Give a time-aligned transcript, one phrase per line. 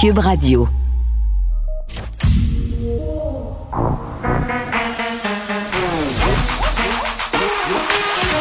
[0.00, 0.68] Cube Radio.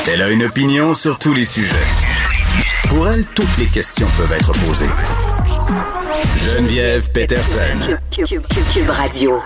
[0.07, 1.73] Elle a une opinion sur tous les sujets.
[2.89, 4.85] Pour elle, toutes les questions peuvent être posées.
[6.37, 7.97] Geneviève Peterson.
[8.11, 9.41] Cube Radio.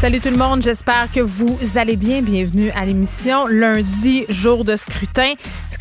[0.00, 2.22] Salut tout le monde, j'espère que vous allez bien.
[2.22, 3.46] Bienvenue à l'émission.
[3.46, 5.34] Lundi, jour de scrutin.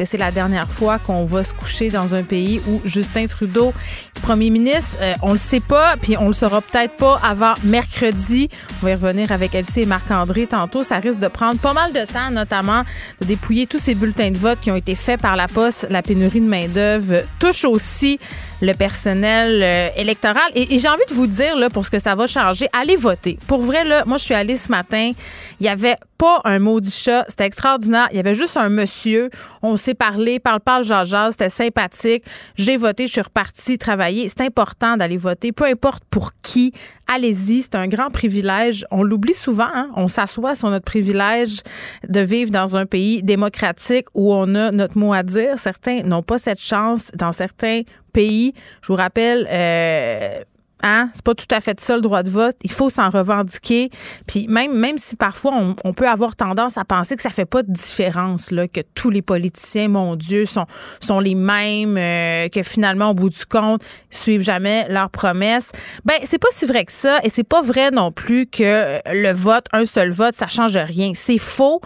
[0.05, 3.73] C'est la dernière fois qu'on va se coucher dans un pays où Justin Trudeau
[4.21, 4.97] premier ministre?
[5.01, 8.49] Euh, on le sait pas, puis on le saura peut-être pas avant mercredi.
[8.81, 10.83] On va y revenir avec Elsie et Marc-André tantôt.
[10.83, 12.83] Ça risque de prendre pas mal de temps, notamment
[13.19, 15.87] de dépouiller tous ces bulletins de vote qui ont été faits par la Poste.
[15.89, 18.19] La pénurie de main-d'œuvre touche aussi
[18.61, 20.51] le personnel euh, électoral.
[20.55, 23.39] Et, j'ai envie de vous dire, là, pour ce que ça va changer, allez voter.
[23.47, 25.11] Pour vrai, là, moi, je suis allée ce matin.
[25.59, 27.25] Il y avait pas un maudit chat.
[27.27, 28.07] C'était extraordinaire.
[28.11, 29.31] Il y avait juste un monsieur.
[29.63, 31.31] On parlé, parle, parle, jaja.
[31.31, 32.23] C'était sympathique.
[32.55, 34.27] J'ai voté, je suis repartie travailler.
[34.27, 36.73] C'est important d'aller voter, peu importe pour qui.
[37.13, 38.85] Allez-y, c'est un grand privilège.
[38.91, 39.67] On l'oublie souvent.
[39.73, 39.89] Hein?
[39.95, 41.61] On s'assoit sur notre privilège
[42.07, 45.59] de vivre dans un pays démocratique où on a notre mot à dire.
[45.59, 47.81] Certains n'ont pas cette chance dans certains
[48.13, 48.53] pays.
[48.81, 50.41] Je vous rappelle, euh,
[50.83, 51.09] Hein?
[51.13, 52.55] C'est pas tout à fait ça le droit de vote.
[52.63, 53.89] Il faut s'en revendiquer.
[54.27, 55.53] Puis même, même si parfois
[55.83, 59.09] on, peut avoir tendance à penser que ça fait pas de différence, là, que tous
[59.09, 60.65] les politiciens, mon Dieu, sont,
[60.99, 65.71] sont les mêmes, euh, que finalement, au bout du compte, ils suivent jamais leurs promesses.
[66.05, 67.19] Ben, c'est pas si vrai que ça.
[67.23, 71.11] Et c'est pas vrai non plus que le vote, un seul vote, ça change rien.
[71.13, 71.81] C'est faux.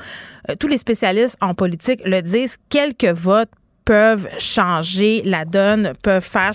[0.49, 2.57] Euh, tous les spécialistes en politique le disent.
[2.69, 3.49] Quelques votes
[3.85, 6.51] peuvent changer la donne, peuvent faire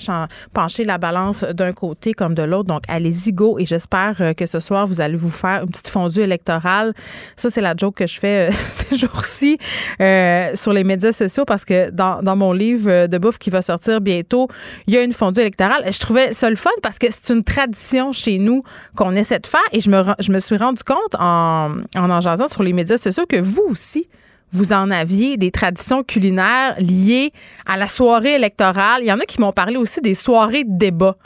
[0.53, 2.69] pencher la balance d'un côté comme de l'autre.
[2.69, 3.59] Donc, allez-y, go.
[3.59, 6.93] Et j'espère euh, que ce soir, vous allez vous faire une petite fondue électorale.
[7.37, 9.57] Ça, c'est la joke que je fais euh, ces jours-ci
[10.01, 13.63] euh, sur les médias sociaux parce que dans, dans mon livre de bouffe qui va
[13.63, 14.49] sortir bientôt,
[14.87, 15.85] il y a une fondue électorale.
[15.91, 18.63] Je trouvais ça le fun parce que c'est une tradition chez nous
[18.97, 22.21] qu'on essaie de faire et je me, je me suis rendu compte en en, en
[22.21, 24.09] jasant sur les médias sociaux que vous aussi,
[24.53, 27.33] vous en aviez des traditions culinaires liées
[27.67, 29.03] à la soirée électorale.
[29.03, 31.17] Il y en a qui m'ont parlé aussi des soirées de débat.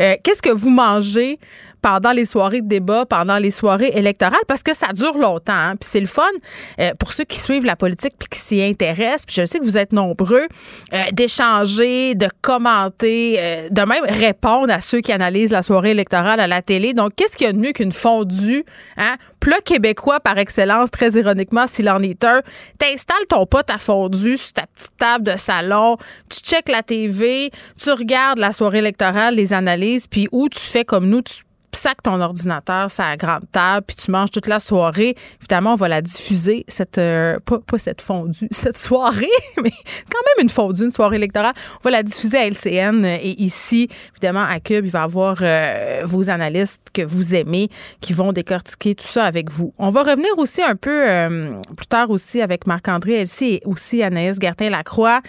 [0.00, 1.38] Euh, Qu'est-ce que vous mangez
[1.84, 5.52] pendant les soirées de débat, pendant les soirées électorales, parce que ça dure longtemps.
[5.52, 5.76] Hein?
[5.78, 6.22] Puis c'est le fun
[6.80, 9.26] euh, pour ceux qui suivent la politique puis qui s'y intéressent.
[9.26, 10.46] Puis je sais que vous êtes nombreux
[10.94, 16.40] euh, d'échanger, de commenter, euh, de même répondre à ceux qui analysent la soirée électorale
[16.40, 16.94] à la télé.
[16.94, 18.64] Donc, qu'est-ce qu'il y a de mieux qu'une fondue,
[18.96, 19.16] hein?
[19.64, 22.40] Québécois par excellence, très ironiquement, s'il en est un.
[22.78, 25.96] T'installes ton pot à fondue sur ta petite table de salon,
[26.30, 30.84] tu checkes la TV, tu regardes la soirée électorale, les analyses, puis où tu fais
[30.84, 31.43] comme nous, tu
[31.74, 35.14] sac ton ordinateur la grande table, puis tu manges toute la soirée.
[35.40, 39.70] Évidemment, on va la diffuser, cette euh, pas, pas, cette fondue, cette soirée, mais
[40.10, 41.54] quand même une fondue, une soirée électorale.
[41.80, 45.38] On va la diffuser à LCN et ici, évidemment, à Cube, il va y avoir
[45.40, 47.68] euh, vos analystes que vous aimez
[48.00, 49.74] qui vont décortiquer tout ça avec vous.
[49.78, 54.02] On va revenir aussi un peu euh, plus tard aussi avec Marc-André Elsie et aussi
[54.02, 55.20] Anaïs Gertin-Lacroix.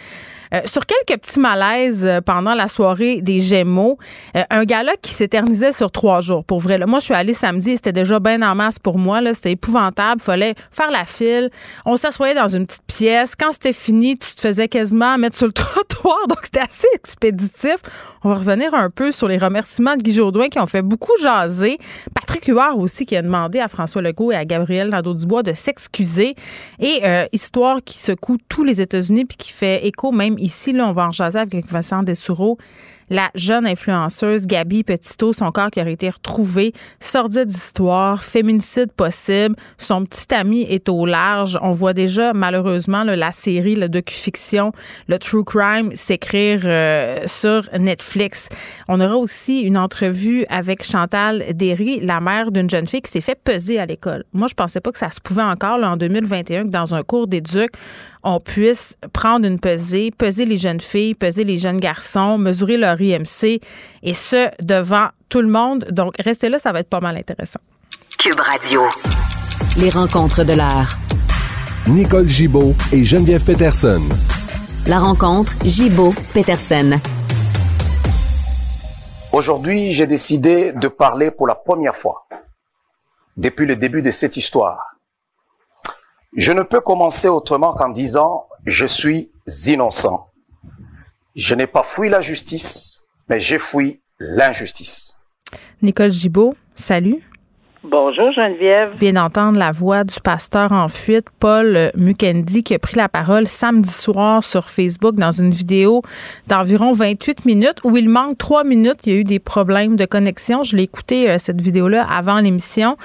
[0.54, 3.98] Euh, sur quelques petits malaises euh, pendant la soirée des Gémeaux,
[4.36, 6.44] euh, un gala qui s'éternisait sur trois jours.
[6.44, 9.22] Pour vrai, moi, je suis allée samedi et c'était déjà bien en masse pour moi.
[9.34, 10.22] C'était épouvantable.
[10.22, 11.50] Fallait faire la file.
[11.86, 13.34] On s'assoyait dans une petite pièce.
[13.36, 16.28] Quand c'était fini, tu te faisais quasiment mettre sur le trottoir.
[16.28, 17.78] Donc, c'était assez expéditif.
[18.24, 21.14] On va revenir un peu sur les remerciements de Guy Jourdouin qui ont fait beaucoup
[21.22, 21.78] jaser.
[22.14, 26.36] Patrick Huard aussi qui a demandé à François Legault et à Gabriel Nadeau-Dubois de s'excuser.
[26.80, 30.74] Et euh, histoire qui secoue tous les États-Unis puis qui fait écho même ici.
[30.74, 32.58] Là, on va en jaser avec Vincent Dessoureau
[33.10, 39.56] la jeune influenceuse Gabi Petito, son corps qui aurait été retrouvé, sordide d'histoire, féminicide possible,
[39.78, 41.58] son petit ami est au large.
[41.62, 44.72] On voit déjà malheureusement la série, le docu-fiction,
[45.08, 48.50] le true crime s'écrire euh, sur Netflix.
[48.88, 53.22] On aura aussi une entrevue avec Chantal Derry, la mère d'une jeune fille qui s'est
[53.22, 54.24] fait peser à l'école.
[54.34, 57.28] Moi, je pensais pas que ça se pouvait encore en 2021 que dans un cours
[57.28, 57.72] d'éduc,
[58.26, 63.00] on puisse prendre une pesée, peser les jeunes filles, peser les jeunes garçons, mesurer leur
[63.00, 63.62] IMC
[64.04, 65.86] et ce devant tout le monde.
[65.92, 67.60] Donc, restez là, ça va être pas mal intéressant.
[68.18, 68.82] Cube Radio.
[69.78, 70.92] Les rencontres de l'art.
[71.88, 74.02] Nicole Gibaud et Geneviève Peterson.
[74.88, 77.00] La rencontre Gibaud-Peterson.
[79.32, 82.28] Aujourd'hui, j'ai décidé de parler pour la première fois,
[83.38, 84.95] depuis le début de cette histoire,
[86.36, 89.32] je ne peux commencer autrement qu'en disant je suis
[89.68, 90.28] innocent.
[91.36, 95.18] Je n'ai pas fui la justice, mais j'ai fui l'injustice.
[95.82, 97.22] Nicole Gibault, salut.
[97.84, 98.94] Bonjour Geneviève.
[98.96, 103.08] Je viens d'entendre la voix du pasteur en fuite, Paul Mukendi, qui a pris la
[103.08, 106.02] parole samedi soir sur Facebook dans une vidéo
[106.48, 109.02] d'environ 28 minutes où il manque trois minutes.
[109.06, 110.64] Il y a eu des problèmes de connexion.
[110.64, 112.98] Je l'ai écouté, euh, cette vidéo-là, avant l'émission.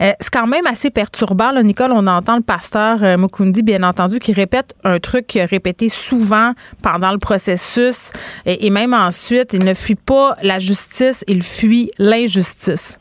[0.00, 1.92] Euh, c'est quand même assez perturbant, Nicole.
[1.92, 6.52] On entend le pasteur euh, Mukundi, bien entendu, qui répète un truc répété souvent
[6.82, 8.12] pendant le processus
[8.44, 9.54] et, même ensuite.
[9.54, 12.98] Il ne fuit pas la justice, il fuit l'injustice.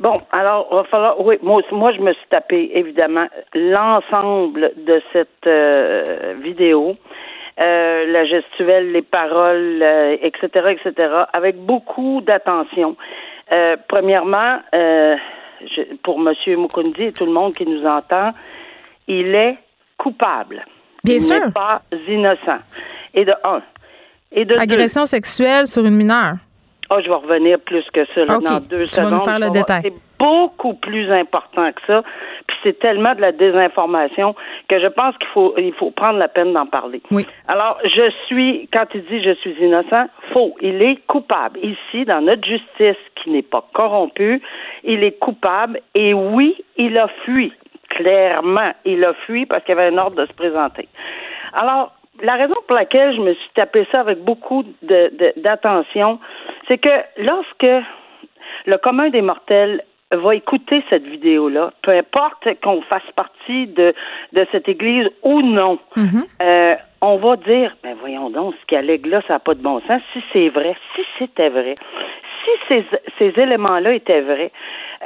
[0.00, 1.20] Bon, alors, il va falloir.
[1.20, 6.96] Oui, moi, moi, je me suis tapé, évidemment, l'ensemble de cette euh, vidéo.
[7.56, 9.82] la gestuelle, les paroles,
[10.20, 10.92] etc., etc.,
[11.32, 12.96] avec beaucoup d'attention.
[13.88, 14.58] premièrement,
[16.02, 16.34] pour M.
[16.58, 18.32] Mukundi et tout le monde qui nous entend,
[19.08, 19.58] il est
[19.96, 20.64] coupable.
[21.02, 21.46] Bien il sûr.
[21.46, 22.58] n'est pas innocent.
[23.12, 23.62] Et de un.
[24.32, 26.34] Et de Agression sexuelle sur une mineure.
[26.90, 29.10] Oh, je vais revenir plus que ça dans deux tu secondes.
[29.10, 29.82] Vas nous faire le détail.
[29.84, 32.02] C'est beaucoup plus important que ça.
[32.64, 34.34] C'est tellement de la désinformation
[34.68, 37.02] que je pense qu'il faut il faut prendre la peine d'en parler.
[37.10, 37.26] Oui.
[37.48, 40.56] Alors, je suis quand il dit je suis innocent, faux.
[40.60, 41.60] Il est coupable.
[41.60, 44.42] Ici, dans notre justice qui n'est pas corrompue,
[44.82, 47.52] il est coupable et oui, il a fui.
[47.90, 50.88] Clairement, il a fui parce qu'il y avait un ordre de se présenter.
[51.52, 56.18] Alors, la raison pour laquelle je me suis tapé ça avec beaucoup d'attention,
[56.68, 56.88] c'est que
[57.18, 57.86] lorsque
[58.66, 59.82] le commun des mortels
[60.16, 63.94] va écouter cette vidéo-là, peu importe qu'on fasse partie de,
[64.32, 66.24] de cette église ou non, mm-hmm.
[66.42, 69.62] euh, on va dire, ben voyons donc, ce qu'il allègue là, ça n'a pas de
[69.62, 70.00] bon sens.
[70.12, 71.74] Si c'est vrai, si c'était vrai,
[72.44, 72.84] si ces,
[73.18, 74.52] ces éléments-là étaient vrais,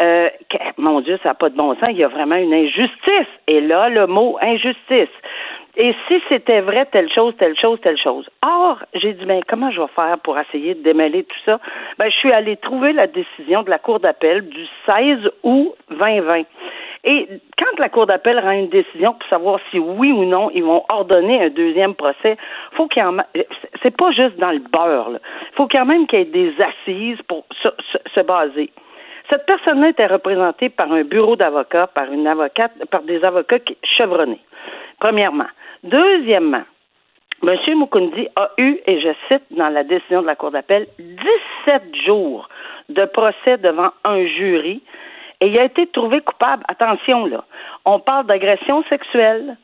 [0.00, 0.28] euh,
[0.76, 3.28] mon Dieu, ça n'a pas de bon sens, il y a vraiment une injustice.
[3.46, 5.08] Et là, le mot injustice.
[5.80, 8.28] Et si c'était vrai, telle chose, telle chose, telle chose.
[8.44, 11.60] Or, j'ai dit, ben, comment je vais faire pour essayer de démêler tout ça?
[11.98, 16.42] Ben, je suis allée trouver la décision de la Cour d'appel du 16 août 2020.
[17.04, 20.64] Et quand la Cour d'appel rend une décision pour savoir si oui ou non ils
[20.64, 22.36] vont ordonner un deuxième procès,
[22.72, 23.18] faut qu'il y en
[23.80, 25.12] c'est pas juste dans le beurre.
[25.12, 27.68] Il faut quand même qu'il y ait des assises pour se,
[28.12, 28.70] se baser.
[29.30, 34.40] Cette personne-là était représentée par un bureau d'avocats, par une avocate, par des avocats chevronnés.
[35.00, 35.46] Premièrement.
[35.84, 36.64] Deuxièmement,
[37.42, 37.56] M.
[37.76, 42.48] Mukundi a eu, et je cite dans la décision de la Cour d'appel, 17 jours
[42.88, 44.82] de procès devant un jury
[45.40, 46.64] et il a été trouvé coupable.
[46.70, 47.44] Attention, là.
[47.84, 49.56] On parle d'agression sexuelle.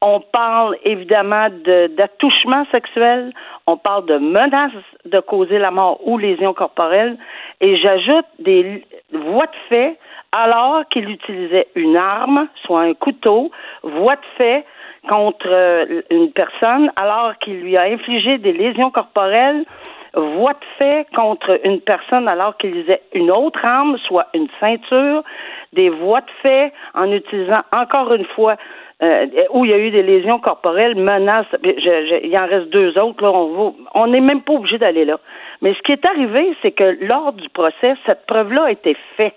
[0.00, 1.48] On parle évidemment
[1.96, 3.32] d'attouchement sexuel.
[3.66, 4.72] On parle de menace
[5.04, 7.16] de causer la mort ou lésion corporelle.
[7.60, 9.98] Et j'ajoute des voies de fait
[10.32, 13.50] alors qu'il utilisait une arme, soit un couteau,
[13.82, 14.64] voie de fait
[15.08, 19.64] contre euh, une personne alors qu'il lui a infligé des lésions corporelles,
[20.14, 25.22] voie de fait contre une personne alors qu'il utilisait une autre arme, soit une ceinture,
[25.72, 28.56] des voies de fait en utilisant encore une fois
[29.02, 31.46] euh, où il y a eu des lésions corporelles, menaces.
[31.62, 33.22] il y en reste deux autres.
[33.22, 33.30] Là,
[33.94, 35.18] on n'est même pas obligé d'aller là.
[35.60, 39.34] Mais ce qui est arrivé, c'est que lors du procès, cette preuve-là a été faite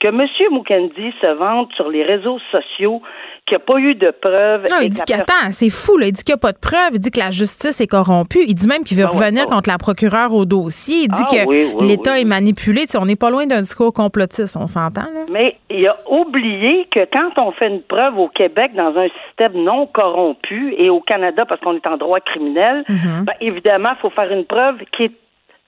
[0.00, 0.26] que M.
[0.52, 3.02] Mukendi se vante sur les réseaux sociaux
[3.46, 4.66] qu'il n'y a pas eu de preuves.
[4.70, 6.06] Non, il dit qu'attends, c'est fou, là.
[6.06, 8.44] il dit qu'il n'y a pas de preuves, il dit que la justice est corrompue,
[8.46, 11.22] il dit même qu'il veut ah revenir ah contre la procureure au dossier, il dit
[11.26, 12.84] ah que l'État est manipulé.
[12.98, 15.06] on n'est pas loin d'un discours complotiste, on s'entend.
[15.30, 19.62] Mais il a oublié que quand on fait une preuve au Québec dans un système
[19.62, 23.24] non corrompu et au Canada parce qu'on est en droit criminel, mm-hmm.
[23.24, 25.12] ben, évidemment, il faut faire une preuve qui est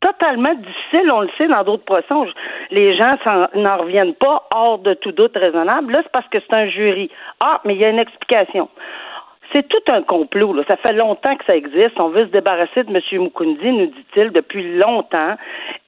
[0.01, 2.33] totalement difficile, on le sait dans d'autres procès.
[2.71, 3.11] Les gens
[3.55, 5.93] n'en reviennent pas hors de tout doute raisonnable.
[5.93, 7.11] Là, c'est parce que c'est un jury.
[7.43, 8.69] Ah, mais il y a une explication.
[9.53, 10.53] C'est tout un complot.
[10.53, 10.65] Là.
[10.67, 11.99] Ça fait longtemps que ça existe.
[11.99, 13.23] On veut se débarrasser de M.
[13.23, 15.37] Mukundi, nous dit-il, depuis longtemps.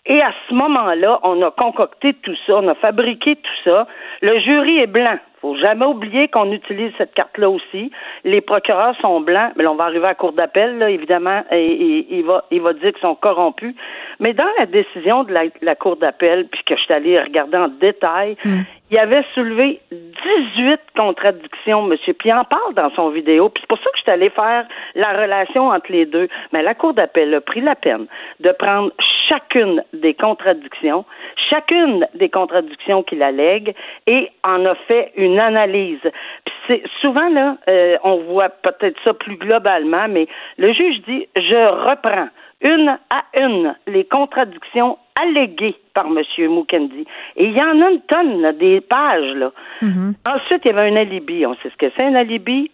[0.08, 3.86] Et à ce moment-là, on a concocté tout ça, on a fabriqué tout ça.
[4.22, 5.18] Le jury est blanc.
[5.42, 7.92] Faut jamais oublier qu'on utilise cette carte-là aussi.
[8.24, 11.44] Les procureurs sont blancs, mais là, on va arriver à la cour d'appel, là, évidemment,
[11.52, 13.74] et, il va, il va dire qu'ils sont corrompus.
[14.18, 17.68] Mais dans la décision de la, cour d'appel, puis que je suis allée regarder en
[17.68, 18.62] détail, hmm.
[18.90, 22.14] il avait soulevé 18 contradictions, monsieur.
[22.14, 23.48] Puis il en parle dans son vidéo.
[23.48, 26.28] Puis c'est pour ça que je suis allée faire la relation entre les deux.
[26.52, 28.06] Mais la cour d'appel a pris la peine
[28.40, 28.90] de prendre
[29.28, 31.04] chacune des contradictions,
[31.50, 33.74] chacune des contradictions qu'il allègue,
[34.06, 36.00] et en a fait une analyse.
[36.44, 40.26] Puis souvent là, euh, on voit peut-être ça plus globalement, mais
[40.56, 42.28] le juge dit je reprends
[42.60, 46.22] une à une les contradictions alléguées par M.
[46.50, 47.06] Mukendi.
[47.36, 49.34] Et il y en a une tonne, des pages.
[49.34, 49.50] Là.
[49.82, 50.14] Mm-hmm.
[50.26, 51.46] Ensuite, il y avait un alibi.
[51.46, 52.70] On sait ce que c'est un alibi?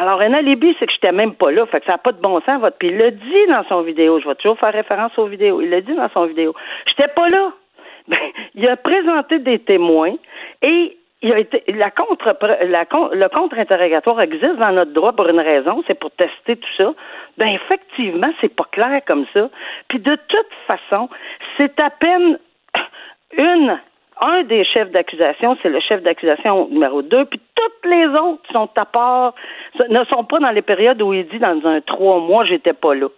[0.00, 1.66] Alors, un alibi, c'est que je n'étais même pas là.
[1.66, 2.78] Fait que ça n'a pas de bon sens, votre.
[2.78, 4.18] Puis il l'a dit dans son vidéo.
[4.18, 5.60] Je vais toujours faire référence aux vidéos.
[5.60, 6.54] Il l'a dit dans son vidéo.
[6.86, 7.52] Je n'étais pas là.
[8.08, 8.16] Ben,
[8.54, 10.14] il a présenté des témoins
[10.62, 15.38] et il a été, la contre, la, le contre-interrogatoire existe dans notre droit pour une
[15.38, 16.92] raison, c'est pour tester tout ça.
[17.36, 19.50] Ben effectivement, c'est pas clair comme ça.
[19.88, 21.08] Puis de toute façon,
[21.56, 22.38] c'est à peine
[23.36, 23.78] une
[24.20, 28.68] un des chefs d'accusation, c'est le chef d'accusation numéro deux, puis toutes les autres sont
[28.76, 29.34] à part,
[29.88, 32.94] ne sont pas dans les périodes où il dit dans un trois mois, j'étais pas
[32.94, 33.08] là.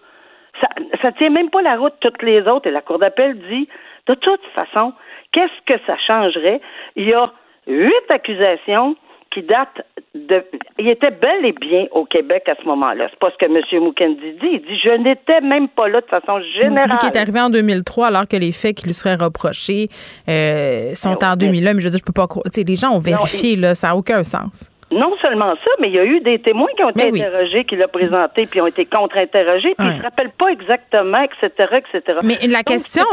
[0.60, 0.68] Ça,
[1.00, 3.68] ça tient même pas la route toutes les autres, et la Cour d'appel dit,
[4.06, 4.92] de toute façon,
[5.32, 6.60] qu'est-ce que ça changerait?
[6.96, 7.30] Il y a
[7.66, 8.96] huit accusations
[9.32, 9.82] qui datent
[10.14, 10.44] de.
[10.78, 13.08] Il était bel et bien au Québec à ce moment-là.
[13.10, 13.84] C'est pas ce que M.
[13.84, 14.48] Mukendi dit.
[14.52, 16.88] Il dit Je n'étais même pas là de façon générale.
[16.88, 19.88] Il dit qu'il est arrivé en 2003 alors que les faits qui lui seraient reprochés
[20.28, 21.74] euh, sont ben, en 2001.
[21.74, 22.44] Mais je veux dire, je peux pas croire.
[22.54, 25.98] les gens ont vérifié, là, ça n'a aucun sens non seulement ça, mais il y
[25.98, 28.84] a eu des témoins qui ont été ben interrogés, qui l'ont présenté, puis ont été
[28.86, 32.18] contre-interrogés, puis ils ne se rappellent pas exactement, etc., etc.
[32.24, 33.04] Mais la question...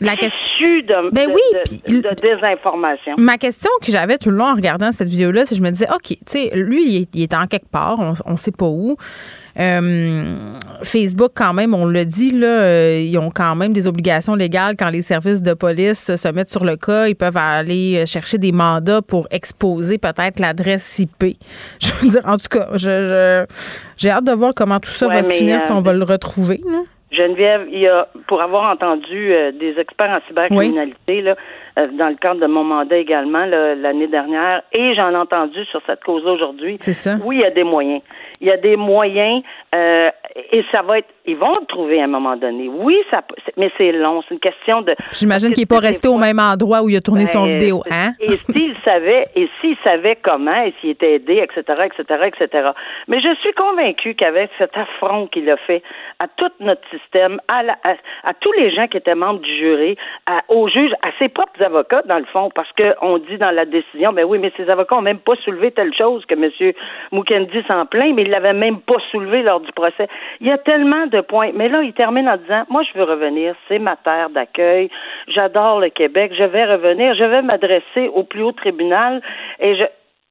[0.00, 3.14] la question de, ben oui, de, désinformation.
[3.18, 5.70] Ma question que j'avais tout le long en regardant cette vidéo-là, c'est que je me
[5.70, 8.96] disais, OK, tu sais, lui, il est, en quelque part, on ne sait pas où.
[9.58, 10.34] Euh,
[10.82, 14.76] Facebook, quand même, on le dit, là, euh, ils ont quand même des obligations légales
[14.78, 17.08] quand les services de police se mettent sur le cas.
[17.08, 21.36] Ils peuvent aller chercher des mandats pour exposer peut-être l'adresse IP.
[21.80, 23.44] Je veux dire, en tout cas, je,
[23.96, 26.04] j'ai hâte de voir comment tout ça va se finir si on euh, va le
[26.04, 26.60] retrouver.
[27.10, 31.36] Geneviève, il y a, pour avoir entendu des experts en cybercriminalité, là,
[31.76, 36.02] dans le cadre de mon mandat également l'année dernière, et j'en ai entendu sur cette
[36.04, 36.76] cause aujourd'hui.
[36.78, 37.16] C'est ça.
[37.22, 38.00] Oui, il y a des moyens
[38.42, 39.42] il y a des moyens
[39.74, 40.10] euh,
[40.50, 42.68] et ça va être ils vont le trouver à un moment donné.
[42.68, 43.22] Oui, ça
[43.56, 46.82] mais c'est long, c'est une question de J'imagine qu'il n'est pas resté au même endroit
[46.82, 48.12] où il a tourné son ben, vidéo, hein?
[48.18, 52.70] Et s'il savait et s'il savait comment et s'il était aidé, etc., etc., etc.
[53.06, 55.82] Mais je suis convaincue qu'avec cet affront qu'il a fait
[56.18, 57.62] à tout notre système, à,
[58.24, 59.96] à, tous les gens qui étaient membres du jury,
[60.26, 63.64] à, aux juges, à ses propres avocats dans le fond, parce qu'on dit dans la
[63.64, 66.72] décision, ben oui, mais ces avocats ont même pas soulevé telle chose que M.
[67.12, 70.08] Mukendi s'en plaint, mais l'avait même pas soulevé lors du procès.
[70.40, 71.50] Il y a tellement de points.
[71.54, 74.90] Mais là, il termine en disant, moi, je veux revenir, c'est ma terre d'accueil,
[75.28, 79.22] j'adore le Québec, je vais revenir, je vais m'adresser au plus haut tribunal
[79.60, 79.84] et je,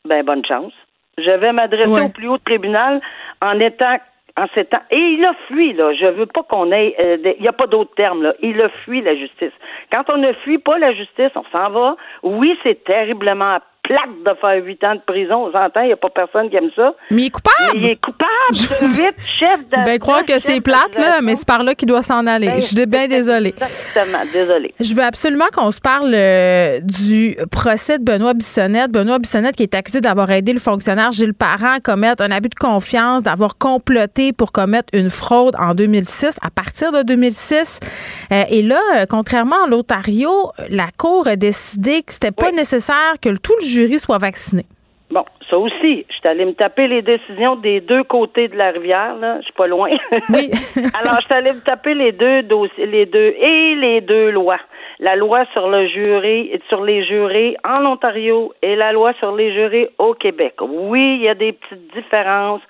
[0.05, 0.73] ben, bonne chance.
[1.17, 2.97] Je vais m'adresser au plus haut tribunal
[3.41, 3.97] en étant
[4.37, 4.81] en temps.
[4.91, 5.93] Et il a fui, là.
[5.93, 6.95] Je veux pas qu'on ait.
[7.05, 8.33] Euh, il n'y a pas d'autre terme, là.
[8.41, 9.51] Il a fui la justice.
[9.91, 11.95] Quand on ne fuit pas la justice, on s'en va.
[12.23, 15.47] Oui, c'est terriblement plate de faire huit ans de prison.
[15.47, 16.93] On s'entend, il n'y a pas personne qui aime ça.
[17.09, 17.71] Mais il est coupable.
[17.75, 18.29] il est coupable.
[18.81, 19.85] Vite, chef de.
[19.85, 22.47] Ben, croire que c'est plate, là, mais c'est par là qu'il doit s'en aller.
[22.47, 23.53] Ben, je suis bien désolée.
[23.57, 24.73] Exactement, désolée.
[24.79, 28.91] Je veux absolument qu'on se parle euh, du procès de Benoît Bissonnette.
[28.91, 32.49] Benoît Bissonnette qui est accusé d'avoir aidé le fonctionnaire Gilles Parent à commettre un abus
[32.49, 37.79] de confiance, d'avoir comploté pour commettre une fraude en 2006, à partir de 2006.
[38.31, 43.15] Euh, et là, euh, contrairement à l'Ontario, la Cour a décidé que c'était pas nécessaire
[43.21, 44.65] que tout le jury soit vacciné.
[45.11, 48.71] Bon, ça aussi, je suis allée me taper les décisions des deux côtés de la
[48.71, 49.39] rivière, là.
[49.39, 49.89] Je suis pas loin.
[50.29, 50.49] Oui.
[51.01, 54.59] Alors, je suis allée me taper les deux dossiers, les deux et les deux lois.
[54.99, 59.51] La loi sur le jury, sur les jurés en Ontario et la loi sur les
[59.53, 60.53] jurés au Québec.
[60.61, 62.61] Oui, il y a des petites différences.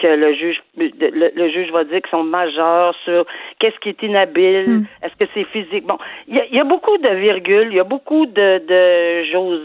[0.00, 3.26] Que le juge le, juge va dire qu'ils sont majeurs sur
[3.58, 4.86] qu'est-ce qui est inhabile, hmm.
[5.02, 5.84] est-ce que c'est physique.
[5.84, 9.60] Bon, il y a, beaucoup de virgules, il y a beaucoup de, de j'ose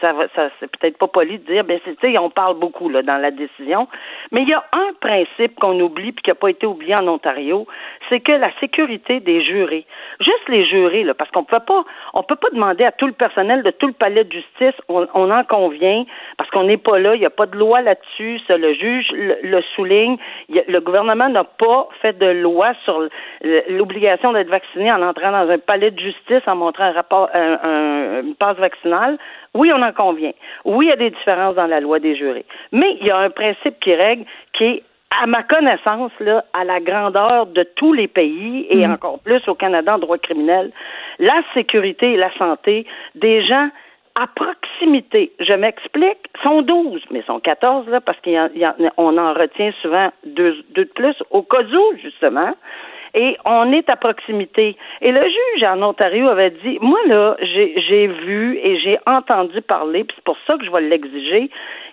[0.00, 3.18] ça ça c'est peut-être pas poli de dire ben c'est on parle beaucoup là dans
[3.18, 3.88] la décision,
[4.30, 7.06] mais il y a un principe qu'on oublie puis qui n'a pas été oublié en
[7.08, 7.66] Ontario,
[8.08, 9.86] c'est que la sécurité des jurés,
[10.20, 11.84] juste les jurés là parce qu'on peut pas
[12.14, 15.30] on peut pas demander à tout le personnel de tout le palais de justice, on,
[15.30, 16.04] en convient
[16.36, 19.62] parce qu'on n'est pas là, il n'y a pas de loi là-dessus, le juge le,
[19.74, 20.16] souligne,
[20.48, 23.08] le gouvernement n'a pas fait de loi sur
[23.68, 28.22] l'obligation d'être vacciné en entrant dans un palais de justice en montrant un rapport, un,
[28.38, 29.18] passe vaccinal.
[29.54, 30.32] Oui, on en convient.
[30.64, 32.46] Oui, il y a des différences dans la loi des jurés.
[32.72, 34.24] Mais il y a un principe qui règle
[34.54, 34.82] qui est
[35.20, 38.92] à ma connaissance, là, à la grandeur de tous les pays et mm.
[38.92, 40.72] encore plus au Canada en droit criminel,
[41.18, 43.68] la sécurité et la santé des gens
[44.20, 45.32] à proximité.
[45.40, 50.84] Je m'explique, sont 12, mais sont 14 là parce qu'on en retient souvent deux, de
[50.84, 52.54] plus au cas où justement.
[53.14, 54.76] Et on est à proximité.
[55.02, 60.04] Et le juge en Ontario avait dit, moi là, j'ai vu et j'ai entendu parler,
[60.04, 61.50] puis c'est pour ça que je vais l'exiger,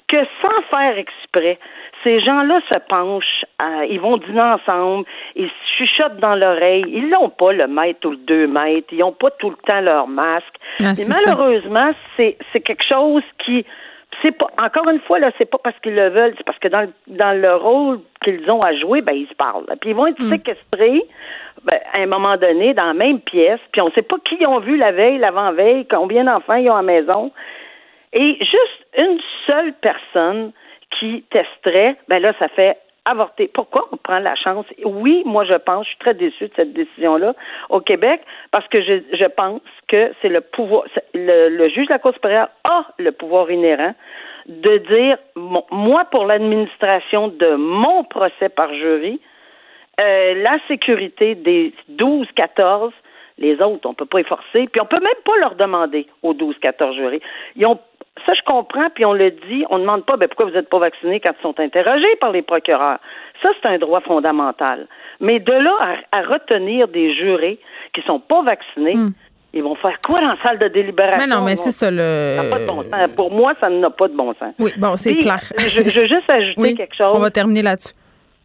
[0.07, 1.59] que sans faire exprès,
[2.03, 3.45] ces gens-là se penchent,
[3.89, 8.17] ils vont dîner ensemble, ils chuchotent dans l'oreille, ils n'ont pas le mètre ou le
[8.17, 10.55] deux mètres, ils n'ont pas tout le temps leur masque.
[10.83, 13.65] Ah, Et malheureusement, c'est quelque chose qui
[14.21, 16.67] c'est pas encore une fois là, c'est pas parce qu'ils le veulent, c'est parce que
[16.67, 19.65] dans le, dans le rôle qu'ils ont à jouer, ben ils se parlent.
[19.79, 20.29] Puis ils vont être mm.
[20.29, 21.03] séquestrés
[21.63, 24.47] ben, à un moment donné dans la même pièce, puis on sait pas qui ils
[24.47, 27.31] ont vu la veille, l'avant-veille, combien d'enfants ils ont à la maison.
[28.11, 30.51] Et juste une seule personne
[30.97, 33.49] qui testerait, ben là, ça fait avorter.
[33.53, 34.65] Pourquoi on prend la chance?
[34.83, 37.33] Oui, moi, je pense, je suis très déçue de cette décision-là
[37.69, 41.99] au Québec parce que je, je pense que c'est le pouvoir, le, juge de la
[41.99, 43.93] Cour supérieure a le pouvoir inhérent
[44.47, 45.17] de dire,
[45.71, 49.19] moi, pour l'administration de mon procès par jury,
[50.01, 52.93] euh, la sécurité des 12, 14,
[53.37, 56.33] les autres, on peut pas y forcer, puis on peut même pas leur demander aux
[56.33, 57.21] 12, 14 jurés.
[57.55, 57.79] Ils ont
[58.25, 60.69] ça, je comprends, puis on le dit, on ne demande pas ben, pourquoi vous n'êtes
[60.69, 62.99] pas vacciné quand ils sont interrogés par les procureurs?
[63.41, 64.87] Ça, c'est un droit fondamental.
[65.19, 65.75] Mais de là
[66.11, 67.59] à, retenir des jurés
[67.93, 69.11] qui ne sont pas vaccinés, hmm.
[69.51, 71.25] Ils vont faire quoi dans la salle de délibération?
[71.27, 72.35] Mais non, mais c'est ça le.
[72.37, 73.09] Ça pas de bon sens.
[73.15, 74.53] Pour moi, ça n'a pas de bon sens.
[74.59, 75.39] Oui, bon, c'est clair.
[75.57, 77.13] Je, veux juste ajouter quelque chose.
[77.15, 77.95] On va terminer là-dessus.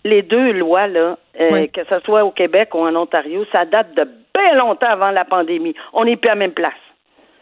[0.07, 3.95] Les deux lois, là, euh, que ce soit au Québec ou en Ontario, ça date
[3.95, 5.75] de bien longtemps avant la pandémie.
[5.93, 6.73] On n'est plus à la même place.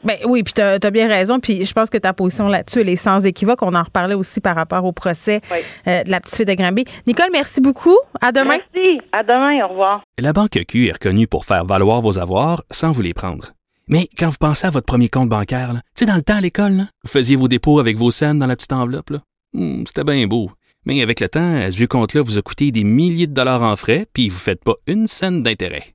[0.05, 1.41] Ben oui, puis tu as, bien raison.
[1.41, 3.63] Puis je pense que ta position là-dessus, elle est sans équivoque.
[3.63, 5.41] On en reparlait aussi par rapport au procès
[5.87, 6.85] euh, de la petite fille de Granby.
[7.07, 7.97] Nicole, merci beaucoup.
[8.21, 8.59] À demain.
[8.75, 9.01] Merci.
[9.13, 9.65] À demain.
[9.65, 10.03] Au revoir.
[10.19, 13.53] La Banque Q est reconnue pour faire valoir vos avoirs sans vous les prendre.
[13.89, 16.41] Mais quand vous pensez à votre premier compte bancaire, tu sais, dans le temps à
[16.41, 19.13] l'école, vous faisiez vos dépôts avec vos scènes dans la petite enveloppe.
[19.53, 20.51] Hmm, c'était bien beau.
[20.85, 24.07] Mais avec le temps, ce compte-là vous a coûté des milliers de dollars en frais,
[24.13, 25.95] puis vous ne faites pas une scène d'intérêt.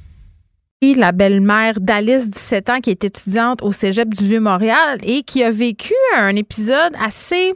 [0.81, 5.51] la belle-mère d'Alice, 17 ans, qui est étudiante au Cégep du Vieux-Montréal et qui a
[5.51, 7.53] vécu un épisode assez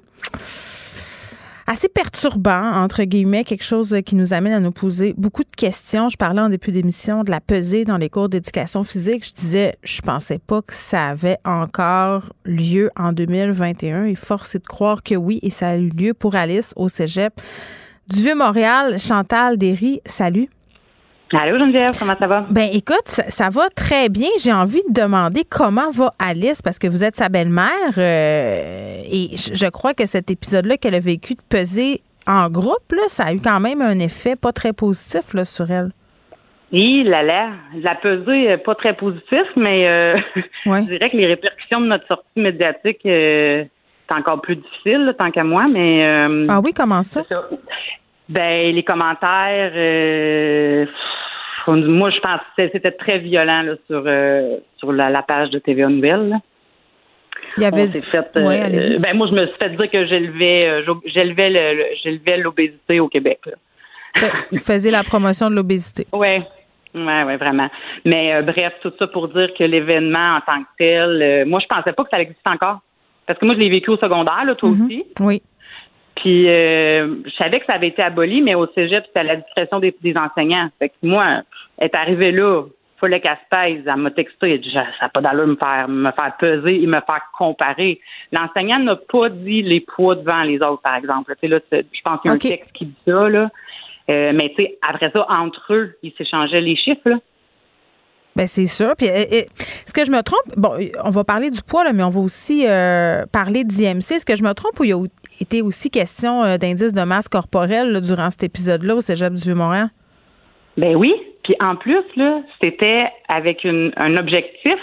[1.68, 6.10] assez perturbant, entre guillemets, quelque chose qui nous amène à nous poser beaucoup de questions.
[6.10, 9.26] Je parlais en début d'émission de la pesée dans les cours d'éducation physique.
[9.26, 14.60] Je disais, je pensais pas que ça avait encore lieu en 2021 et force est
[14.60, 17.42] de croire que oui, et ça a eu lieu pour Alice au Cégep
[18.08, 19.00] du Vieux-Montréal.
[19.00, 20.48] Chantal Derry, salut.
[21.34, 22.46] Allô Geneviève, comment ça va?
[22.52, 24.30] Ben écoute, ça, va très bien.
[24.44, 29.30] J'ai envie de demander comment va Alice parce que vous êtes sa belle-mère euh, et
[29.36, 33.40] je crois que cet épisode-là qu'elle a vécu de peser en groupe, ça a eu
[33.44, 35.90] quand même un effet pas très positif là, sur elle.
[36.72, 37.50] Oui, là là,
[37.82, 40.18] la pesée pas très positif, mais euh,
[40.66, 43.64] je dirais que les répercussions de notre sortie médiatique euh,
[44.08, 46.06] c'est encore plus difficile tant qu'à moi, mais
[46.48, 47.24] ah oui, comment ça?
[48.30, 49.74] Ben les commentaires
[51.68, 55.88] moi, je pense que c'était très violent là, sur, euh, sur la, page de TVA
[55.88, 56.36] Nouvelle.
[57.58, 57.88] Il y avait.
[57.88, 63.40] fait, euh, ben, moi, je me suis fait dire que j'élevais, j'élevais, l'obésité au Québec.
[64.52, 66.08] Il faisait la promotion de l'obésité.
[66.14, 66.42] Oui.
[66.94, 67.70] Oui, ouais, vraiment.
[68.06, 71.92] Mais bref, tout ça pour dire que l'événement en tant que tel, moi, je pensais
[71.92, 72.80] pas que ça existait encore.
[73.26, 74.86] Parce que moi, je l'ai vécu au secondaire, là, toi mm-hmm.
[74.86, 75.04] aussi.
[75.20, 75.42] Oui.
[76.26, 79.36] Puis euh, je savais que ça avait été aboli, mais au cégep, c'était à la
[79.36, 80.70] discrétion des, enseignants.
[80.80, 81.44] Fait que moi,
[81.78, 82.64] elle est arrivée là,
[83.00, 83.84] fallait qu'elle se pèse.
[83.86, 86.88] Elle m'a texté, elle dit, ça n'a pas d'allure me faire, me faire peser et
[86.88, 88.00] me faire comparer.
[88.32, 91.32] L'enseignant n'a pas dit les poids devant les autres, par exemple.
[91.36, 93.52] Tu sais, là, je pense qu'il y a un texte qui dit ça, là.
[94.10, 97.18] Euh, mais tu sais, après ça, entre eux, ils s'échangeaient les chiffres, là.
[98.36, 98.96] Ben c'est sûr.
[98.98, 100.58] Puis, est-ce que je me trompe?
[100.58, 104.12] Bon, on va parler du poids, là, mais on va aussi euh, parler d'IMC.
[104.12, 105.02] Est-ce que je me trompe ou il y a
[105.40, 109.88] été aussi question euh, d'indice de masse corporelle durant cet épisode-là au Cégep du Vieux-Montréal?
[110.76, 111.14] Ben oui.
[111.44, 114.80] Puis en plus, là, c'était avec un objectif,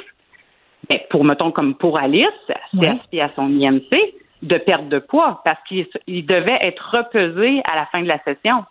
[0.89, 2.27] ben, pour, mettons, comme pour Alice,
[2.73, 5.87] c'est à son IMC, de perte de poids, parce qu'il
[6.27, 8.65] devait être repesé à la fin de la session.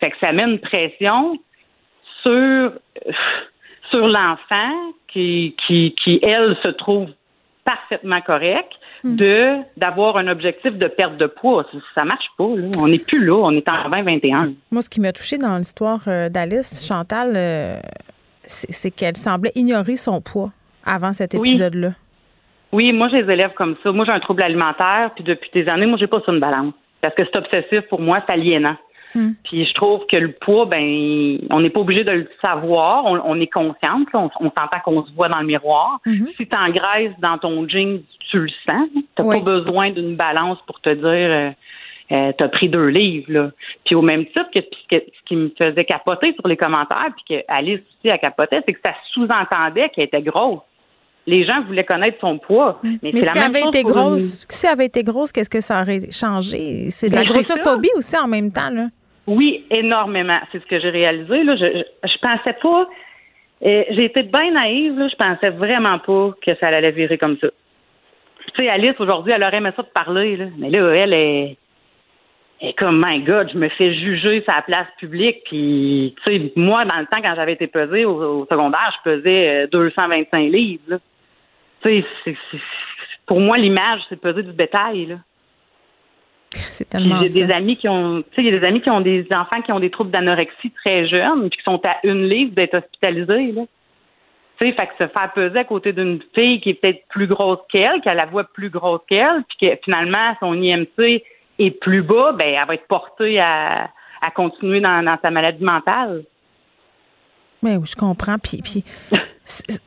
[0.00, 1.38] Fait que ça met une pression
[2.22, 2.72] sur
[3.90, 4.72] sur l'enfant
[5.08, 7.08] qui, qui, qui, elle, se trouve
[7.64, 8.72] parfaitement correcte
[9.02, 9.16] hmm.
[9.16, 11.66] de d'avoir un objectif de perte de poids.
[11.94, 12.48] Ça, marche pas.
[12.56, 12.68] Là.
[12.78, 13.34] On n'est plus là.
[13.34, 14.52] On est en 2021.
[14.70, 17.80] Moi, ce qui m'a touché dans l'histoire euh, d'Alice, Chantal, euh,
[18.44, 20.50] c'est qu'elle semblait ignorer son poids
[20.84, 21.90] avant cet épisode-là.
[22.72, 22.92] Oui.
[22.92, 23.90] moi, j'ai des élèves comme ça.
[23.90, 26.72] Moi, j'ai un trouble alimentaire, puis depuis des années, moi, j'ai pas sur une balance.
[27.00, 28.76] Parce que c'est obsessif pour moi, c'est aliénant.
[29.16, 29.32] Hmm.
[29.44, 33.06] Puis je trouve que le poids, ben, on n'est pas obligé de le savoir.
[33.06, 34.08] On, est consciente.
[34.12, 36.00] On, s'entend qu'on se voit dans le miroir.
[36.04, 36.26] Hmm.
[36.36, 38.88] Si tu engraisses dans ton jean, tu le sens.
[38.94, 41.50] Tu n'as pas besoin d'une balance pour te dire euh,
[42.12, 43.32] euh, tu as pris deux livres.
[43.32, 43.50] Là.
[43.86, 47.44] Puis au même titre que, ce qui me faisait capoter sur les commentaires, puis que
[47.48, 50.60] Alice aussi a capoté, c'est que ça sous-entendait qu'elle était grosse
[51.26, 52.78] les gens voulaient connaître son poids.
[52.82, 52.96] Hmm.
[53.02, 56.10] Mais, si, elle avait été grosse, si elle avait été grosse, qu'est-ce que ça aurait
[56.10, 56.88] changé?
[56.90, 58.86] C'est de la ben, grossophobie aussi en même temps, là.
[59.26, 60.38] Oui, énormément.
[60.52, 61.42] C'est ce que j'ai réalisé.
[61.42, 61.56] Là.
[61.56, 62.88] Je, je, pensais pas.
[63.64, 64.98] Euh, j'ai été bien naïve.
[64.98, 65.08] Là.
[65.08, 67.48] Je pensais vraiment pas que ça allait virer comme ça.
[68.56, 70.36] Tu sais, Alice, aujourd'hui, elle aurait aimé ça de parler.
[70.36, 70.46] Là.
[70.58, 71.56] Mais là, elle est,
[72.60, 75.42] est comme, my God, je me fais juger sa place publique.
[75.46, 79.66] Puis, tu sais, moi, dans le temps, quand j'avais été pesée au, secondaire, je pesais
[79.72, 81.00] 225 euh, livres.
[81.82, 82.36] Tu sais,
[83.26, 85.06] pour moi, l'image, c'est peser du bétail.
[85.06, 85.16] Là.
[86.76, 88.90] C'est tellement J'ai des amis qui ont, tu sais, il y a des amis qui
[88.90, 92.28] ont des enfants qui ont des troubles d'anorexie très jeunes, puis qui sont à une
[92.28, 93.62] livre d'être hospitalisés, là.
[94.58, 97.26] Tu sais, fait que se faire peser à côté d'une fille qui est peut-être plus
[97.26, 101.22] grosse qu'elle, qui a la voix plus grosse qu'elle, puis que finalement son IMC
[101.58, 105.64] est plus bas, ben elle va être portée à, à continuer dans, dans sa maladie
[105.64, 106.24] mentale.
[107.62, 108.38] Mais oui, je comprends.
[108.38, 108.84] Puis, puis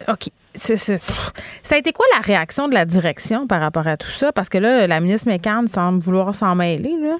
[0.07, 0.29] OK.
[0.55, 4.31] Ça a été quoi la réaction de la direction par rapport à tout ça?
[4.31, 7.17] Parce que là, la ministre McCann semble vouloir s'en mêler, là.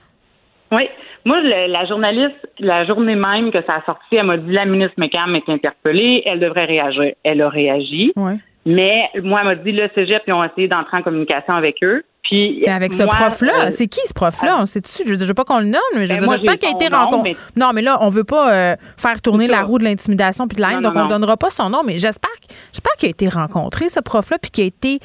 [0.72, 0.88] Oui.
[1.26, 4.96] Moi, la journaliste, la journée même que ça a sorti, elle m'a dit la ministre
[4.98, 7.13] McCann est interpellée, elle devrait réagir.
[7.24, 8.13] Elle a réagi.
[8.15, 8.34] Oui.
[8.65, 12.04] Mais moi, elle m'a dit le cégep, ils ont essayé d'entrer en communication avec eux.
[12.23, 14.58] Puis, avec ce prof-là, euh, c'est qui ce prof-là?
[14.62, 15.03] On sait dessus.
[15.05, 16.88] Je veux, veux pas qu'on le nomme, mais je veux ben, j'espère qu'il a été
[16.88, 17.36] rencontré.
[17.55, 20.62] Non, mais là, on veut pas euh, faire tourner la roue de l'intimidation puis de
[20.62, 22.29] la haine, donc on ne donnera pas son nom, mais j'espère,
[22.71, 24.99] j'espère qu'il a été rencontré, ce prof-là, puis qu'il a été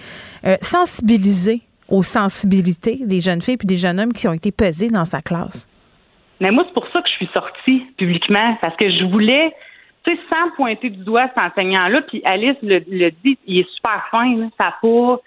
[0.47, 4.89] euh, sensibilisé aux sensibilités des jeunes filles puis des jeunes hommes qui ont été pesés
[4.89, 5.69] dans sa classe.
[6.41, 9.55] Mais moi, c'est pour ça que je suis sortie publiquement, parce que je voulais,
[10.05, 12.81] tu sais, sans pointer du doigt cet enseignant-là, puis Alice le,
[13.25, 15.21] dit, il est super fin, ça n'a pas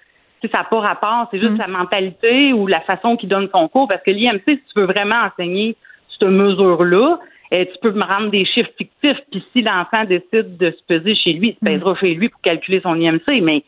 [0.43, 1.59] ça n'a pas rapport, c'est juste mm.
[1.59, 3.87] la mentalité ou la façon qu'il donne son cours.
[3.87, 5.75] Parce que l'IMC, si tu veux vraiment enseigner
[6.09, 7.19] cette mesure-là,
[7.51, 9.17] eh, tu peux me rendre des chiffres fictifs.
[9.31, 12.41] Puis si l'enfant décide de se peser chez lui, il se pèsera chez lui pour
[12.41, 13.41] calculer son IMC.
[13.41, 13.63] Mais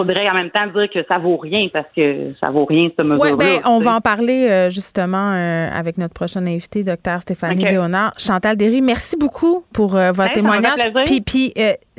[0.00, 3.04] faudrait en même temps dire que ça vaut rien parce que ça vaut rien cette
[3.04, 3.32] mesure-là.
[3.32, 7.64] Oui, ben, on va en parler euh, justement euh, avec notre prochaine invitée, docteur Stéphanie
[7.64, 8.12] Léonard.
[8.18, 10.78] Chantal Derry, merci beaucoup pour euh, votre témoignage.
[11.04, 11.52] Puis, puis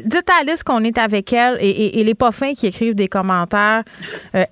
[0.04, 3.08] dites à Alice qu'on est avec elle et, et, les pas fins qui écrivent des
[3.08, 3.84] commentaires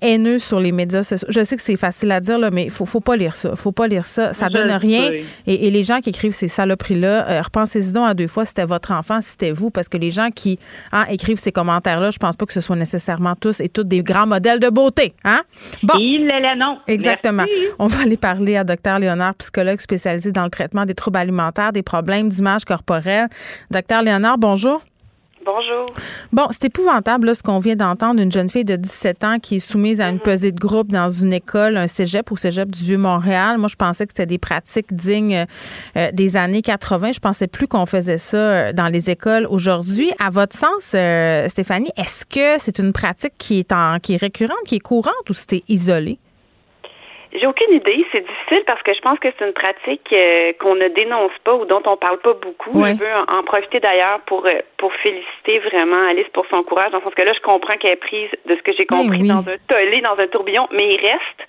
[0.00, 1.26] haineux sur les médias sociaux.
[1.30, 3.56] Je sais que c'est facile à dire, là, mais il faut, faut pas lire ça.
[3.56, 4.32] faut pas lire ça.
[4.32, 5.10] Ça donne rien.
[5.46, 8.92] Et, les gens qui écrivent ces saloperies-là, repensez-y donc à deux fois si c'était votre
[8.92, 10.58] enfant, si c'était vous, parce que les gens qui
[10.92, 14.02] hein, écrivent ces commentaires-là, je pense pas que ce soit nécessairement tous et toutes des
[14.02, 15.14] grands modèles de beauté.
[15.24, 15.42] Hein?
[15.82, 15.94] Bon.
[15.98, 16.78] Il est non.
[16.86, 17.44] Exactement.
[17.78, 21.72] On va aller parler à Dr Léonard, psychologue spécialisé dans le traitement des troubles alimentaires,
[21.72, 23.28] des problèmes d'image corporelle.
[23.70, 24.82] Docteur Léonard, bonjour.
[25.44, 25.86] Bonjour.
[26.32, 29.56] Bon, c'est épouvantable là, ce qu'on vient d'entendre, une jeune fille de 17 ans qui
[29.56, 30.20] est soumise à une mhm.
[30.20, 33.56] pesée de groupe dans une école, un cégep au cégep du Vieux-Montréal.
[33.56, 35.46] Moi, je pensais que c'était des pratiques dignes
[35.96, 37.12] euh, des années 80.
[37.12, 40.12] Je pensais plus qu'on faisait ça euh, dans les écoles aujourd'hui.
[40.18, 44.20] À votre sens, euh, Stéphanie, est-ce que c'est une pratique qui est, en, qui est
[44.20, 46.18] récurrente, qui est courante ou c'était isolé?
[47.32, 48.04] J'ai aucune idée.
[48.10, 51.54] C'est difficile parce que je pense que c'est une pratique euh, qu'on ne dénonce pas
[51.54, 52.84] ou dont on parle pas beaucoup.
[52.84, 56.98] Je veux en, profiter d'ailleurs pour euh, pour féliciter vraiment Alice pour son courage, dans
[56.98, 59.26] le sens que là, je comprends qu'elle est prise de ce que j'ai ben compris
[59.26, 61.48] dans un tollé, dans un tourbillon, mais il reste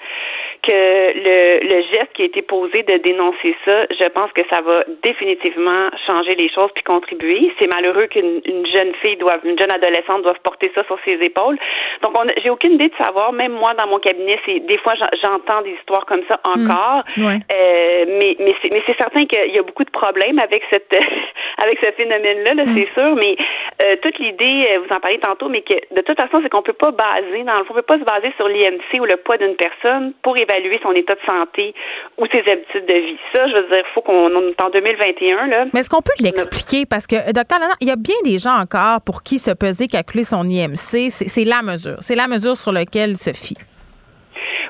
[0.64, 4.62] que le, le geste qui a été posé de dénoncer ça, je pense que ça
[4.62, 7.52] va définitivement changer les choses puis contribuer.
[7.60, 11.18] C'est malheureux qu'une une jeune fille doive, une jeune adolescente doive porter ça sur ses
[11.22, 11.58] épaules.
[12.04, 13.34] Donc, on j'ai aucune idée de savoir.
[13.34, 16.70] Même moi, dans mon cabinet, c'est des fois j'entends des histoires comme ça mm.
[16.70, 17.04] encore.
[17.18, 20.94] Euh, mais mais c'est mais c'est certain qu'il y a beaucoup de problèmes avec cette
[21.64, 22.76] avec ce phénomène-là, là, mm.
[22.76, 23.16] c'est sûr.
[23.16, 23.36] Mais
[23.84, 26.62] euh, toute l'idée, euh, vous en parlez tantôt, mais que de toute façon, c'est qu'on
[26.62, 29.18] peut pas baser dans le fond, on peut pas se baser sur l'IMC ou le
[29.18, 30.51] poids d'une personne pour évaluer
[30.82, 31.74] son état de santé
[32.18, 33.18] ou ses habitudes de vie.
[33.34, 35.66] Ça, je veux dire, il faut qu'on est en 2021 là.
[35.74, 36.86] Mais est-ce qu'on peut l'expliquer?
[36.86, 39.88] Parce que docteur Lana, il y a bien des gens encore pour qui se peser,
[39.88, 43.58] calculer son IMC, c'est la mesure, c'est la mesure sur laquelle se fie.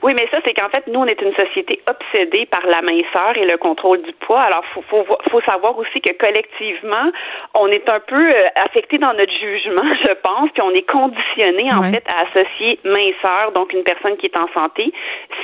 [0.04, 3.38] Oui, mais ça, c'est qu'en fait, nous, on est une société obsédée par la minceur
[3.38, 4.42] et le contrôle du poids.
[4.42, 7.12] Alors, faut, faut, faut savoir aussi que collectivement,
[7.54, 11.70] on est un peu euh, affecté dans notre jugement, je pense, puis on est conditionné,
[11.76, 14.92] en fait, à associer minceur, donc une personne qui est en santé,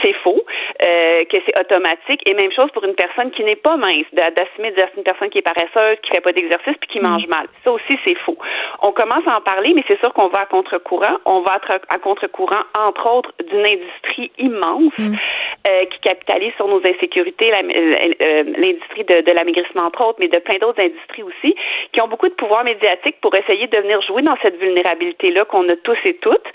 [0.04, 0.44] c'est faux,
[0.88, 2.22] euh, que c'est automatique.
[2.26, 5.38] Et même chose pour une personne qui n'est pas mince, d'assumer dire une personne qui
[5.38, 7.48] est paresseuse, qui fait pas d'exercice, puis qui mange mal.
[7.64, 8.38] Ça aussi, c'est faux.
[8.82, 11.18] On commence à en parler, mais c'est sûr qu'on va à contre-courant.
[11.26, 15.16] On va à contre-courant, entre autres, d'une industrie immense mm.
[15.70, 17.94] euh, qui capitalise sur nos insécurités, euh,
[18.26, 21.56] euh, l'industrie de, de l'amaigrissement entre autres, mais de plein d'autres industries aussi,
[21.92, 25.68] qui ont beaucoup de pouvoir médiatique pour essayer de venir jouer dans cette vulnérabilité-là qu'on
[25.70, 26.48] a tous et toutes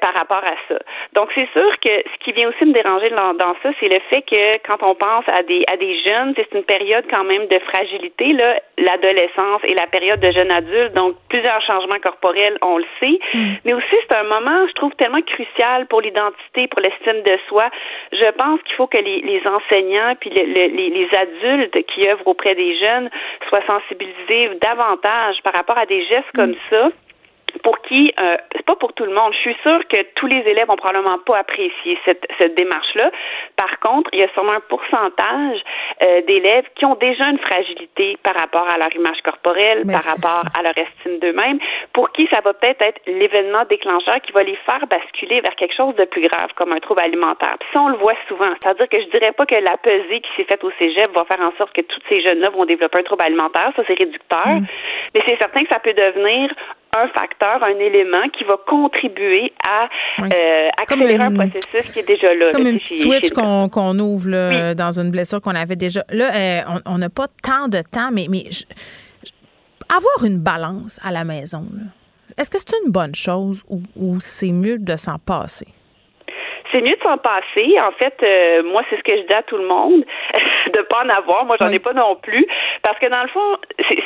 [0.00, 0.78] par rapport à ça.
[1.14, 4.00] Donc c'est sûr que ce qui vient aussi me déranger dans, dans ça, c'est le
[4.08, 7.46] fait que quand on pense à des à des jeunes, c'est une période quand même
[7.46, 12.78] de fragilité là, l'adolescence et la période de jeune adulte, donc plusieurs changements corporels, on
[12.78, 13.52] le sait, mm.
[13.64, 17.70] mais aussi c'est un moment, je trouve tellement crucial pour l'identité, pour l'estime de soi.
[18.12, 22.76] Je pense qu'il faut que les, enseignants puis les, les, adultes qui œuvrent auprès des
[22.78, 23.10] jeunes
[23.48, 26.56] soient sensibilisés davantage par rapport à des gestes comme mm.
[26.70, 26.90] ça
[27.58, 29.32] pour qui, euh, c'est pas pour tout le monde.
[29.34, 33.10] Je suis sûre que tous les élèves ont probablement pas apprécié cette, cette démarche-là.
[33.56, 35.58] Par contre, il y a sûrement un pourcentage
[36.04, 40.44] euh, d'élèves qui ont déjà une fragilité par rapport à leur image corporelle, par rapport
[40.58, 41.58] à leur estime d'eux-mêmes,
[41.92, 45.74] pour qui ça va peut-être être, l'événement déclencheur qui va les faire basculer vers quelque
[45.74, 47.56] chose de plus grave, comme un trouble alimentaire.
[47.60, 48.52] Puis ça, on le voit souvent.
[48.62, 51.44] C'est-à-dire que je dirais pas que la pesée qui s'est faite au cégep va faire
[51.44, 53.72] en sorte que tous ces jeunes-là vont développer un trouble alimentaire.
[53.76, 54.46] Ça, c'est réducteur.
[54.46, 54.66] Mm.
[55.14, 56.50] Mais c'est certain que ça peut devenir
[56.96, 59.88] un facteur, un élément qui va contribuer à
[60.20, 62.50] euh, accélérer un processus qui est déjà là.
[62.52, 66.04] Comme une switch qu'on ouvre dans une blessure qu'on avait déjà.
[66.10, 68.44] Là, euh, on n'a pas tant de temps, mais, mais
[69.88, 71.64] avoir une balance à la maison,
[72.36, 75.66] est-ce que c'est une bonne chose ou c'est mieux de s'en passer?
[76.72, 77.76] C'est mieux de s'en passer.
[77.80, 80.04] En fait, euh, moi, c'est ce que je dis à tout le monde,
[80.74, 81.44] de pas en avoir.
[81.44, 82.46] Moi, j'en ai pas non plus.
[82.82, 83.56] Parce que dans le fond,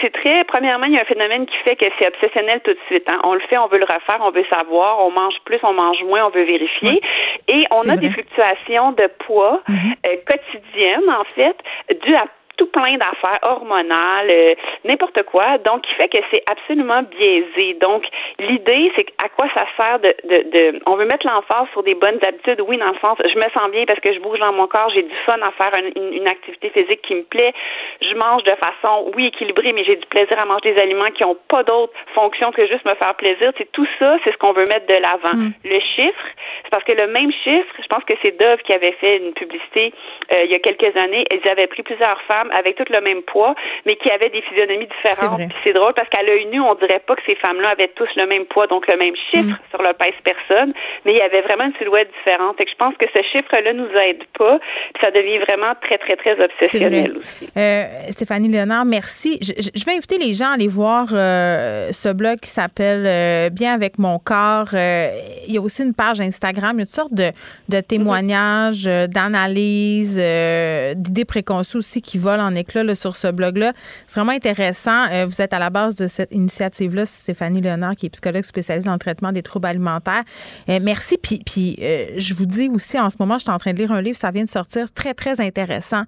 [0.01, 2.81] c'est très, premièrement, il y a un phénomène qui fait que c'est obsessionnel tout de
[2.87, 3.11] suite.
[3.11, 3.21] Hein.
[3.27, 6.03] On le fait, on veut le refaire, on veut savoir, on mange plus, on mange
[6.05, 7.01] moins, on veut vérifier.
[7.49, 9.95] Et on a des fluctuations de poids mm-hmm.
[10.07, 11.57] euh, quotidiennes, en fait,
[12.05, 15.59] dues à tout plein d'affaires hormonales, euh, n'importe quoi.
[15.59, 17.75] Donc, qui fait que c'est absolument biaisé.
[17.81, 18.05] Donc,
[18.39, 21.95] l'idée, c'est à quoi ça sert de, de, de on veut mettre l'emphase sur des
[21.95, 22.61] bonnes habitudes.
[22.67, 24.91] Oui, dans le sens, je me sens bien parce que je bouge dans mon corps,
[24.95, 27.53] j'ai du fun à faire une, une, activité physique qui me plaît.
[28.01, 31.25] Je mange de façon, oui, équilibrée, mais j'ai du plaisir à manger des aliments qui
[31.25, 33.53] n'ont pas d'autre fonction que juste me faire plaisir.
[33.59, 35.35] C'est tout ça, c'est ce qu'on veut mettre de l'avant.
[35.35, 35.53] Mm.
[35.65, 36.27] Le chiffre,
[36.63, 39.33] c'est parce que le même chiffre, je pense que c'est Dove qui avait fait une
[39.33, 39.93] publicité
[40.33, 41.25] euh, il y a quelques années.
[41.33, 43.55] Ils avaient pris plusieurs femmes avec tout le même poids,
[43.87, 45.41] mais qui avaient des physionomies différentes.
[45.63, 48.27] C'est drôle parce qu'à l'œil nu, on dirait pas que ces femmes-là avaient tous le
[48.27, 49.71] même poids, donc le même chiffre mm.
[49.71, 50.73] sur le pèse personne,
[51.05, 52.61] mais il y avait vraiment une silhouette différente.
[52.61, 56.17] Et je pense que ce chiffre-là nous aide pas, puis ça devient vraiment très, très,
[56.17, 57.51] très obsessionnel aussi.
[57.57, 59.39] Euh, Stéphanie Léonard, merci.
[59.41, 63.75] Je, vais inviter les gens à aller voir euh, ce blog qui s'appelle euh, Bien
[63.75, 64.69] avec mon corps.
[64.73, 67.31] il y a aussi une page Instagram, il y a toutes sortes de,
[67.69, 73.73] de témoignages, d'analyses, d'idées préconçues aussi qui volent vole en éclats sur ce blog-là.
[74.07, 75.07] C'est vraiment intéressant.
[75.11, 78.87] Euh, vous êtes à la base de cette initiative-là, Stéphanie Léonard, qui est psychologue spécialisée
[78.87, 80.25] dans le traitement des troubles alimentaires.
[80.69, 81.17] Euh, merci.
[81.19, 81.77] Puis, puis
[82.17, 84.17] je vous dis aussi, en ce moment, je suis en train de lire un livre,
[84.17, 86.03] ça vient de sortir, très, très intéressant.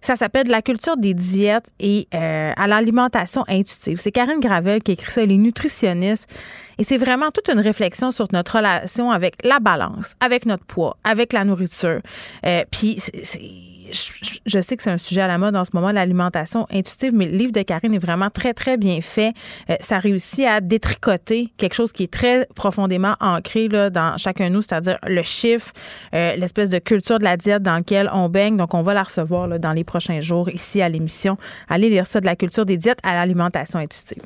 [0.00, 3.98] Ça s'appelle La culture des diètes et à l'alimentation intuitive.
[3.98, 5.22] C'est Karine Gravel qui écrit ça.
[5.22, 6.28] Elle est nutritionniste.
[6.78, 10.96] Et c'est vraiment toute une réflexion sur notre relation avec la balance, avec notre poids,
[11.02, 12.00] avec la nourriture.
[12.46, 13.02] Euh, puis
[13.92, 17.26] je, sais que c'est un sujet à la mode en ce moment, l'alimentation intuitive, mais
[17.26, 19.32] le livre de Karine est vraiment très, très bien fait.
[19.70, 24.48] Euh, ça réussit à détricoter quelque chose qui est très profondément ancré là, dans chacun
[24.48, 25.72] de nous, c'est-à-dire le chiffre,
[26.14, 28.56] euh, l'espèce de culture de la diète dans laquelle on baigne.
[28.56, 31.38] Donc, on va la recevoir là, dans les prochains jours ici à l'émission.
[31.68, 34.22] Allez lire ça de la culture des diètes à l'alimentation intuitive.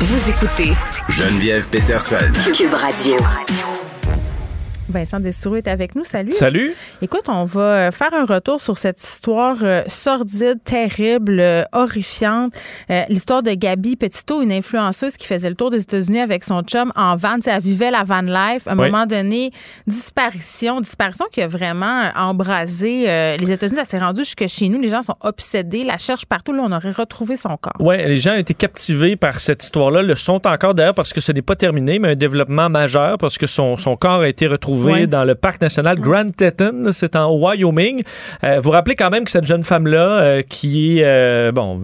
[0.00, 0.72] Vous écoutez
[1.08, 2.30] Geneviève Peterson.
[2.52, 3.16] Cube Radio.
[4.94, 6.04] Vincent Destoureau est avec nous.
[6.04, 6.30] Salut.
[6.30, 6.74] Salut.
[7.02, 12.52] Écoute, on va euh, faire un retour sur cette histoire euh, sordide, terrible, euh, horrifiante.
[13.08, 16.92] L'histoire de Gabi Petito, une influenceuse qui faisait le tour des États-Unis avec son chum
[16.94, 17.36] en van.
[17.44, 18.68] Elle vivait la van life.
[18.68, 19.50] À un moment donné,
[19.86, 20.80] disparition.
[20.80, 23.80] Disparition qui a vraiment embrasé les États-Unis.
[23.80, 24.80] Elle s'est rendue jusque chez nous.
[24.80, 26.52] Les gens sont obsédés, la cherchent partout.
[26.52, 27.74] Là, on aurait retrouvé son corps.
[27.80, 30.02] Oui, les gens ont été captivés par cette histoire-là.
[30.02, 33.38] Le sont encore d'ailleurs parce que ce n'est pas terminé, mais un développement majeur parce
[33.38, 36.92] que son, son corps a été retrouvé dans le parc national Grand Teton.
[36.92, 38.02] C'est en Wyoming.
[38.44, 41.76] Euh, vous rappelez quand même que cette jeune femme-là, euh, qui est, euh, bon,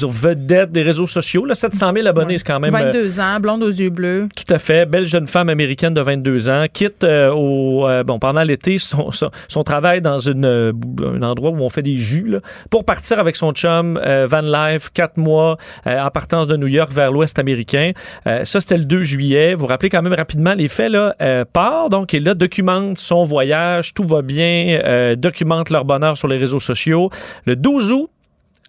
[0.00, 2.70] vedette des réseaux sociaux, là, 700 000 abonnés, c'est quand même...
[2.70, 4.28] 22 ans, blonde aux yeux bleus.
[4.34, 4.86] Tout à fait.
[4.86, 10.00] Belle jeune femme américaine de 22 ans, quitte au, bon, pendant l'été son, son, travail
[10.00, 12.38] dans une, un endroit où on fait des jus, là,
[12.70, 17.12] pour partir avec son chum Van Life, quatre mois, en partance de New York vers
[17.12, 17.92] l'ouest américain.
[18.24, 19.54] ça, c'était le 2 juillet.
[19.54, 21.14] Vous rappelez quand même rapidement les faits, là,
[21.52, 26.28] part, donc, et là, documente son voyage, tout va bien, euh, documente leur bonheur sur
[26.28, 27.10] les réseaux sociaux.
[27.44, 28.10] Le 12 août,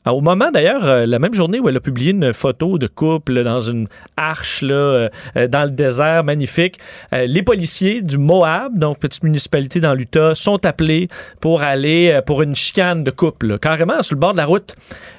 [0.05, 3.43] au moment d'ailleurs, euh, la même journée où elle a publié une photo de couple
[3.43, 5.09] dans une arche là, euh,
[5.47, 6.79] dans le désert magnifique,
[7.11, 11.07] les policiers du Moab, donc petite municipalité dans l'Utah, sont appelés
[11.39, 14.75] pour aller pour une chicane de couple, carrément sur le bord de la route.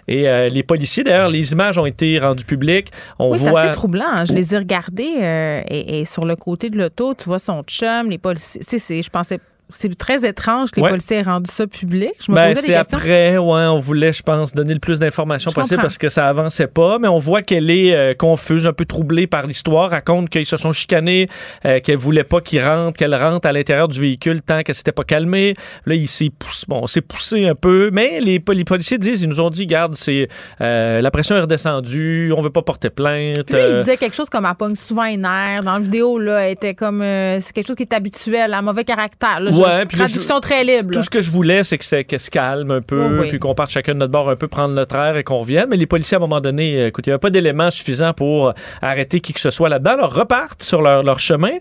[0.09, 2.91] Et les policiers, d'ailleurs, les images ont été rendues publiques.
[3.19, 4.05] On oui, c'est assez troublant.
[4.09, 4.25] Hein.
[4.25, 8.11] Je les ai regardées et, et, sur le côté de l'auto, tu vois son chum,
[8.11, 9.03] les policiers.
[9.03, 9.39] Je pensais
[9.73, 12.13] c'est très étrange que les policiers aient rendu ça public.
[12.25, 12.99] Je me ben, posais des questions.
[12.99, 16.67] après, ouais, on voulait, je pense, donner le plus d'informations possible parce que ça avançait
[16.67, 20.47] pas, mais on voit qu'elle est euh, confuse, un peu troublée par l'histoire, raconte qu'ils
[20.47, 21.27] se sont chicanés,
[21.65, 24.93] euh, qu'elle voulait pas qu'il rentre, qu'elle rentre à l'intérieur du véhicule tant qu'elle s'était
[24.93, 25.55] pas calmée.
[25.87, 29.29] Là, il s'est poussé, bon, s'est poussé un peu, mais les, les, policiers disent, ils
[29.29, 30.29] nous ont dit, garde, c'est
[30.61, 33.45] euh, la pression est redescendue, on veut pas porter plainte.
[33.47, 35.63] Puis il disait quelque chose comme elle pogne souvent une air.
[35.65, 38.85] Dans la vidéo, là, elle était comme, c'est quelque chose qui est habituel, un mauvais
[38.85, 39.41] caractère.
[39.61, 40.91] Ouais, puis traduction très libre.
[40.93, 43.71] Tout ce que je voulais, c'est que qu'elle se calme un peu, puis qu'on parte
[43.71, 45.67] chacun de notre bord un peu prendre notre air et qu'on revienne.
[45.71, 48.13] Mais les policiers, à un moment donné, euh, écoute, il n'y avait pas d'éléments suffisants
[48.13, 49.93] pour arrêter qui que ce soit là-dedans.
[49.93, 51.53] Alors, repartent sur leur, leur chemin.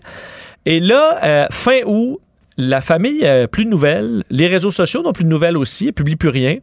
[0.66, 2.20] Et là, euh, fin août,
[2.56, 6.16] la famille euh, plus nouvelle, les réseaux sociaux n'ont plus de nouvelles aussi, ils publient
[6.16, 6.58] plus rien.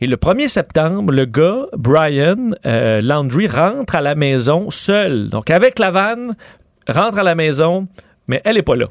[0.00, 5.28] Et le 1er septembre, le gars, Brian Landry, rentre à la maison seul.
[5.28, 6.34] Donc avec la vanne,
[6.88, 7.86] rentre à la maison,
[8.26, 8.86] mais elle n'est pas là.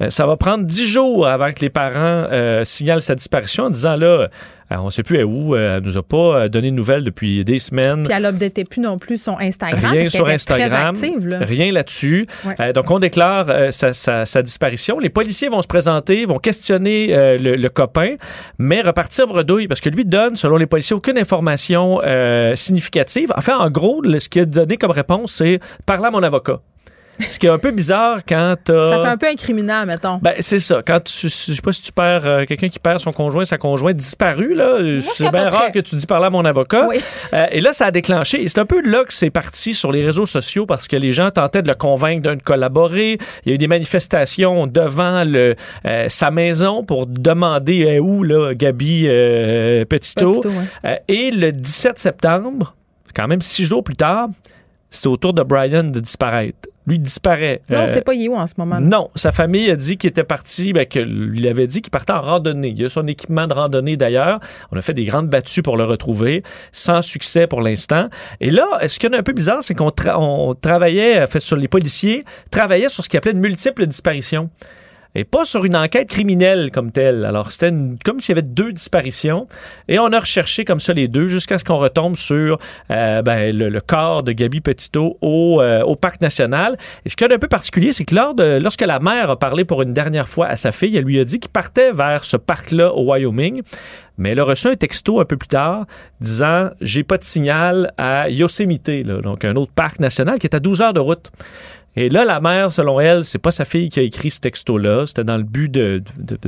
[0.00, 3.70] Euh, ça va prendre dix jours avant que les parents euh, signalent sa disparition en
[3.70, 4.28] disant là, euh,
[4.70, 8.04] on ne sait plus où, elle nous a pas donné de nouvelles depuis des semaines.
[8.04, 9.90] Puis elle n'updatait plus non plus son Instagram.
[9.90, 10.94] Rien sur Instagram.
[11.40, 12.26] Rien là-dessus.
[12.72, 15.00] donc on déclare sa, disparition.
[15.00, 17.08] Les policiers vont se présenter, vont questionner
[17.38, 18.14] le, copain,
[18.58, 21.98] mais repartir bredouille parce que lui donne, selon les policiers, aucune information
[22.54, 23.32] significative.
[23.36, 26.60] Enfin, en gros, ce qu'il a donné comme réponse, c'est parler à mon avocat.
[27.28, 30.18] Ce qui est un peu bizarre quand Ça fait un peu incriminant, mettons.
[30.22, 30.82] Ben, c'est ça.
[30.86, 33.58] Quand tu, je sais pas si tu perds euh, quelqu'un qui perd son conjoint, sa
[33.58, 36.88] conjointe disparue, là, c'est bien rare que tu dis parler à mon avocat.
[37.32, 38.42] Euh, et là, ça a déclenché.
[38.42, 41.12] Et c'est un peu là que c'est parti sur les réseaux sociaux parce que les
[41.12, 43.18] gens tentaient de le convaincre de collaborer.
[43.44, 45.56] Il y a eu des manifestations devant le,
[45.86, 49.04] euh, sa maison pour demander où, là, Gabi
[49.88, 50.42] Petito.
[51.08, 52.74] et le 17 septembre,
[53.14, 54.28] quand même six jours plus tard,
[54.90, 57.62] c'est au tour de Brian de disparaître lui disparaît.
[57.70, 58.80] Non, c'est pas où en ce moment.
[58.80, 62.20] Non, sa famille a dit qu'il était parti, ben, lui avait dit qu'il partait en
[62.20, 62.74] randonnée.
[62.76, 64.40] Il a son équipement de randonnée d'ailleurs.
[64.72, 68.08] On a fait des grandes battues pour le retrouver, sans succès pour l'instant.
[68.40, 69.90] Et là, ce qui est un peu bizarre, c'est qu'on
[70.54, 74.50] travaillait, fait sur les policiers, travaillaient sur ce qu'ils appelait une multiple disparition.
[75.14, 77.24] Et pas sur une enquête criminelle comme telle.
[77.24, 77.72] Alors, c'était
[78.04, 79.46] comme s'il y avait deux disparitions
[79.88, 82.58] et on a recherché comme ça les deux jusqu'à ce qu'on retombe sur
[82.90, 86.76] euh, ben, le, corps de Gabi Petito au, euh, au Parc national.
[87.04, 88.14] Et ce qui est un peu particulier, c'est que
[88.60, 91.24] lorsque la mère a parlé pour une dernière fois à sa fille, elle lui a
[91.24, 93.62] dit qu'il partait vers ce parc-là au Wyoming.
[94.18, 95.86] Mais elle a reçu un texto un peu plus tard
[96.20, 100.60] disant J'ai pas de signal à Yosemite, donc un autre parc national qui est à
[100.60, 101.30] 12 heures de route.
[101.96, 105.06] Et là, la mère, selon elle, c'est pas sa fille qui a écrit ce texto-là.
[105.06, 106.02] C'était dans le but de,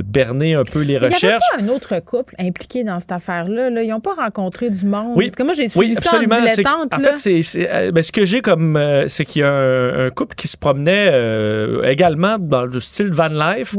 [0.05, 1.21] berner un peu les recherches.
[1.23, 3.69] Il n'y avait pas un autre couple impliqué dans cette affaire-là.
[3.81, 5.13] Ils n'ont pas rencontré du monde.
[5.15, 5.25] Oui.
[5.25, 6.93] Parce que moi, j'ai suivi ça en dilettante.
[6.93, 8.77] En fait, c'est, euh, ben, ce que j'ai comme...
[8.77, 13.11] Euh, c'est qu'il y a un, couple qui se promenait euh, également dans le style
[13.11, 13.75] van life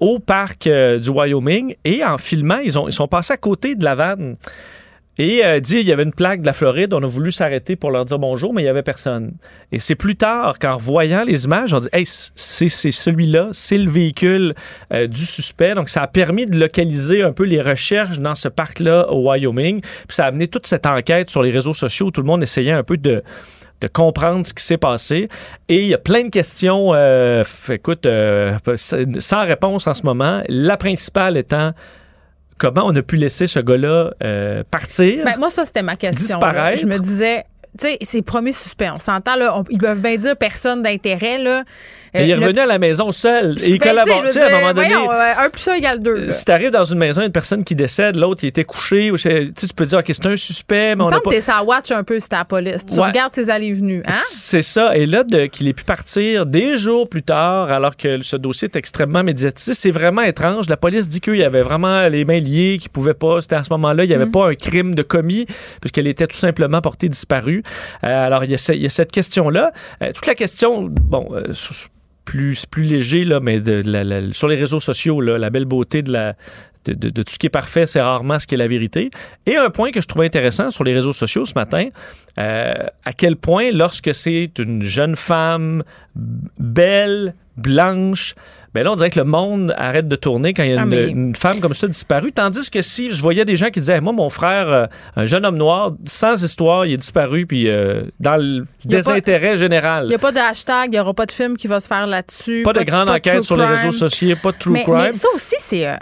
[0.00, 1.74] au parc du Wyoming.
[1.84, 4.36] Et en filmant, ils, ont, ils sont passés à côté de la vanne.
[5.18, 7.76] Et euh, dit, il y avait une plaque de la Floride, on a voulu s'arrêter
[7.76, 9.34] pour leur dire bonjour, mais il n'y avait personne.
[9.70, 13.90] Et c'est plus tard qu'en voyant les images, on dit, hey, c'est celui-là, c'est le
[13.90, 14.54] véhicule
[14.92, 15.74] euh, du suspect.
[15.74, 19.80] Donc, ça a permis de localiser un peu les recherches dans ce parc-là au Wyoming.
[19.80, 22.42] Puis ça a amené toute cette enquête sur les réseaux sociaux où tout le monde
[22.42, 23.22] essayait un peu de
[23.88, 25.28] comprendre ce qui s'est passé.
[25.68, 30.42] Et il y a plein de questions, euh, écoute, euh, sans réponse en ce moment.
[30.48, 31.72] La principale étant
[32.58, 35.24] comment on a pu laisser ce gars-là euh, partir.
[35.24, 36.38] Ben, moi, ça, c'était ma question.
[36.38, 36.80] Disparaître.
[36.80, 37.44] Je me disais,
[37.78, 38.90] tu sais, c'est premier suspect.
[38.90, 41.64] On s'entend, là, ils peuvent bien dire personne d'intérêt, là.
[42.16, 43.56] Euh, il est revenu à la maison seul.
[43.62, 44.22] Et il collabore.
[44.26, 44.94] Tu sais, à un moment donné.
[44.94, 46.30] un plus un égale deux.
[46.30, 49.12] Si t'arrives dans une maison, une personne qui décède, l'autre, il était couché.
[49.16, 50.94] Tu, tu peux dire, OK, c'est un suspect.
[50.96, 52.86] Mais il me semble que t'es ça watch un peu t'es la police.
[52.86, 54.02] Tu regardes ses allées et venues.
[54.06, 54.12] Hein?
[54.26, 54.96] C'est ça.
[54.96, 58.76] Et là, qu'il ait pu partir des jours plus tard, alors que ce dossier est
[58.76, 60.68] extrêmement médiatisé, c'est vraiment étrange.
[60.68, 63.40] La police dit qu'il y avait vraiment les mains liées, qu'il pouvait pas.
[63.40, 64.30] C'était à ce moment-là, il n'y avait mm.
[64.30, 65.46] pas un crime de commis,
[65.80, 67.62] puisqu'elle était tout simplement portée disparue.
[68.04, 69.72] Euh, alors, il y, a, cette question-là.
[70.02, 71.28] Euh, toute la question, bon,
[72.24, 76.34] plus, plus léger, là, mais de, sur les réseaux sociaux, la belle beauté de, la,
[76.92, 79.10] de, tout ce qui est parfait, c'est rarement ce qui est la vérité.
[79.46, 81.88] Et un point que je trouvais intéressant sur les réseaux sociaux ce matin,
[82.38, 85.82] euh, à quel point lorsque c'est une jeune femme
[86.58, 88.34] belle, blanche,
[88.74, 90.84] ben là, on dirait que le monde arrête de tourner quand il y a ah,
[90.84, 92.32] une, femme comme ça disparue.
[92.32, 95.46] Tandis que si je voyais des gens qui disaient, moi, mon frère, euh, un jeune
[95.46, 100.06] homme noir, sans histoire, il est disparu, puis euh, dans le désintérêt général.
[100.06, 101.86] Il n'y a pas de hashtag, il n'y aura pas de film qui va se
[101.86, 102.62] faire là-dessus.
[102.64, 104.94] Pas, de grande enquête sur les réseaux sociaux, pas de true crime.
[104.96, 105.86] Mais ça aussi, c'est.
[105.86, 105.96] Euh,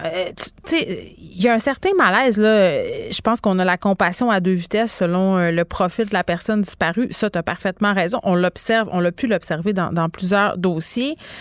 [0.64, 2.82] tu sais, il y a un certain malaise, là.
[3.10, 6.62] Je pense qu'on a la compassion à deux vitesses selon le profil de la personne
[6.62, 7.08] disparue.
[7.10, 8.18] Ça, tu as parfaitement raison.
[8.22, 11.16] On l'observe, on l'a pu l'observer dans, dans, plusieurs dossiers.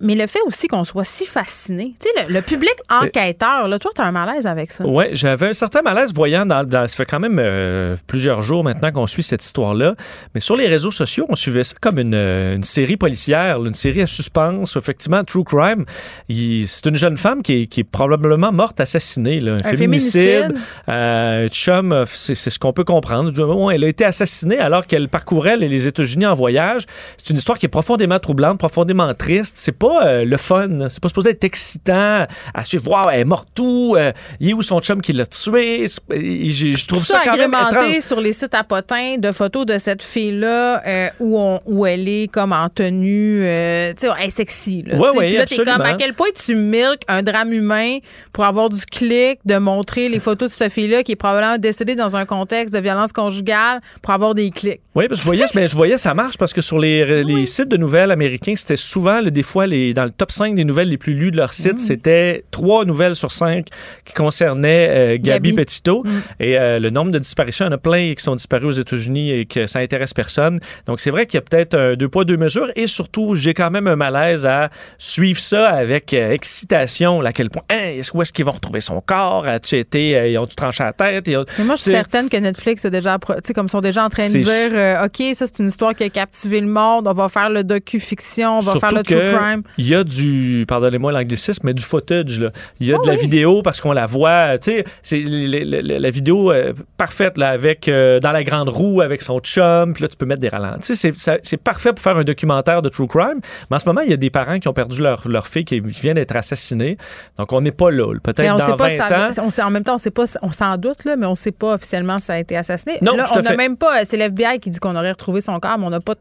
[0.00, 1.94] mais le fait aussi qu'on soit si fasciné.
[2.00, 4.84] Tu sais, le, public enquêteur, là, toi, tu as un malaise avec ça.
[4.86, 8.90] Oui, j'avais un certain malaise voyant dans, Ça fait quand même euh, plusieurs jours maintenant
[8.92, 9.94] qu'on suit cette histoire-là.
[10.34, 13.74] Mais sur les réseaux sociaux, on suivait ça comme une, euh, une série policière, une
[13.74, 15.84] série à suspense, effectivement, True Crime.
[16.28, 20.54] C'est une jeune femme qui est, qui est probablement morte assassinée, là, un, féminicide.
[20.88, 23.30] Euh, chum, c'est ce qu'on peut comprendre.
[23.72, 26.86] Elle a été assassinée alors qu'elle parcourait les États-Unis en voyage.
[27.16, 29.69] C'est une histoire qui est profondément troublante, profondément triste.
[29.70, 32.90] C'est pas le fun c'est pas supposé être excitant à suivre.
[32.90, 33.96] Wow, elle est morte où?
[33.96, 35.86] Euh, il est où son chum qui l'a tué?
[36.10, 38.00] Je, trouve ça, quand même étrange.
[38.00, 42.08] sur les sites à potins de photos de cette fille-là euh, où, on, où elle
[42.08, 44.84] est comme en tenue, euh, tu sais, elle est sexy.
[44.86, 47.98] Là, ouais, là, t'es comme à quel point tu milques un drame humain
[48.32, 51.94] pour avoir du clic, de montrer les photos de cette fille-là qui est probablement décédée
[51.94, 54.80] dans un contexte de violence conjugale pour avoir des clics.
[54.94, 57.46] Oui, parce que je voyais, mais je voyais ça marche parce que sur les, les
[57.46, 60.88] sites de nouvelles américains, c'était souvent, des fois, les, dans le top 5 des nouvelles
[60.88, 61.78] les plus lues de leur site, mm.
[61.78, 63.66] c'était trois nouvelles sur cinq
[64.04, 66.04] qui concernaient euh, Gabi, Petito.
[66.04, 66.08] Mm.
[66.40, 68.80] Et euh, le nombre de disparitions, il y en a plein qui sont disparus aux
[68.80, 70.60] États-Unis et que ça intéresse personne.
[70.86, 72.70] Donc, c'est vrai qu'il y a peut-être un deux poids, deux mesures.
[72.76, 77.20] Et surtout, j'ai quand même un malaise à suivre ça avec euh, excitation.
[77.22, 79.46] À quel point, hein, où est-ce qu'ils vont retrouver son corps?
[79.46, 81.28] As-tu été, ils ont-tu tranché la tête?
[81.28, 83.18] Mais moi, je suis certaine que Netflix est déjà,
[83.54, 86.60] comme sont déjà en train de dire, OK, ça, c'est une histoire qui a captivé
[86.60, 87.06] le monde.
[87.06, 89.39] On va faire le docu-fiction, on va faire le true crime.
[89.78, 92.40] Il y a du, pardonnez-moi l'anglicisme, mais du footage.
[92.40, 92.50] Là.
[92.80, 94.58] Il y a de la vidéo parce qu'on la voit.
[94.58, 99.22] Tu sais, c'est la, vidéo euh, parfaite là, avec euh, dans la grande roue avec
[99.22, 99.92] son chum.
[99.92, 100.96] Puis là, tu peux mettre des ralentis.
[100.96, 103.40] C'est parfait pour faire un documentaire de true crime.
[103.70, 105.64] Mais en ce moment, il y a des parents qui ont perdu leur, leur fille
[105.64, 106.96] qui vient d'être assassinée.
[107.38, 108.12] Donc, on n'est pas là.
[108.22, 109.30] peut-être dans 20 ans.
[109.42, 111.52] On en même temps, on sait pas, on s'en doute, là, mais on ne sait
[111.52, 112.98] pas officiellement si ça a été assassiné.
[113.02, 115.78] Non, là, on n'a même pas, c'est l'FBI qui dit qu'on aurait retrouvé son corps,
[115.78, 116.14] mais on n'a pas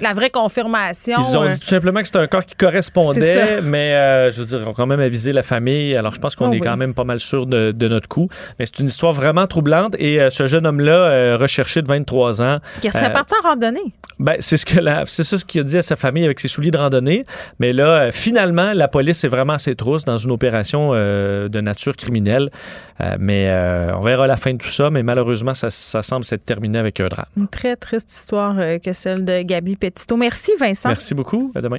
[0.00, 1.18] la vraie confirmation.
[1.18, 4.40] Ils ont euh, dit tout simplement que c'était un corps qui correspondait, mais euh, je
[4.40, 5.94] veux dire, ils ont quand même avisé la famille.
[5.96, 6.60] Alors, je pense qu'on Oh est oui.
[6.60, 8.28] quand même pas mal sûr de, de notre coup.
[8.58, 9.94] Mais c'est une histoire vraiment troublante.
[9.98, 13.80] Et euh, ce jeune homme-là, euh, recherché de 23 ans, qui serait parti en randonnée.
[14.18, 16.40] ben, c'est ce que la- c'est ça ce qu'il a dit à sa famille avec
[16.40, 17.24] ses souliers de randonnée.
[17.58, 21.96] Mais là, finalement, la police est vraiment à ses trousses dans une opération de nature
[21.96, 22.50] criminelle.
[23.18, 23.50] Mais
[23.96, 24.90] on verra la fin de tout ça.
[24.90, 27.26] Mais malheureusement, ça, ça semble s'être terminé avec un drame.
[27.36, 30.16] Une très triste histoire que celle de Gabi Petito.
[30.16, 30.88] Merci, Vincent.
[30.90, 31.52] Merci beaucoup.
[31.54, 31.78] À demain.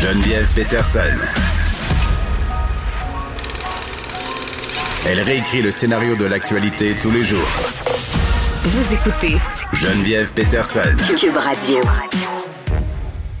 [0.00, 1.00] Geneviève Peterson.
[5.08, 7.48] Elle réécrit le scénario de l'actualité tous les jours.
[8.62, 9.36] Vous écoutez
[9.72, 10.82] Geneviève Peterson.
[11.18, 11.78] Cube Radio.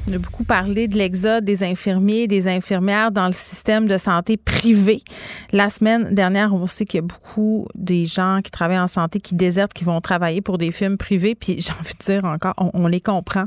[0.08, 3.98] On a beaucoup parlé de l'exode des infirmiers et des infirmières dans le système de
[3.98, 5.02] santé privé.
[5.52, 9.20] La semaine dernière, on sait qu'il y a beaucoup des gens qui travaillent en santé
[9.20, 11.34] qui désertent, qui vont travailler pour des firmes privées.
[11.34, 13.44] Puis j'ai envie de dire encore, on, on les comprend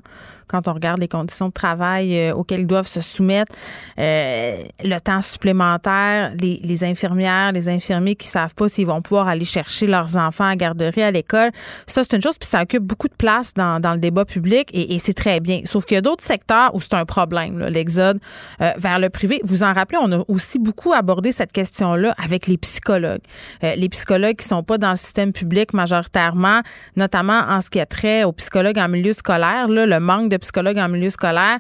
[0.50, 3.54] quand on regarde les conditions de travail euh, auxquelles ils doivent se soumettre,
[4.00, 9.28] euh, le temps supplémentaire, les, les infirmières, les infirmiers qui savent pas s'ils vont pouvoir
[9.28, 11.52] aller chercher leurs enfants à garderie, à l'école.
[11.86, 14.70] Ça, c'est une chose, puis ça occupe beaucoup de place dans, dans le débat public
[14.74, 15.62] et, et c'est très bien.
[15.66, 18.20] Sauf qu'il y a d'autres secteurs où c'est un problème, l'exode
[18.62, 19.40] euh, vers le privé.
[19.44, 23.22] Vous en rappelez, on a aussi beaucoup abordé cette question-là avec les psychologues.
[23.64, 26.62] Euh, les psychologues qui sont pas dans le système public majoritairement,
[26.96, 30.38] notamment en ce qui a trait aux psychologues en milieu scolaire, là, le manque de
[30.40, 31.60] psychologues en milieu scolaire,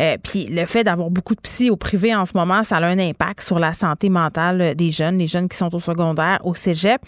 [0.00, 2.86] euh, puis le fait d'avoir beaucoup de psy au privé en ce moment, ça a
[2.86, 6.54] un impact sur la santé mentale des jeunes, les jeunes qui sont au secondaire, au
[6.54, 7.00] cégep.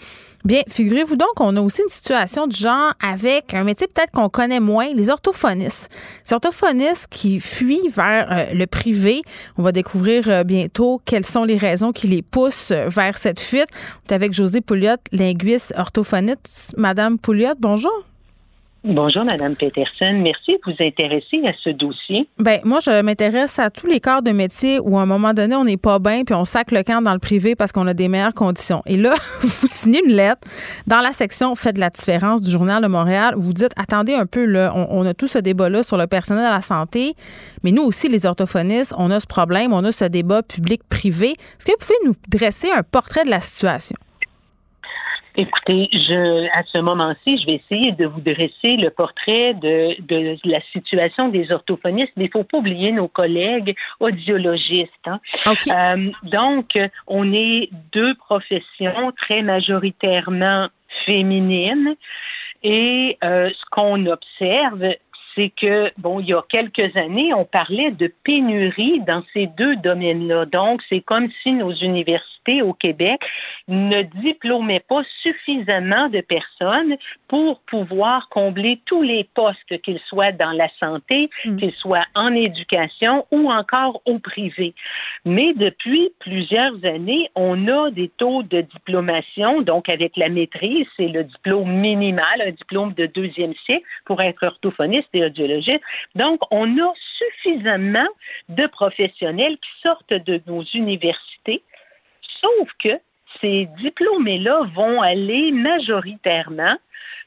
[0.45, 4.29] Bien, figurez-vous donc qu'on a aussi une situation du genre avec un métier peut-être qu'on
[4.29, 5.89] connaît moins, les orthophonistes.
[6.27, 9.23] Les orthophonistes qui fuient vers euh, le privé.
[9.57, 13.69] On va découvrir euh, bientôt quelles sont les raisons qui les poussent vers cette fuite.
[13.73, 16.75] On est avec Josée Pouliot, linguiste orthophoniste.
[16.77, 18.12] Madame Pouliot, bonjour.
[18.85, 20.13] Bonjour, Madame Peterson.
[20.23, 22.27] Merci de vous intéresser à ce dossier.
[22.41, 25.55] Ben moi, je m'intéresse à tous les corps de métier où à un moment donné,
[25.55, 27.95] on n'est pas bien puis on sac le camp dans le privé parce qu'on a
[27.95, 28.83] des meilleures conditions.
[28.87, 30.41] Et là, vous signez une lettre
[30.89, 33.35] dans la section Faites la différence du Journal de Montréal.
[33.37, 36.45] Vous dites attendez un peu, là, on, on a tout ce débat-là sur le personnel
[36.45, 37.15] à la santé,
[37.63, 41.31] mais nous aussi, les orthophonistes, on a ce problème, on a ce débat public-privé.
[41.31, 43.97] Est-ce que vous pouvez nous dresser un portrait de la situation?
[45.35, 50.37] Écoutez, je, à ce moment-ci, je vais essayer de vous dresser le portrait de, de
[50.45, 54.93] la situation des orthophonistes, mais il ne faut pas oublier nos collègues audiologistes.
[55.07, 55.21] hein.
[55.47, 60.69] Euh, donc, on est deux professions très majoritairement
[61.07, 61.95] féminines
[62.63, 64.95] et euh, ce qu'on observe,
[65.35, 69.77] c'est que, bon, il y a quelques années, on parlait de pénurie dans ces deux
[69.77, 70.45] domaines-là.
[70.47, 72.32] Donc, c'est comme si nos universités
[72.63, 73.21] au Québec
[73.69, 76.97] ne diplômaient pas suffisamment de personnes
[77.29, 83.27] pour pouvoir combler tous les postes, qu'ils soient dans la santé, qu'ils soient en éducation
[83.31, 84.75] ou encore au privé.
[85.25, 91.09] Mais depuis plusieurs années, on a des taux de diplomation, donc avec la maîtrise, c'est
[91.09, 95.83] le diplôme minimal, un diplôme de deuxième cycle pour être orthophoniste et audiologiste.
[96.15, 98.09] Donc, on a suffisamment
[98.49, 101.63] de professionnels qui sortent de nos universités,
[102.43, 103.01] sauf que
[103.41, 106.77] ces diplômés-là vont aller majoritairement,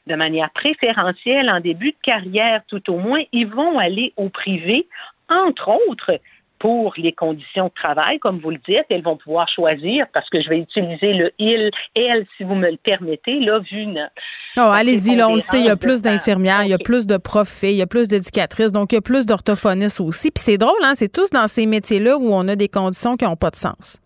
[0.06, 4.86] de manière préférentielle en début de carrière tout au moins, ils vont aller au privé,
[5.28, 6.20] entre autres
[6.58, 8.86] pour les conditions de travail, comme vous le dites.
[8.88, 12.70] Elles vont pouvoir choisir parce que je vais utiliser le il, elle, si vous me
[12.70, 13.86] le permettez, là, vu
[14.56, 17.06] Oh, allez-y, là, on le sait, il y a plus d'infirmières, il y a plus
[17.06, 20.30] de profs, il y a plus d'éducatrices, donc il y a plus d'orthophonistes aussi.
[20.30, 23.26] Puis c'est drôle, hein, c'est tous dans ces métiers-là où on a des conditions qui
[23.26, 24.00] n'ont pas de sens.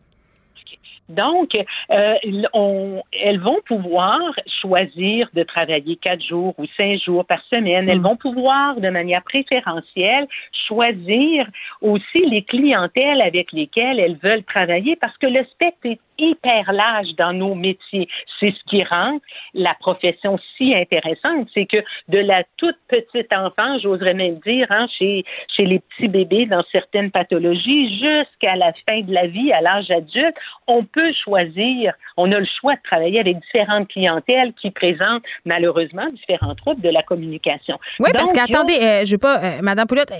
[1.10, 1.56] Donc,
[1.90, 2.14] euh,
[2.52, 4.20] on, elles vont pouvoir
[4.60, 7.88] choisir de travailler quatre jours ou cinq jours par semaine.
[7.88, 8.04] Elles mm.
[8.04, 10.26] vont pouvoir, de manière préférentielle,
[10.66, 11.46] choisir
[11.80, 17.08] aussi les clientèles avec lesquelles elles veulent travailler parce que le spectre est hyper large
[17.16, 18.08] dans nos métiers.
[18.38, 19.18] C'est ce qui rend
[19.54, 21.48] la profession si intéressante.
[21.54, 25.24] C'est que de la toute petite enfant, j'oserais même dire, hein, chez,
[25.56, 29.90] chez les petits bébés dans certaines pathologies, jusqu'à la fin de la vie, à l'âge
[29.90, 35.22] adulte, on peut choisir, on a le choix de travailler avec différentes clientèles qui présentent
[35.44, 37.78] malheureusement différents troubles de la communication.
[37.98, 40.12] Oui, parce qu'attendez, euh, je veux pas, euh, Madame Poulotte,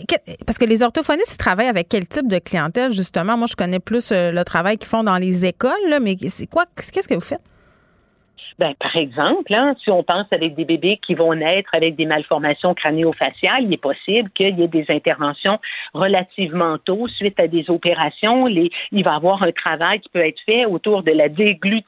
[0.47, 3.37] parce que les orthophonistes travaillent avec quel type de clientèle, justement?
[3.37, 6.67] Moi, je connais plus euh, le travail qu'ils font dans les écoles mais c'est quoi,
[6.77, 7.43] qu'est-ce que vous faites?
[8.61, 12.05] Ben, par exemple, hein, si on pense avec des bébés qui vont naître avec des
[12.05, 15.59] malformations crânio-faciales, il est possible qu'il y ait des interventions
[15.95, 18.49] relativement tôt suite à des opérations.
[18.49, 18.71] Il
[19.03, 21.87] va y avoir un travail qui peut être fait autour de la déglutition,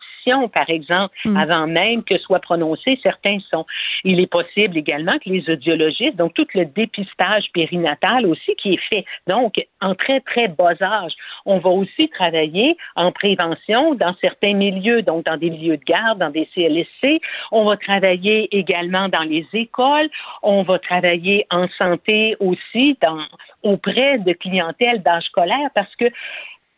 [0.53, 1.37] par exemple, mm.
[1.37, 3.67] avant même que soient prononcés certains sons.
[4.05, 8.89] Il est possible également que les audiologistes, donc tout le dépistage périnatal aussi qui est
[8.89, 11.13] fait, donc en très, très bas âge.
[11.45, 16.19] On va aussi travailler en prévention dans certains milieux, donc dans des milieux de garde,
[16.19, 16.49] dans des
[17.51, 20.09] on va travailler également dans les écoles.
[20.43, 23.23] On va travailler en santé aussi dans,
[23.63, 26.07] auprès de clientèle d'âge scolaire parce que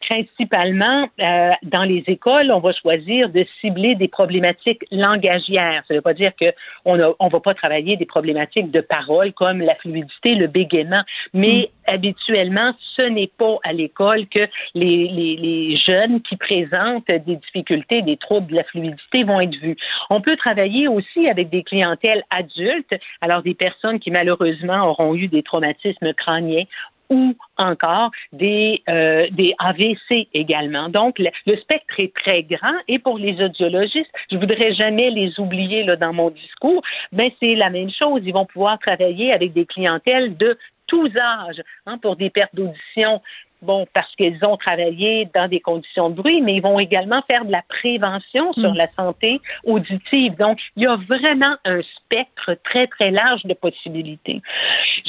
[0.08, 5.82] principalement euh, dans les écoles, on va choisir de cibler des problématiques langagières.
[5.86, 9.32] Ça ne veut pas dire qu'on ne on va pas travailler des problématiques de parole
[9.32, 11.02] comme la fluidité, le bégaiement,
[11.32, 11.94] mais mm.
[11.94, 18.02] habituellement, ce n'est pas à l'école que les, les, les, jeunes qui présentent des difficultés,
[18.02, 19.76] des troubles de la fluidité vont être vus.
[20.10, 25.28] On peut travailler aussi avec des clientèles adultes, alors des personnes qui malheureusement auront eu
[25.28, 26.64] des traumatismes crâniens
[27.10, 29.26] ou encore des, euh,
[29.58, 30.88] AVC également.
[30.88, 35.84] Donc, le, spectre est très grand et pour les audiologistes, je voudrais jamais les oublier
[35.96, 36.82] dans mon discours,
[37.12, 38.22] mais c'est la même chose.
[38.24, 43.20] Ils vont pouvoir travailler avec des clientèles de tous âges hein, pour des pertes d'audition
[43.64, 47.44] bon, parce qu'ils ont travaillé dans des conditions de bruit, mais ils vont également faire
[47.44, 48.76] de la prévention sur mm.
[48.76, 50.36] la santé auditive.
[50.36, 54.40] Donc, il y a vraiment un spectre très, très large de possibilités.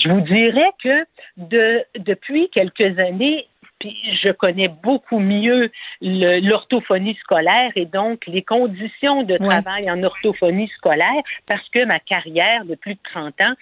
[0.04, 1.06] Je vous dirais que
[1.38, 3.48] de, depuis quelques années,
[3.86, 5.70] puis je connais beaucoup mieux
[6.02, 12.66] l'orthophonie scolaire et donc les conditions de travail en orthophonie scolaire parce que ma carrière
[12.66, 13.54] de plus de 30 ans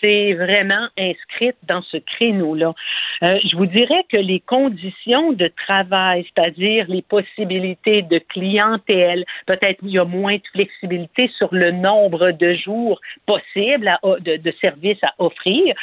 [0.00, 2.74] s'est vraiment inscrite dans ce créneau-là.
[3.22, 9.78] Euh, je vous dirais que les conditions de travail, c'est-à-dire les possibilités de clientèle, peut-être
[9.82, 15.02] il y a moins de flexibilité sur le nombre de jours possibles de, de, services
[15.02, 15.74] à offrir,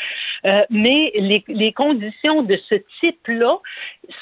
[0.45, 3.57] euh, mais les, les conditions de ce type-là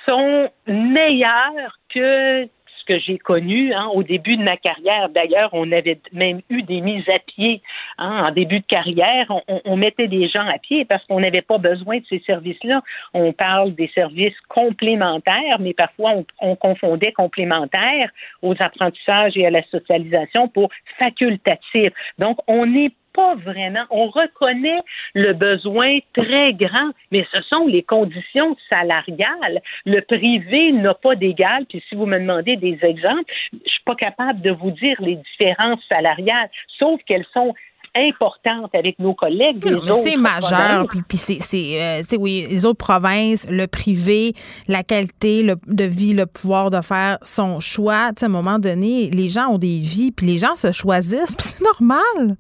[0.05, 2.47] sont meilleures que
[2.83, 5.09] ce que j'ai connu hein, au début de ma carrière.
[5.09, 7.61] D'ailleurs, on avait même eu des mises à pied
[7.97, 9.31] hein, en début de carrière.
[9.65, 12.81] On, mettait des gens à pied parce qu'on n'avait pas besoin de ces services-là.
[13.13, 18.09] On parle des services complémentaires, mais parfois on, on confondait complémentaires
[18.41, 21.91] aux apprentissages et à la socialisation pour facultatif.
[22.17, 23.83] Donc, on n'est pas vraiment.
[23.89, 24.79] On reconnaît
[25.13, 29.61] le besoin très grand, mais ce sont les conditions salariales.
[29.85, 31.65] Le privé n'a pas d'égal.
[31.67, 35.15] Puis si vous me demandez des exemples, je suis pas capable de vous dire les
[35.15, 37.53] différences salariales, sauf qu'elles sont
[37.95, 42.77] importantes avec nos collègues des autres C'est majeur, puis, puis c'est, euh, oui, les autres
[42.77, 44.33] provinces, le privé,
[44.67, 48.11] la qualité de vie, le pouvoir de faire son choix.
[48.19, 51.47] à un moment donné, les gens ont des vies, puis les gens se choisissent, puis
[51.47, 52.37] c'est normal.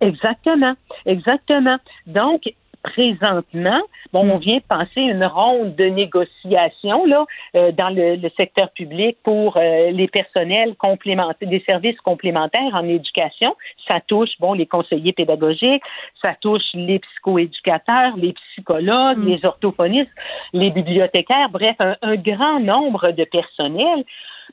[0.00, 0.74] Exactement,
[1.06, 1.76] exactement.
[2.06, 2.42] Donc,
[2.82, 3.80] présentement,
[4.12, 9.18] bon, on vient de passer une ronde de négociations là euh, dans le, secteur public
[9.22, 13.54] pour euh, les personnels complémentaires, des services complémentaires en éducation.
[13.86, 15.82] Ça touche bon les conseillers pédagogiques,
[16.22, 19.28] ça touche les psychoéducateurs, les psychologues, mm.
[19.28, 20.10] les orthophonistes,
[20.54, 24.04] les bibliothécaires, bref, un grand nombre de personnels.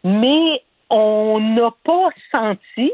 [0.03, 2.91] Mais on n'a pas senti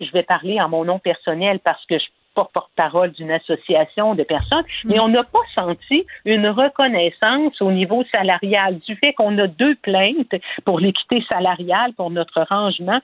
[0.00, 4.14] je vais parler en mon nom personnel parce que je suis pas porte-parole d'une association
[4.14, 5.00] de personnes, mais mm.
[5.00, 10.34] on n'a pas senti une reconnaissance au niveau salarial du fait qu'on a deux plaintes
[10.64, 13.00] pour l'équité salariale pour notre rangement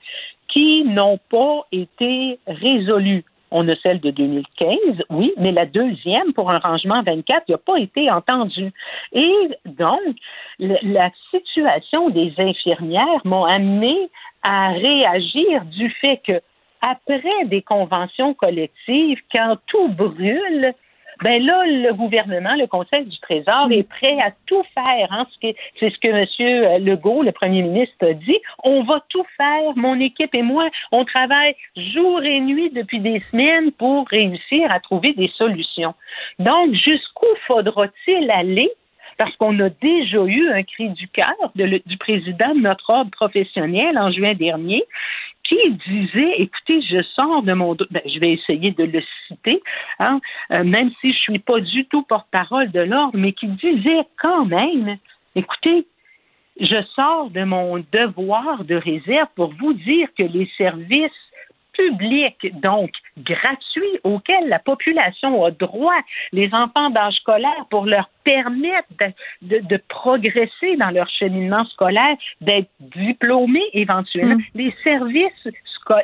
[0.47, 4.77] qui n'ont pas été résolues On a celle de 2015,
[5.09, 8.71] oui, mais la deuxième pour un rangement 24 n'a pas été entendue.
[9.11, 10.15] Et donc,
[10.59, 14.09] la situation des infirmières m'a amené
[14.43, 16.41] à réagir du fait que
[16.87, 20.73] après des conventions collectives, quand tout brûle,
[21.23, 25.07] ben là, le gouvernement, le Conseil du Trésor est prêt à tout faire.
[25.11, 26.83] Hein, c'est ce que M.
[26.83, 28.37] Legault, le premier ministre, a dit.
[28.63, 29.71] On va tout faire.
[29.75, 34.79] Mon équipe et moi, on travaille jour et nuit depuis des semaines pour réussir à
[34.79, 35.93] trouver des solutions.
[36.39, 38.69] Donc, jusqu'où faudra-t-il aller?
[39.17, 43.97] Parce qu'on a déjà eu un cri du cœur du président de notre ordre professionnel
[43.97, 44.83] en juin dernier
[45.47, 47.75] qui disait, écoutez, je sors de mon...
[47.91, 49.61] Ben, je vais essayer de le citer,
[49.99, 50.19] hein,
[50.51, 54.45] euh, même si je suis pas du tout porte-parole de l'ordre, mais qui disait quand
[54.45, 54.97] même,
[55.35, 55.85] écoutez,
[56.59, 61.11] je sors de mon devoir de réserve pour vous dire que les services
[61.73, 65.99] publics, donc gratuits, auxquels la population a droit,
[66.31, 68.87] les enfants d'âge scolaire, pour leur permettre
[69.41, 74.35] de, de, progresser dans leur cheminement scolaire, d'être diplômés éventuellement.
[74.35, 74.41] Mm.
[74.55, 75.47] Les services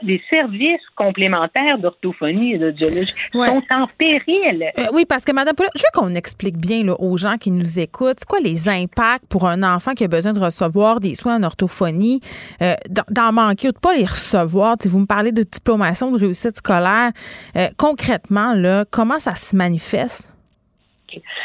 [0.04, 4.70] les services complémentaires d'orthophonie et d'audiologie sont en péril.
[4.78, 7.80] Euh, oui, parce que, Madame je veux qu'on explique bien là, aux gens qui nous
[7.80, 11.38] écoutent, c'est quoi les impacts pour un enfant qui a besoin de recevoir des soins
[11.38, 12.22] en orthophonie,
[12.62, 12.76] euh,
[13.10, 14.76] d'en manquer ou de pas les recevoir?
[14.80, 17.01] Si vous me parlez de diplomation, de réussite scolaire.
[17.56, 20.31] Euh, concrètement, là, comment ça se manifeste?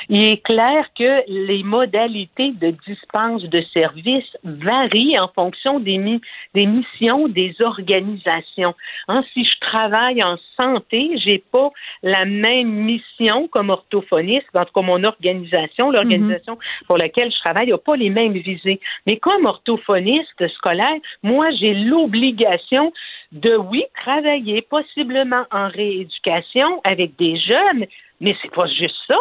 [0.08, 6.20] Il est clair que les modalités de dispense de services varient en fonction des,
[6.54, 8.74] des missions des organisations.
[9.08, 11.70] Hein, si je travaille en santé, j'ai pas
[12.02, 16.86] la même mission comme orthophoniste, en tout cas mon organisation, l'organisation mm-hmm.
[16.86, 18.80] pour laquelle je travaille n'a pas les mêmes visées.
[19.06, 22.92] Mais comme orthophoniste scolaire, moi j'ai l'obligation
[23.32, 27.86] de oui travailler possiblement en rééducation avec des jeunes,
[28.20, 29.18] mais c'est pas juste ça,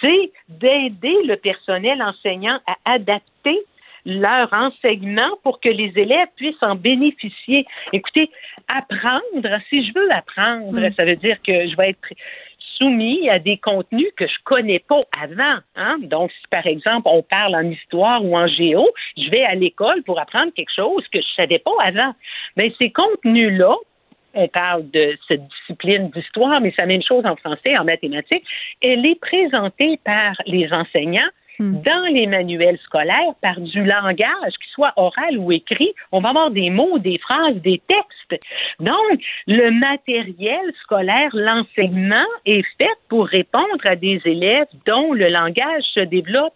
[0.00, 3.58] c'est d'aider le personnel enseignant à adapter
[4.04, 7.66] leur enseignement pour que les élèves puissent en bénéficier.
[7.92, 8.30] Écoutez,
[8.68, 10.92] apprendre, si je veux apprendre, mm.
[10.94, 12.08] ça veut dire que je vais être
[12.76, 15.58] soumis à des contenus que je connais pas avant.
[15.74, 15.96] Hein?
[16.02, 20.02] Donc, si par exemple on parle en histoire ou en géo, je vais à l'école
[20.04, 22.14] pour apprendre quelque chose que je savais pas avant.
[22.56, 23.74] Mais ces contenus-là,
[24.36, 28.44] on parle de cette discipline d'histoire, mais c'est la même chose en français, en mathématiques,
[28.82, 31.82] elle est présentée par les enseignants hmm.
[31.82, 35.92] dans les manuels scolaires par du langage, qu'il soit oral ou écrit.
[36.12, 38.44] On va avoir des mots, des phrases, des textes.
[38.78, 45.84] Donc, le matériel scolaire, l'enseignement est fait pour répondre à des élèves dont le langage
[45.94, 46.54] se développe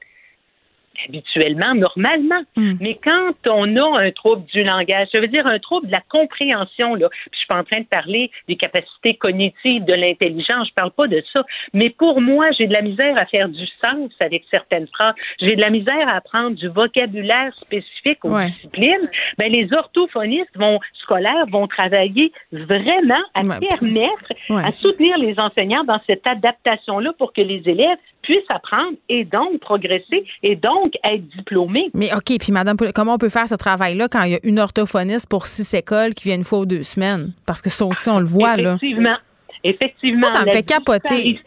[1.09, 2.43] habituellement, normalement.
[2.57, 2.75] Hmm.
[2.81, 6.03] Mais quand on a un trouble du langage, ça veut dire un trouble de la
[6.09, 10.69] compréhension, là, puis je suis pas en train de parler des capacités cognitives, de l'intelligence,
[10.69, 11.43] je parle pas de ça.
[11.73, 15.15] Mais pour moi, j'ai de la misère à faire du sens avec certaines phrases.
[15.41, 19.09] J'ai de la misère à apprendre du vocabulaire spécifique aux disciplines.
[19.39, 26.01] Ben, les orthophonistes vont, scolaires vont travailler vraiment à permettre, à soutenir les enseignants dans
[26.07, 31.91] cette adaptation-là pour que les élèves puissent apprendre et donc progresser et donc être diplômés.
[31.95, 34.59] Mais OK, puis Madame, comment on peut faire ce travail-là quand il y a une
[34.59, 37.33] orthophoniste pour six écoles qui vient une fois ou deux semaines?
[37.47, 38.75] Parce que ça aussi, on le voit, là.
[38.75, 39.17] Effectivement.
[39.63, 40.29] Effectivement.
[40.29, 41.39] ça me fait capoter.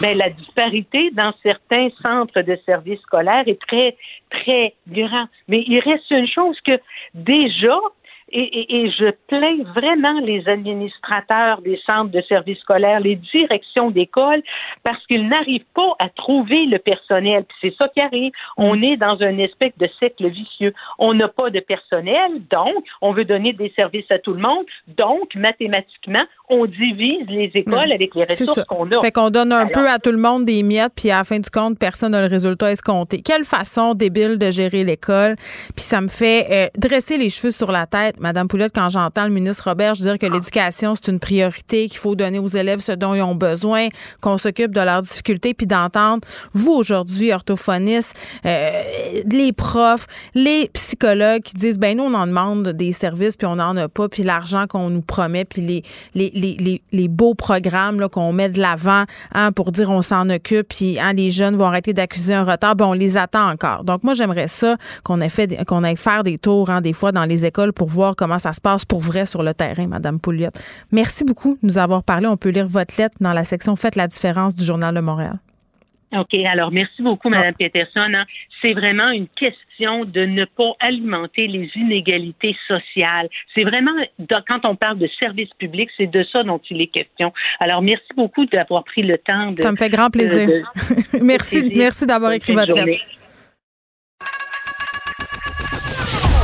[0.00, 3.96] Ben, la disparité dans certains centres de services scolaires est très,
[4.30, 5.28] très grande.
[5.46, 6.80] Mais il reste une chose que
[7.14, 7.78] déjà,
[8.32, 14.42] et, je plains vraiment les administrateurs des centres de services scolaires, les directions d'école,
[14.82, 17.44] parce qu'ils n'arrivent pas à trouver le personnel.
[17.60, 18.32] c'est ça qui arrive.
[18.56, 18.84] On mm.
[18.84, 20.72] est dans un espèce de cercle vicieux.
[20.98, 24.64] On n'a pas de personnel, donc on veut donner des services à tout le monde.
[24.88, 27.92] Donc, mathématiquement, on divise les écoles mm.
[27.92, 29.00] avec les ressources qu'on a.
[29.00, 31.38] Fait qu'on donne un peu à tout le monde des miettes, puis à la fin
[31.38, 33.20] du compte, personne n'a le résultat escompté.
[33.22, 35.36] Quelle façon débile de gérer l'école?
[35.76, 39.24] Puis ça me fait euh, dresser les cheveux sur la tête Madame Poulotte, quand j'entends
[39.24, 42.92] le ministre Robert dire que l'éducation, c'est une priorité, qu'il faut donner aux élèves ce
[42.92, 43.88] dont ils ont besoin,
[44.20, 46.20] qu'on s'occupe de leurs difficultés, puis d'entendre,
[46.54, 48.14] vous aujourd'hui, orthophonistes,
[48.46, 53.48] euh, les profs, les psychologues qui disent, ben nous, on en demande des services, puis
[53.48, 55.82] on n'en a pas, puis l'argent qu'on nous promet, puis les,
[56.14, 59.02] les, les, les, beaux programmes qu'on met de l'avant
[59.34, 62.76] hein, pour dire on s'en occupe, puis hein, les jeunes vont arrêter d'accuser un retard,
[62.76, 63.82] ben on les attend encore.
[63.82, 67.10] Donc moi, j'aimerais ça qu'on ait fait qu'on aille faire des tours hein, des fois
[67.10, 70.20] dans les écoles pour voir comment ça se passe pour vrai sur le terrain, Madame
[70.20, 70.50] Pouliot.
[70.90, 72.26] Merci beaucoup de nous avoir parlé.
[72.26, 75.38] On peut lire votre lettre dans la section Faites la différence du Journal de Montréal.
[76.12, 76.34] OK.
[76.44, 78.12] Alors, merci beaucoup, Mme Peterson.
[78.14, 78.24] Hein.
[78.60, 83.28] C'est vraiment une question de ne pas alimenter les inégalités sociales.
[83.54, 83.92] C'est vraiment,
[84.46, 87.32] quand on parle de service public, c'est de ça dont il est question.
[87.60, 89.62] Alors, merci beaucoup d'avoir pris le temps de.
[89.62, 90.48] Ça me fait grand plaisir.
[91.22, 93.02] merci, merci d'avoir écrit votre lettre.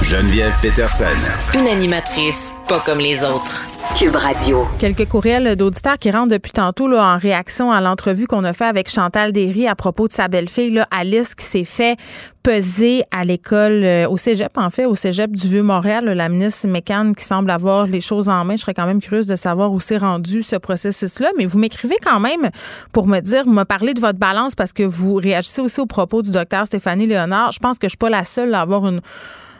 [0.08, 1.04] Geneviève Peterson.
[1.52, 3.62] Une animatrice pas comme les autres.
[3.94, 4.66] Cube Radio.
[4.78, 8.64] Quelques courriels d'auditeurs qui rentrent depuis tantôt là, en réaction à l'entrevue qu'on a fait
[8.64, 11.98] avec Chantal Derry à propos de sa belle-fille, là, Alice, qui s'est fait
[12.42, 16.06] peser à l'école, euh, au cégep, en fait, au cégep du Vieux-Montréal.
[16.06, 18.56] La ministre Mécan qui semble avoir les choses en main.
[18.56, 21.32] Je serais quand même curieuse de savoir où s'est rendu ce processus-là.
[21.36, 22.48] Mais vous m'écrivez quand même
[22.94, 26.22] pour me dire, me parler de votre balance parce que vous réagissez aussi aux propos
[26.22, 27.52] du docteur Stéphanie Léonard.
[27.52, 29.02] Je pense que je suis pas la seule à avoir une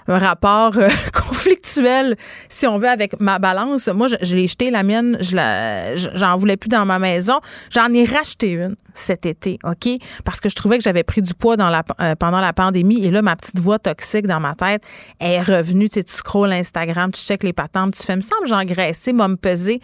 [0.09, 2.17] un rapport euh, conflictuel,
[2.49, 3.89] si on veut, avec ma balance.
[3.89, 7.41] Moi, je, l'ai jeté, la mienne, je la, j'en voulais plus dans ma maison.
[7.71, 9.89] J'en ai racheté une cet été, OK?
[10.25, 13.05] Parce que je trouvais que j'avais pris du poids dans la, euh, pendant la pandémie.
[13.05, 14.83] Et là, ma petite voix toxique dans ma tête
[15.21, 15.89] est revenue.
[15.89, 19.29] Tu sais, tu scrolles Instagram, tu checkes les patentes, tu fais, me semble, j'engraissais, m'a
[19.29, 19.81] me peser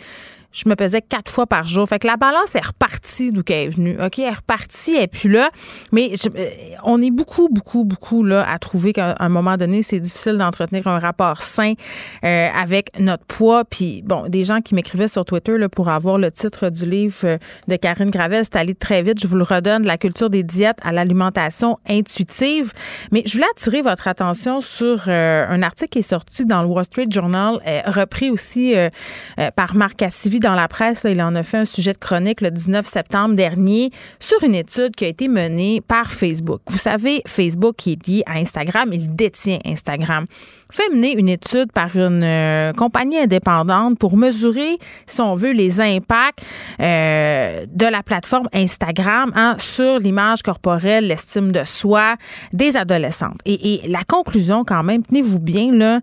[0.55, 1.87] je me pesais quatre fois par jour.
[1.89, 3.97] Fait que la balance est repartie d'où qu'elle est venue.
[4.01, 5.51] OK, elle est repartie, et puis là.
[5.93, 6.49] Mais euh,
[6.85, 10.87] on est beaucoup, beaucoup, beaucoup là à trouver qu'à un moment donné, c'est difficile d'entretenir
[10.87, 11.75] un rapport sain
[12.25, 13.65] euh, avec notre poids.
[13.65, 17.17] Puis bon, des gens qui m'écrivaient sur Twitter là, pour avoir le titre du livre
[17.25, 19.21] euh, de Karine Gravel, c'est allé très vite.
[19.21, 22.73] Je vous le redonne, la culture des diètes à l'alimentation intuitive.
[23.11, 26.85] Mais je voulais attirer votre attention sur un article qui est sorti dans le Wall
[26.85, 28.75] Street Journal, repris aussi
[29.57, 32.51] par Marc Cassivi dans la presse, il en a fait un sujet de chronique le
[32.51, 33.91] 19 septembre dernier
[34.21, 36.61] sur une étude qui a été menée par Facebook.
[36.69, 40.27] Vous savez, Facebook est lié à Instagram, il détient Instagram.
[40.71, 44.77] Fait mener une étude par une euh, compagnie indépendante pour mesurer,
[45.07, 46.45] si on veut, les impacts
[46.79, 52.17] euh, de la plateforme Instagram hein, sur l'image corporelle, l'estime de soi
[52.53, 53.41] des adolescentes.
[53.47, 56.01] Et, la conclusion, quand même, tenez-vous bien, là,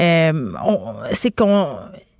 [0.00, 0.52] euh,
[1.12, 1.76] c'est qu'on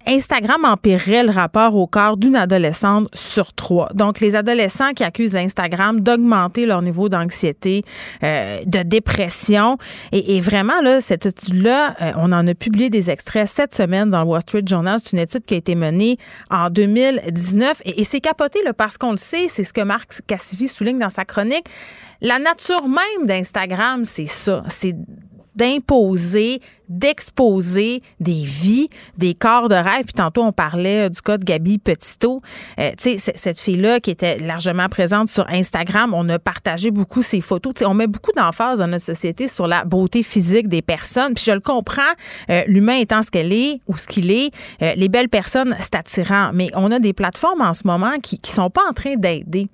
[0.07, 3.89] Instagram empirerait le rapport au corps d'une adolescente sur trois.
[3.95, 7.85] Donc, les adolescents qui accusent Instagram d'augmenter leur niveau d'anxiété,
[8.23, 9.79] euh, de dépression.
[10.13, 14.23] Et, vraiment, là, cette étude-là, euh, on en a publié des extraits cette semaine dans
[14.23, 14.99] le Wall Street Journal.
[15.03, 16.19] C'est une étude qui a été menée
[16.51, 17.83] en 2019.
[17.85, 20.99] Et, et c'est capoté, là, parce qu'on le sait, c'est ce que Marc Cassivi souligne
[20.99, 21.67] dans sa chronique.
[22.21, 24.63] La nature même d'Instagram, c'est ça.
[24.69, 24.95] C'est
[25.55, 30.05] d'imposer, d'exposer des vies, des corps de rêve.
[30.05, 32.43] Puis tantôt, on parlait du cas de Gabi Petito.
[32.79, 37.23] Euh, tu sais, cette fille-là qui était largement présente sur Instagram, on a partagé beaucoup
[37.23, 37.73] ses photos.
[37.77, 41.35] sais, on met beaucoup d'emphase dans notre société sur la beauté physique des personnes.
[41.35, 42.03] Puis je le comprends,
[42.51, 44.51] euh, l'humain étant ce qu'elle est ou ce qu'il est,
[44.83, 46.51] euh, les belles personnes, c'est attirant.
[46.53, 49.69] Mais on a des plateformes en ce moment qui ne sont pas en train d'aider.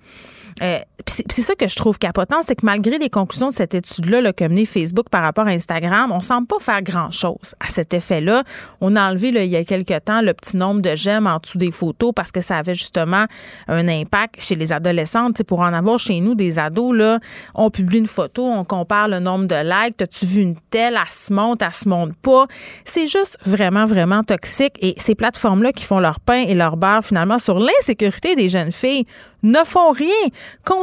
[0.62, 4.20] Euh, c'est ça que je trouve capotant, c'est que malgré les conclusions de cette étude-là,
[4.20, 8.44] le communiqué Facebook par rapport à Instagram, on semble pas faire grand-chose à cet effet-là.
[8.80, 11.59] On a enlevé il y a quelque temps le petit nombre de j'aime en dessous
[11.59, 13.26] des photos parce que ça avait justement
[13.68, 15.42] un impact chez les adolescentes.
[15.44, 17.18] pour en avoir chez nous des ados, là,
[17.55, 20.01] on publie une photo, on compare le nombre de likes.
[20.03, 20.98] As-tu vu une telle?
[21.01, 22.46] Elle se monte, elle se monte pas.
[22.84, 24.74] C'est juste vraiment, vraiment toxique.
[24.80, 28.72] Et ces plateformes-là qui font leur pain et leur beurre finalement sur l'insécurité des jeunes
[28.72, 29.07] filles
[29.42, 30.28] ne font rien,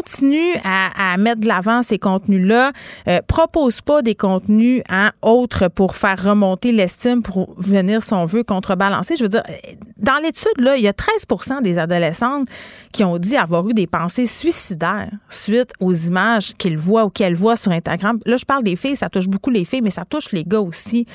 [0.08, 2.72] continuent à, mettre de l'avant ces contenus-là,
[3.08, 8.26] euh, proposent pas des contenus hein, autres pour faire remonter l'estime, pour venir, si on
[8.26, 9.16] veut, contrebalancer.
[9.16, 9.43] Je veux dire,
[9.97, 12.47] dans l'étude, là, il y a 13% des adolescentes
[12.91, 17.36] qui ont dit avoir eu des pensées suicidaires suite aux images qu'ils voient ou qu'elles
[17.36, 18.20] voient sur Instagram.
[18.26, 20.62] Là, je parle des filles, ça touche beaucoup les filles, mais ça touche les gars
[20.62, 21.05] aussi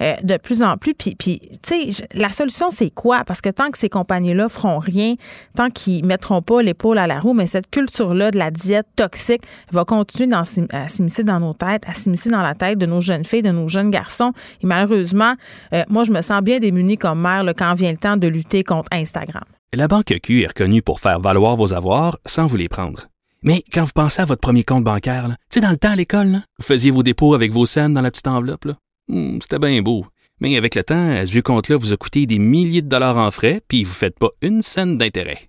[0.00, 0.94] euh, de plus en plus.
[0.94, 3.24] Puis, puis tu sais, la solution, c'est quoi?
[3.24, 5.14] Parce que tant que ces compagnies-là feront rien,
[5.56, 9.42] tant qu'ils mettront pas l'épaule à la roue, mais cette culture-là de la diète toxique
[9.70, 13.24] va continuer à s'immiscer dans nos têtes, à s'immiscer dans la tête de nos jeunes
[13.24, 14.32] filles, de nos jeunes garçons.
[14.62, 15.34] Et malheureusement,
[15.72, 18.64] euh, moi, je me sens bien démunie comme mère quand vient le temps de lutter
[18.64, 19.44] contre Instagram.
[19.74, 23.08] La Banque Q est reconnue pour faire valoir vos avoirs sans vous les prendre.
[23.42, 25.96] Mais quand vous pensez à votre premier compte bancaire, tu sais, dans le temps à
[25.96, 28.68] l'école, vous faisiez vos dépôts avec vos scènes dans la petite enveloppe.
[29.08, 30.04] Hmm, c'était bien beau.
[30.40, 33.30] Mais avec le temps, ce vieux compte-là vous a coûté des milliers de dollars en
[33.30, 35.48] frais, puis vous ne faites pas une scène d'intérêt.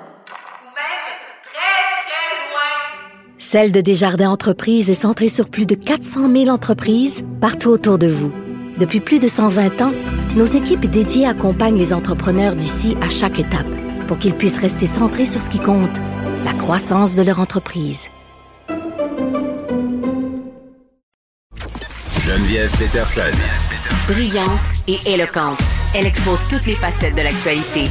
[3.53, 8.07] Celle de Desjardins Entreprises est centrée sur plus de 400 000 entreprises partout autour de
[8.07, 8.31] vous.
[8.77, 9.91] Depuis plus de 120 ans,
[10.37, 13.67] nos équipes dédiées accompagnent les entrepreneurs d'ici à chaque étape
[14.07, 15.97] pour qu'ils puissent rester centrés sur ce qui compte,
[16.45, 18.07] la croissance de leur entreprise.
[22.25, 23.37] Geneviève Peterson.
[24.07, 24.47] Brillante
[24.87, 25.59] et éloquente,
[25.93, 27.89] elle expose toutes les facettes de l'actualité.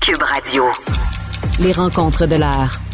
[0.00, 0.64] Cube Radio.
[1.60, 2.85] Les rencontres de l'heure.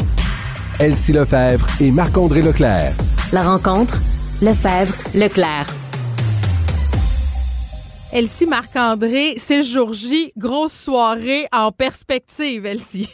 [0.80, 2.94] Elsie Lefebvre et Marc-André Leclerc.
[3.32, 4.00] La rencontre,
[4.40, 5.66] Lefebvre, Leclerc.
[8.12, 13.10] Elsie Marc-André, c'est le jour J, grosse soirée en perspective, Elsie.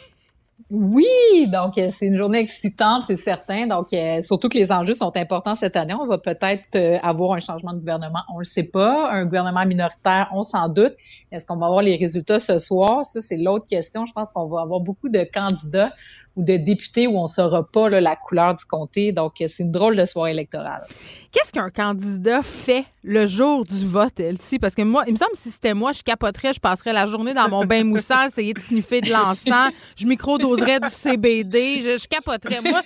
[0.71, 1.05] Oui,
[1.51, 3.67] donc euh, c'est une journée excitante, c'est certain.
[3.67, 5.95] Donc euh, surtout que les enjeux sont importants cette année.
[5.95, 9.09] On va peut-être euh, avoir un changement de gouvernement, on le sait pas.
[9.11, 10.93] Un gouvernement minoritaire, on s'en doute.
[11.31, 13.03] Est-ce qu'on va avoir les résultats ce soir?
[13.03, 14.05] Ça, c'est l'autre question.
[14.05, 15.91] Je pense qu'on va avoir beaucoup de candidats
[16.35, 19.11] ou de députés où on saura pas la couleur du comté.
[19.11, 20.85] Donc, c'est une drôle de soirée électorale.
[21.31, 24.57] Qu'est-ce qu'un candidat fait le jour du vote, Elsie?
[24.57, 27.05] Parce que moi, il me semble que si c'était moi, je capoterais, je passerais la
[27.05, 32.07] journée dans mon bain moussant, essayer de sniffer de l'encens, je micro-doserais du CBD, je,
[32.07, 32.61] capoterais.
[32.61, 32.79] Moi,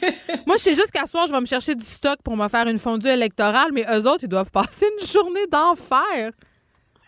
[0.45, 2.67] moi, je sais juste qu'à soir, je vais me chercher du stock pour me faire
[2.67, 6.31] une fondue électorale, mais eux autres, ils doivent passer une journée d'enfer.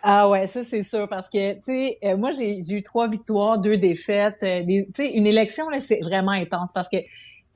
[0.08, 3.58] Ah ouais, ça c'est sûr parce que tu sais, euh, moi j'ai eu trois victoires,
[3.58, 4.38] deux défaites.
[4.44, 6.98] Euh, tu sais, une élection là, c'est vraiment intense parce que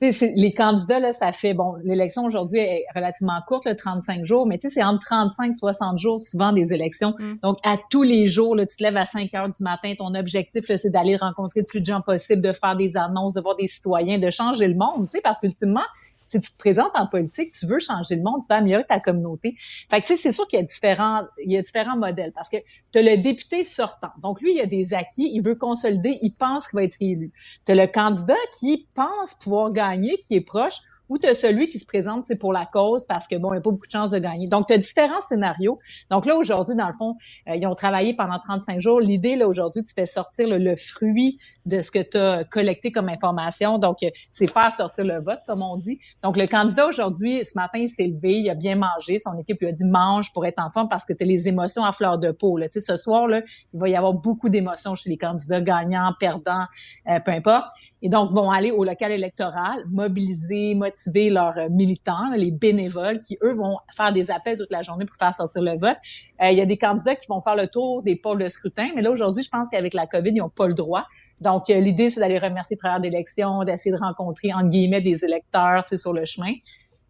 [0.00, 4.58] les candidats, là, ça fait, bon, l'élection aujourd'hui est relativement courte, le 35 jours, mais
[4.58, 7.14] tu sais, c'est entre 35 et 60 jours souvent des élections.
[7.18, 7.34] Mm.
[7.42, 10.14] Donc, à tous les jours, là, tu te lèves à 5 heures du matin, ton
[10.14, 13.56] objectif, c'est d'aller rencontrer le plus de gens possible, de faire des annonces, de voir
[13.56, 15.84] des citoyens, de changer le monde, tu sais, parce qu'ultimement,
[16.30, 19.00] si tu te présentes en politique, tu veux changer le monde, tu veux améliorer ta
[19.00, 19.54] communauté.
[19.90, 22.32] Fait que, tu sais, c'est sûr qu'il y a différents, il y a différents modèles
[22.32, 22.58] parce que
[22.92, 24.10] tu as le député sortant.
[24.22, 27.32] Donc, lui, il a des acquis, il veut consolider, il pense qu'il va être élu.
[27.66, 30.78] Tu as le candidat qui pense pouvoir gagner, qui est proche,
[31.10, 33.56] ou tu as celui qui se présente c'est pour la cause parce que bon, il
[33.56, 34.46] n'y a pas beaucoup de chances de gagner.
[34.46, 35.76] Donc, tu as différents scénarios.
[36.10, 37.16] Donc là, aujourd'hui, dans le fond,
[37.48, 39.00] euh, ils ont travaillé pendant 35 jours.
[39.00, 43.08] L'idée, là, aujourd'hui, tu fais sortir le fruit de ce que tu as collecté comme
[43.08, 43.78] information.
[43.78, 45.98] Donc, euh, c'est faire sortir le vote, comme on dit.
[46.22, 49.18] Donc, le candidat aujourd'hui, ce matin, il s'est levé, il a bien mangé.
[49.18, 51.48] Son équipe lui a dit mange pour être en forme parce que tu as les
[51.48, 52.56] émotions à fleur de peau.
[52.56, 52.68] Là.
[52.68, 53.42] Tu sais, ce soir, là,
[53.74, 56.66] il va y avoir beaucoup d'émotions chez les candidats gagnants, perdants,
[57.08, 57.66] euh, peu importe
[58.02, 63.36] et donc vont aller au local électoral, mobiliser, motiver leurs euh, militants, les bénévoles qui,
[63.42, 65.96] eux, vont faire des appels toute la journée pour faire sortir le vote.
[66.42, 68.88] Euh, il y a des candidats qui vont faire le tour des pôles de scrutin,
[68.94, 71.06] mais là, aujourd'hui, je pense qu'avec la COVID, ils n'ont pas le droit.
[71.40, 75.24] Donc, euh, l'idée, c'est d'aller remercier le travail d'élection, d'essayer de rencontrer, entre guillemets, des
[75.24, 76.52] électeurs sur le chemin.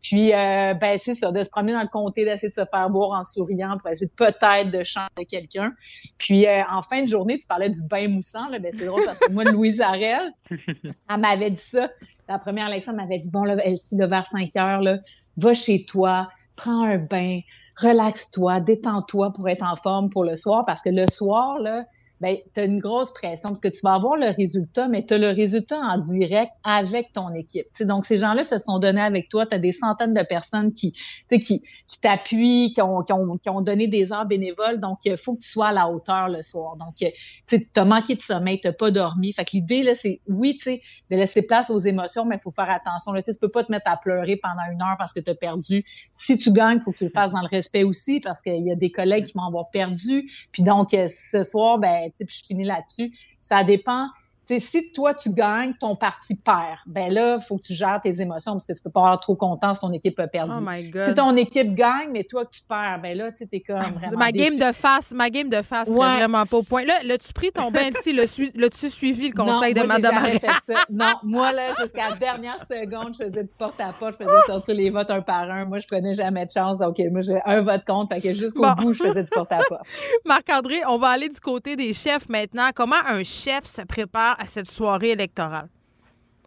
[0.03, 2.89] Puis, euh, ben, c'est ça, de se promener dans le comté, d'essayer de se faire
[2.91, 5.73] boire en souriant pour essayer de peut-être de chanter quelqu'un.
[6.19, 8.49] Puis, euh, en fin de journée, tu parlais du bain moussant.
[8.49, 11.91] Là, ben, c'est drôle parce que moi, Louise Arel, elle m'avait dit ça.
[12.29, 14.99] La première élection, elle m'avait dit, bon, là, Elsie, le vers 5 heures, là,
[15.37, 17.41] va chez toi, prends un bain,
[17.81, 21.85] relaxe-toi, détends-toi pour être en forme pour le soir parce que le soir, là,
[22.21, 25.15] ben, tu as une grosse pression parce que tu vas avoir le résultat, mais tu
[25.15, 27.67] as le résultat en direct avec ton équipe.
[27.81, 29.47] donc, ces gens-là se sont donnés avec toi.
[29.47, 30.93] Tu as des centaines de personnes qui,
[31.31, 34.79] qui, qui t'appuient, qui ont, qui, ont, qui ont donné des heures bénévoles.
[34.79, 36.77] Donc, il faut que tu sois à la hauteur le soir.
[36.77, 39.33] Donc, tu as manqué de sommeil, tu pas dormi.
[39.33, 42.43] Fait que l'idée, là, c'est, oui, tu sais, de laisser place aux émotions, mais il
[42.43, 43.13] faut faire attention.
[43.13, 45.35] Là, tu peux pas te mettre à pleurer pendant une heure parce que tu as
[45.35, 45.85] perdu.
[46.27, 48.63] Si tu gagnes, il faut que tu le fasses dans le respect aussi parce qu'il
[48.63, 50.25] y a des collègues qui vont avoir perdu.
[50.53, 53.13] Puis donc, ce soir, ben, puis je finis là-dessus.
[53.41, 54.09] Ça dépend
[54.59, 58.21] si toi, tu gagnes, ton parti perd, ben là, il faut que tu gères tes
[58.21, 60.53] émotions parce que tu peux pas être trop content si ton équipe a perdu.
[60.57, 64.19] Oh si ton équipe gagne, mais toi, tu perds, ben là, tu es comme vraiment
[64.19, 65.97] Ma game de face, ma game de face, ouais.
[65.97, 66.85] vraiment pas au point.
[66.85, 67.91] Là, l'as-tu pris ton bain?
[68.03, 70.85] Si l'as-tu suivi le conseil de Mme fait ça.
[70.91, 74.47] Non, moi, là, jusqu'à la dernière seconde, je faisais du porte à porte, je faisais
[74.47, 75.65] sortir les votes un par un.
[75.67, 76.79] Moi, je prenais jamais de chance.
[76.79, 79.59] Donc, moi, j'ai un vote contre, fait que jusqu'au bout, je faisais du porte à
[79.69, 79.83] porte.
[80.25, 82.71] Marc-André, on va aller du côté des chefs maintenant.
[82.75, 85.69] Comment un chef se prépare à cette soirée électorale?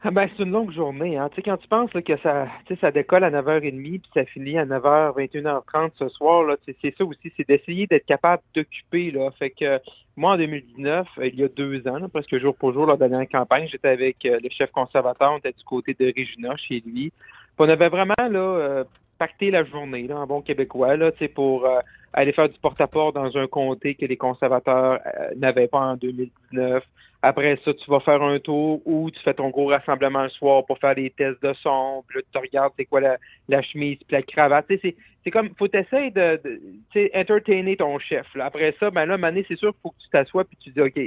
[0.06, 1.18] Ah ben, c'est une longue journée.
[1.18, 1.30] Hein.
[1.30, 2.48] Tu sais, quand tu penses que ça,
[2.82, 7.06] ça décolle à 9h30 puis ça finit à 9h, 21h30 ce soir, là, c'est ça
[7.06, 9.12] aussi, c'est d'essayer d'être capable d'occuper.
[9.12, 9.32] Là.
[9.40, 9.80] Fait que
[10.18, 13.30] moi, en 2019, euh, il y a deux ans, presque jour pour jour, la dernière
[13.30, 17.12] campagne, j'étais avec euh, le chef conservateur, on était du côté de Regina, chez lui.
[17.12, 18.84] Puis on avait vraiment là, euh,
[19.18, 21.66] pacté la journée, en bon québécois, là, pour
[22.12, 25.00] aller faire du porte-à-porte dans un comté que les conservateurs
[25.38, 26.84] n'avaient pas en 2019
[27.26, 30.66] après ça, tu vas faire un tour où tu fais ton gros rassemblement le soir
[30.66, 32.04] pour faire des tests de son.
[32.06, 34.66] Puis là, tu regardes c'est quoi la, chemise puis la cravate.
[34.68, 34.94] C'est,
[35.24, 38.28] c'est comme, faut essayer de, de entertainer ton chef.
[38.38, 40.82] Après ça, ben là, Mané, c'est sûr qu'il faut que tu t'assoies puis tu dis,
[40.82, 41.00] OK,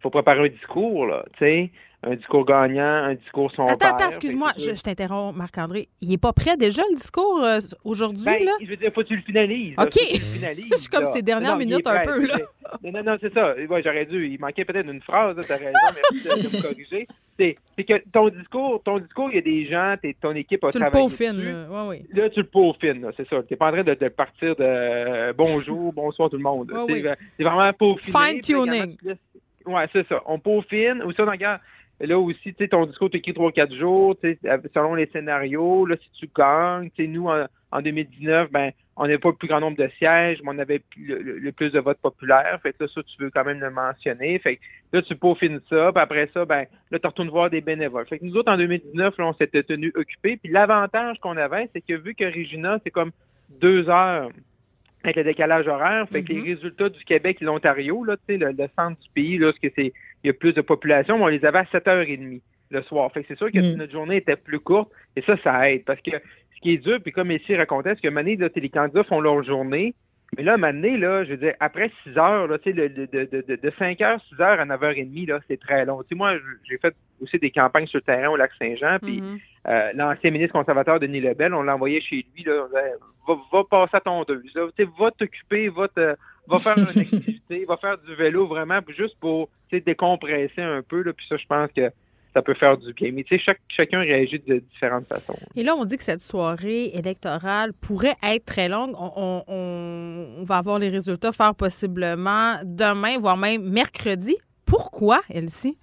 [0.00, 1.70] faut préparer un discours, là, tu sais
[2.02, 5.88] un discours gagnant, un discours son Attends, attends, excuse-moi, je, t'interromps, Marc-André.
[6.00, 8.52] Il n'est pas prêt déjà, le discours, euh, aujourd'hui, ben, là?
[8.60, 9.74] Je veux dire, faut que tu le finalises.
[9.78, 9.98] OK.
[10.12, 12.38] je suis comme ces dernières minutes un peu, là.
[12.82, 13.54] Non, non, non, c'est ça.
[13.54, 14.26] Ouais, J'aurais dû.
[14.26, 17.06] Il manquait peut-être une phrase, tu as raison, merci de, me corriger.
[17.38, 20.78] C'est que ton discours, ton discours, il y a des gens, ton équipe a tu
[20.78, 21.06] travaillé.
[21.06, 21.68] Tu le peaufines, là.
[21.70, 22.06] Ouais, oui.
[22.12, 23.42] Là, tu le peaufines, c'est ça.
[23.42, 26.70] Tu n'es pas en train de, de partir de euh, bonjour, bonsoir tout le monde.
[26.72, 27.04] Ouais, oui.
[27.36, 28.16] C'est vraiment peaufiné.
[28.16, 28.96] Fine-tuning.
[29.66, 30.22] Oui, c'est ça.
[30.26, 31.02] On peaufine.
[31.04, 31.60] Ou ça, regarde,
[32.00, 35.86] Là aussi, tu sais, ton discours, tu écrit 3-4 jours, selon les scénarios.
[35.86, 39.48] Là, si tu gagnes, tu sais, nous, en, 2019, ben, on n'avait pas le plus
[39.48, 42.58] grand nombre de sièges, mais on avait le, plus de votes populaires.
[42.62, 44.38] Fait que là, ça, tu veux quand même le mentionner.
[44.38, 47.62] Fait que là, tu peaufines ça, puis après ça, ben, là, tu retournes voir des
[47.62, 48.06] bénévoles.
[48.06, 50.36] Fait que nous autres, en 2019, là, on s'était tenus occupés.
[50.36, 53.12] Puis l'avantage qu'on avait, c'est que vu que Regina, c'est comme
[53.60, 54.30] deux heures
[55.04, 56.44] avec le décalage horaire, fait que les mm-hmm.
[56.44, 59.60] résultats du Québec et l'Ontario, là, tu sais, le, le, centre du pays, là, ce
[59.60, 59.92] que c'est
[60.26, 63.12] il y a plus de population, mais on les avait à 7h30 le soir.
[63.12, 63.76] Fait que c'est sûr que mm.
[63.76, 65.84] notre journée était plus courte et ça, ça aide.
[65.84, 68.68] Parce que ce qui est dur, puis comme ici racontait, c'est que Mané, là, les
[68.68, 69.94] candidats font leur journée.
[70.36, 73.72] Mais là, Mané, là, je veux dire, après 6 heures, là, de, de, de, de
[73.78, 76.02] 5 h 6 h à 9h30, là, c'est très long.
[76.02, 76.34] Tu sais, moi,
[76.68, 79.38] j'ai fait aussi des campagnes sur le terrain au lac Saint-Jean, puis mm-hmm.
[79.68, 82.66] euh, l'ancien ministre conservateur Denis Lebel, on l'envoyait chez lui, là,
[83.28, 84.42] va, va passer à ton deux.
[84.98, 86.16] Va t'occuper, va te
[86.48, 91.02] va faire une activité, va faire du vélo vraiment juste pour décompresser un peu.
[91.02, 91.90] Là, puis ça, je pense que
[92.36, 93.12] ça peut faire du bien.
[93.12, 95.38] Mais tu sais, chaque, chacun réagit de différentes façons.
[95.54, 98.94] Et là, on dit que cette soirée électorale pourrait être très longue.
[98.98, 104.36] On, on, va avoir les résultats faire possiblement demain, voire même mercredi.
[104.66, 105.78] Pourquoi, Elsie?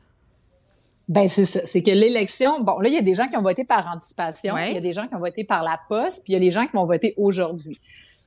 [1.09, 1.61] Ben c'est ça.
[1.65, 4.55] C'est que l'élection, bon, là, il y a des gens qui ont voté par anticipation,
[4.57, 6.39] il y a des gens qui ont voté par la poste, puis il y a
[6.39, 7.77] les gens qui vont voter aujourd'hui.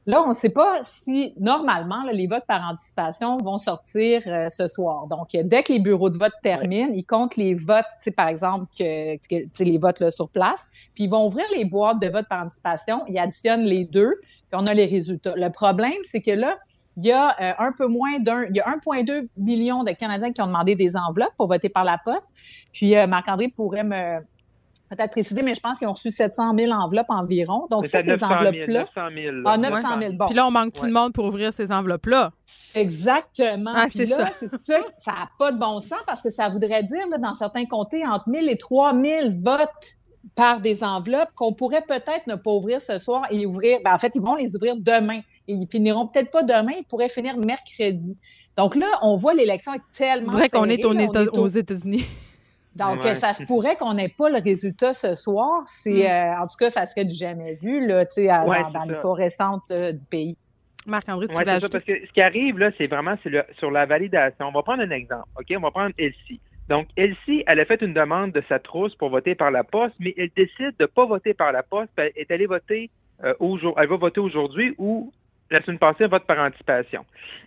[0.09, 4.69] Là, on ne sait pas si, normalement, les votes par anticipation vont sortir euh, ce
[4.69, 5.09] soir.
[5.09, 7.85] Donc, dès que les bureaux de vote terminent, ils comptent les votes,
[8.17, 12.01] par exemple, que, que les votes là, sur place, puis ils vont ouvrir les boîtes
[12.01, 15.35] de vote par anticipation, ils additionnent les deux, puis on a les résultats.
[15.35, 16.57] Le problème, c'est que là,
[16.97, 20.33] il y a euh, un peu moins d'un, il y a 1,2 million de Canadiens
[20.33, 22.29] qui ont demandé des enveloppes pour voter par la poste.
[22.73, 24.15] Puis euh, Marc-André pourrait me,
[24.89, 27.67] peut-être préciser, mais je pense qu'ils ont reçu 700 000 enveloppes environ.
[27.71, 28.87] Donc, ça, ces enveloppes-là.
[28.97, 29.37] 900 000.
[29.45, 30.13] Ah, 900 000.
[30.15, 30.27] Bon.
[30.27, 32.33] Puis là, on manque tout le monde pour ouvrir ces enveloppes-là?
[32.75, 33.73] Exactement.
[33.75, 34.27] Ah, c'est ça.
[34.35, 34.81] c'est ça.
[34.99, 38.29] Ça n'a pas de bon sens parce que ça voudrait dire, dans certains comtés, entre
[38.29, 39.97] 1000 et 3000 votes
[40.35, 43.79] par des enveloppes qu'on pourrait peut-être ne pas ouvrir ce soir et ouvrir.
[43.85, 45.21] Ben, en fait, ils vont les ouvrir demain.
[45.49, 48.19] Et ils finiront peut-être pas demain, ils pourraient finir mercredi.
[48.57, 50.33] Donc là, on voit l'élection est tellement.
[50.33, 52.05] C'est vrai qu'on est, aux États-Unis.
[52.77, 55.63] Donc, ça se pourrait qu'on n'ait pas le résultat ce soir.
[55.67, 56.35] C'est, hmm.
[56.35, 58.05] euh, en tout cas, ça serait du jamais vu là,
[58.73, 60.37] dans, l'histoire récente euh, du pays.
[60.87, 63.17] Marc-André, tu ouais, ça, parce que ce qui arrive, là, c'est vraiment
[63.59, 64.47] sur la validation.
[64.47, 65.47] On va prendre un exemple, OK?
[65.57, 66.41] On va prendre Elsie.
[66.69, 69.95] Donc, Elsie, elle a fait une demande de sa trousse pour voter par la poste,
[69.99, 71.91] mais elle décide de ne pas voter par la poste.
[71.97, 72.91] Elle est allée voter
[73.25, 73.83] euh, aujourd'hui.
[73.83, 75.13] Elle va voter aujourd'hui ou
[75.51, 77.05] la semaine passée, elle vote par anticipation.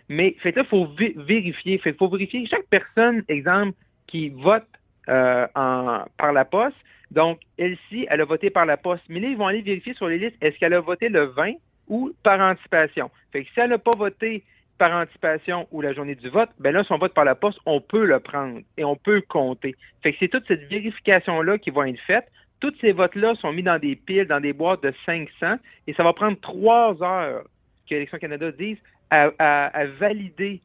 [0.08, 1.80] Mais, fait il faut vérifier.
[1.84, 3.72] Il faut vérifier chaque personne, exemple,
[4.06, 4.66] qui vote
[5.10, 6.76] euh, par la poste.
[7.10, 9.02] Donc, elle-ci, elle a voté par la poste.
[9.08, 11.54] Mais là, ils vont aller vérifier sur les listes, est-ce qu'elle a voté le 20
[11.88, 13.10] ou par anticipation?
[13.32, 14.44] Fait que si elle n'a pas voté
[14.78, 17.80] par anticipation ou la journée du vote, ben là, son vote par la poste, on
[17.80, 19.74] peut le prendre et on peut compter.
[20.02, 22.28] Fait que c'est toute cette vérification-là qui va être faite.
[22.60, 25.56] Tous ces votes-là sont mis dans des piles, dans des boîtes de 500
[25.86, 27.44] et ça va prendre trois heures
[27.88, 28.78] que l'Élection Canada dise
[29.10, 30.60] à valider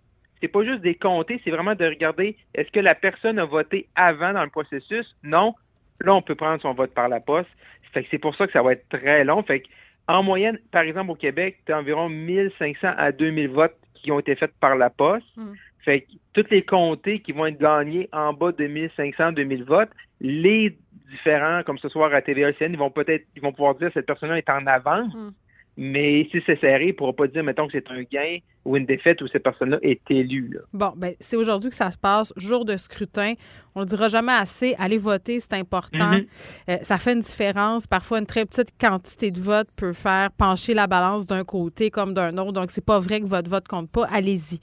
[0.45, 3.87] c'est pas juste des compter, c'est vraiment de regarder est-ce que la personne a voté
[3.95, 5.15] avant dans le processus?
[5.23, 5.55] Non.
[6.01, 7.49] Là, on peut prendre son vote par la poste.
[7.95, 9.41] c'est pour ça que ça va être très long.
[9.41, 9.63] Fait
[10.07, 14.19] en moyenne, par exemple, au Québec, tu as environ 1500 à 2000 votes qui ont
[14.19, 15.25] été faits par la poste.
[15.35, 15.53] Hmm.
[15.79, 19.89] Fait que toutes les comtés qui vont être gagnés en bas de 1500, 2000 votes,
[20.21, 20.77] les
[21.09, 24.05] différents, comme ce soir à TVLCN, ils vont peut-être, ils vont pouvoir dire que cette
[24.05, 25.11] personne-là est en avance.
[25.11, 25.31] Hmm.
[25.77, 28.77] Mais si c'est serré, il ne pourra pas dire, mettons, que c'est un gain ou
[28.77, 30.51] une défaite où cette personne-là est élue.
[30.73, 33.33] Bon, ben c'est aujourd'hui que ça se passe, jour de scrutin.
[33.75, 34.75] On ne le dira jamais assez.
[34.79, 36.13] Aller voter, c'est important.
[36.13, 36.27] Mm-hmm.
[36.69, 37.87] Euh, ça fait une différence.
[37.87, 42.13] Parfois, une très petite quantité de vote peut faire pencher la balance d'un côté comme
[42.13, 42.53] d'un autre.
[42.53, 44.05] Donc, c'est pas vrai que votre vote compte pas.
[44.05, 44.59] Allez-y.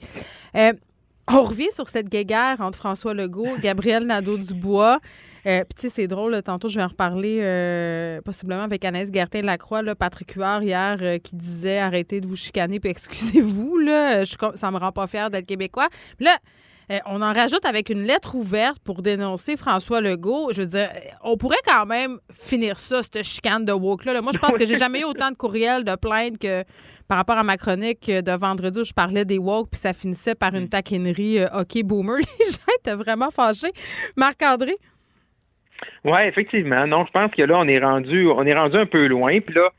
[0.55, 0.73] Euh,
[1.27, 4.99] on revient sur cette guéguerre entre François Legault, Gabriel Nadeau-Dubois.
[5.45, 9.11] Euh, Puis, tu sais, c'est drôle, tantôt, je vais en reparler euh, possiblement avec Anaïs
[9.11, 14.23] Gertin-Lacroix, là, Patrick Huard, hier, euh, qui disait arrêtez de vous chicaner, puis excusez-vous, là,
[14.23, 15.89] je, ça me rend pas fier d'être québécois.
[16.19, 16.37] là,
[16.91, 20.49] euh, on en rajoute avec une lettre ouverte pour dénoncer François Legault.
[20.53, 20.89] Je veux dire,
[21.23, 24.21] on pourrait quand même finir ça, cette chicane de woke-là.
[24.21, 26.63] Moi, je pense que j'ai jamais eu autant de courriels de plainte que
[27.07, 30.35] par rapport à ma chronique de vendredi où je parlais des woke, puis ça finissait
[30.35, 32.17] par une taquinerie euh, hockey boomer.
[32.39, 33.71] Les gens étaient vraiment fâchés.
[34.15, 34.77] Marc-André?
[36.03, 36.85] Oui, effectivement.
[36.87, 39.39] Non, je pense que là, on est rendu, on est rendu un peu loin.
[39.39, 39.69] Puis là,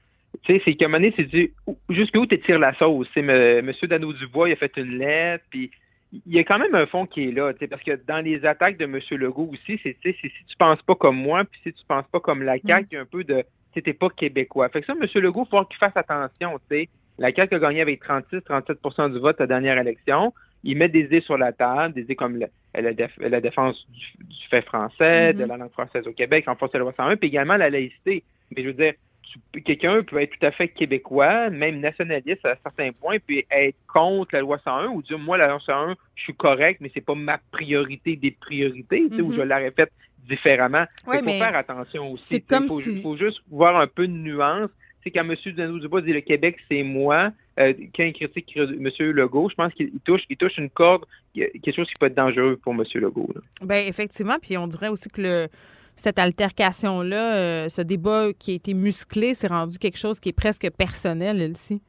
[0.43, 1.51] tu sais, c'est qu'à un moment donné, c'est dit
[1.89, 3.09] jusqu'où tu tires la sauce?
[3.15, 3.73] C'est M.
[3.83, 5.71] Dano Dubois, il a fait une lettre, puis
[6.27, 8.77] il y a quand même un fond qui est là, parce que dans les attaques
[8.77, 9.01] de M.
[9.13, 12.43] Legault aussi, c'est si tu penses pas comme moi, puis si tu penses pas comme
[12.43, 13.45] la CAQ, il y a un peu de
[13.75, 14.69] c'était pas québécois.
[14.69, 15.09] Fait que ça, M.
[15.23, 16.59] Legault, il faut qu'il fasse attention.
[16.71, 16.89] sais.
[17.19, 20.33] La CAQ a gagné avec 36-37% du vote à la dernière élection.
[20.65, 22.39] Il met des idées sur la table, des idées comme
[22.75, 25.47] la, défense du, fait français, de mm-hmm.
[25.47, 28.25] la langue française au Québec, renforcer la loi 101, puis également la laïcité.
[28.51, 28.95] Mais je veux dire,
[29.65, 34.35] quelqu'un peut être tout à fait québécois, même nationaliste à certains points, puis être contre
[34.35, 37.15] la loi 101 ou dire moi la loi 101, je suis correct, mais c'est pas
[37.15, 39.37] ma priorité des priorités, ou mm-hmm.
[39.37, 39.93] je la répète
[40.29, 40.85] différemment.
[41.13, 42.43] il faut faire attention aussi.
[42.51, 44.71] Il faut, juste voir un peu de nuance.
[45.05, 45.79] C'est quand M.
[45.79, 47.31] Dubois dit le Québec, c'est moi.
[47.61, 48.91] Euh, quand il critique M.
[48.99, 52.59] Legault, je pense qu'il touche, il touche une corde, quelque chose qui peut être dangereux
[52.63, 52.83] pour M.
[52.95, 53.33] Legault.
[53.63, 55.49] Ben effectivement, puis on dirait aussi que
[55.97, 60.33] cette altercation-là, euh, ce débat qui a été musclé, c'est rendu quelque chose qui est
[60.33, 61.81] presque personnel, ici.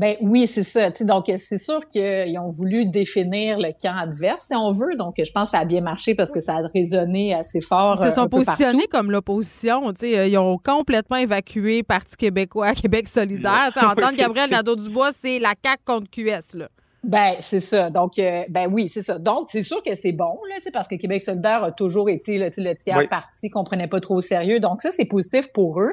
[0.00, 0.88] Ben oui, c'est ça.
[1.02, 4.96] donc, c'est sûr qu'ils ont voulu définir le camp adverse, si on veut.
[4.96, 7.96] Donc, je pense que ça a bien marché parce que ça a résonné assez fort.
[8.00, 9.92] Ils se sont positionnés comme l'opposition.
[10.00, 13.72] Ils ont complètement évacué Parti québécois, Québec solidaire.
[13.76, 16.56] entendre Gabriel Nadeau-Dubois, c'est la CAQ contre QS.
[16.56, 16.68] Là.
[17.02, 17.88] Ben, c'est ça.
[17.88, 19.18] Donc, euh, ben oui, c'est ça.
[19.18, 22.50] Donc, c'est sûr que c'est bon, là, parce que Québec solidaire a toujours été là,
[22.54, 24.60] le tiers parti qu'on prenait pas trop au sérieux.
[24.60, 25.92] Donc, ça, c'est positif pour eux.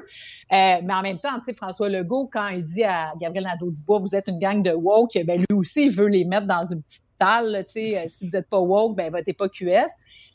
[0.51, 4.27] Euh, mais en même temps, François Legault, quand il dit à Gabriel Nadeau-Dubois, vous êtes
[4.27, 7.55] une gang de woke, ben lui aussi, il veut les mettre dans une petite talle,
[7.55, 7.63] euh,
[8.09, 9.87] si vous êtes pas woke, ben votez pas QS.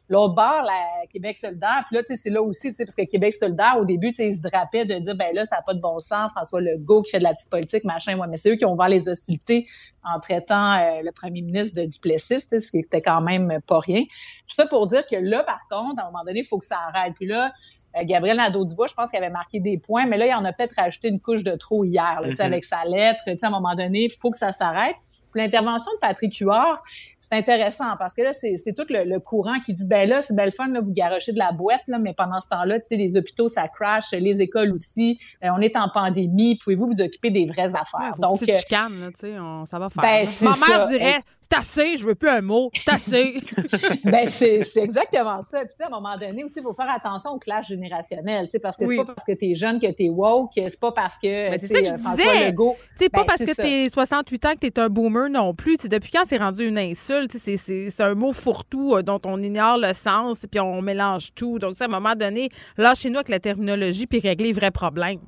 [0.08, 2.94] L'autre bord, la Québec solidaire, puis là, tu sais, c'est là aussi, tu sais, parce
[2.94, 5.56] que Québec solidaire, au début, tu sais, ils se drapaient de dire, ben là, ça
[5.56, 8.26] n'a pas de bon sens, François Legault qui fait de la petite politique, machin, moi,
[8.26, 9.66] mais c'est eux qui ont ouvert les hostilités
[10.04, 14.02] en traitant euh, le premier ministre de Duplessis, ce qui était quand même pas rien.
[14.02, 16.66] Tout ça pour dire que là, par contre, à un moment donné, il faut que
[16.66, 17.14] ça arrête.
[17.14, 17.52] Puis là,
[17.96, 20.52] euh, Gabriel Nadeau-Dubois, je pense qu'il avait marqué des points, mais là, il en a
[20.52, 22.46] peut-être rajouté une couche de trop hier, tu sais, mm-hmm.
[22.46, 24.96] avec sa lettre, tu sais, à un moment donné, il faut que ça s'arrête.
[25.34, 26.82] L'intervention de Patrick Huard,
[27.20, 30.52] c'est intéressant parce que là, c'est tout le, courant qui dit, ben là, c'est belle
[30.52, 33.16] fun, là, vous garochez de la boîte, là, mais pendant ce temps-là, tu sais, les
[33.16, 37.46] hôpitaux, ça crash, les écoles aussi, euh, on est en pandémie, pouvez-vous vous occuper des
[37.46, 38.16] vraies affaires?
[38.18, 39.36] Donc, tu chicanes, là, tu sais,
[39.70, 40.02] ça va faire.
[40.02, 41.22] Ben, Ma mère dirait,
[41.52, 43.34] c'est assez, je veux plus un mot, c'est assez.
[44.04, 45.64] ben, c'est exactement ça.
[45.64, 48.86] Puis, à un moment donné aussi, il faut faire attention au clash générationnel, parce que
[48.86, 51.66] c'est pas parce que t'es jeune que t'es woke, c'est pas parce que, ben, c'est
[51.66, 52.54] ça que je euh, disais.
[52.96, 55.76] C'est pas ben, parce que t'es 68 ans que t'es un boomer non plus.
[55.76, 57.36] T'sais, depuis quand c'est rendu une insulte?
[57.36, 61.58] C'est un mot fourre-tout euh, dont on ignore le sens puis on mélange tout.
[61.58, 65.20] Donc, à un moment donné, lâchez-nous avec la terminologie puis régler les vrais problèmes.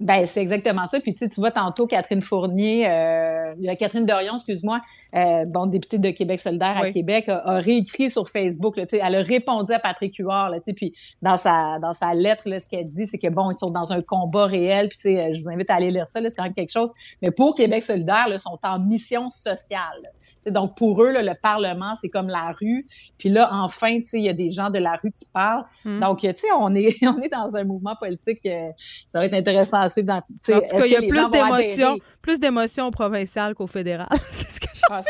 [0.00, 0.98] Ben, c'est exactement ça.
[0.98, 4.80] Puis tu sais, tu vois tantôt Catherine Fournier, euh, Catherine Dorion, excuse-moi,
[5.14, 8.76] euh, bon, députée de Québec solidaire à Québec, a, réécrit sur Facebook.
[8.76, 10.50] Là, elle a répondu à Patrick Huard.
[10.50, 13.58] Là, puis dans sa dans sa lettre, là, ce qu'elle dit, c'est que bon, ils
[13.58, 14.88] sont dans un combat réel.
[14.88, 16.20] Puis tu sais, je vous invite à aller lire ça.
[16.20, 16.92] C'est quand même quelque chose.
[17.22, 20.10] Mais pour Québec solidaire, là, sont en mission sociale.
[20.46, 22.86] Donc pour eux, là, le Parlement, c'est comme la rue.
[23.16, 25.64] Puis là, enfin, tu sais, il y a des gens de la rue qui parlent.
[25.84, 26.00] Hmm.
[26.00, 28.44] Donc tu sais, on est on est dans un mouvement politique.
[28.46, 28.70] Euh,
[29.06, 30.22] ça va être intéressant dans.
[30.48, 34.08] il y a plus d'émotions, plus d'émotions au provincial qu'au fédéral.
[34.30, 35.00] c'est ce que ah,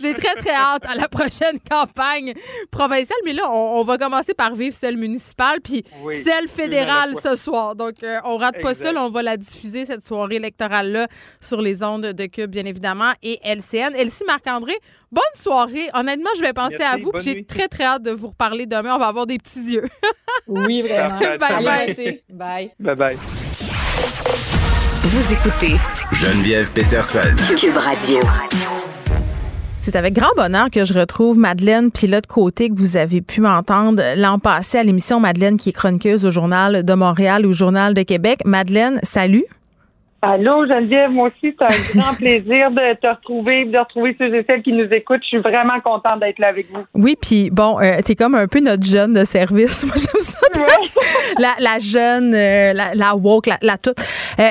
[0.00, 2.34] J'ai très, très hâte à la prochaine campagne
[2.70, 3.18] provinciale.
[3.24, 5.84] Mais là, on, va commencer par vivre celle municipale, puis
[6.24, 7.74] celle fédérale ce soir.
[7.74, 8.92] Donc, euh, on rate pas ça.
[8.96, 11.08] on va la diffuser, cette soirée électorale-là,
[11.40, 13.94] sur les ondes de Cube, bien évidemment, et LCN.
[13.94, 14.74] Elsie Marc-André,
[15.10, 15.88] bonne soirée.
[15.94, 17.12] Honnêtement, je vais penser à vous.
[17.20, 18.94] J'ai très, très hâte de vous reparler demain.
[18.94, 19.86] On va avoir des petits yeux.
[20.46, 21.18] oui, vraiment.
[21.18, 22.20] bye, bye.
[22.30, 22.70] Bye.
[22.78, 23.45] Bye bye.
[25.08, 25.76] Vous écoutez
[26.10, 27.20] Geneviève Peterson.
[27.56, 28.18] Cube Radio.
[29.78, 34.40] C'est avec grand bonheur que je retrouve Madeleine Pilote-Côté que vous avez pu m'entendre l'an
[34.40, 38.02] passé à l'émission Madeleine qui est chroniqueuse au Journal de Montréal ou au Journal de
[38.02, 38.40] Québec.
[38.44, 39.44] Madeleine, salut.
[40.22, 44.44] Allô, Geneviève, moi aussi, c'est un grand plaisir de te retrouver, de retrouver ceux et
[44.44, 45.20] celles qui nous écoutent.
[45.22, 46.80] Je suis vraiment contente d'être là avec vous.
[46.94, 49.84] Oui, puis bon, euh, t'es comme un peu notre jeune de service.
[49.86, 50.38] Moi, j'aime ça.
[51.38, 53.98] La, la, jeune, euh, la, la, woke, la, la toute.
[54.40, 54.50] Euh,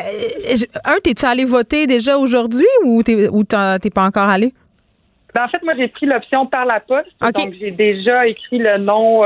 [0.85, 4.53] un, t'es-tu allé voter déjà aujourd'hui ou t'es, ou t'es pas encore allé?
[5.33, 7.09] Ben, en fait, moi, j'ai pris l'option par la poste.
[7.21, 9.23] Donc, j'ai déjà écrit le nom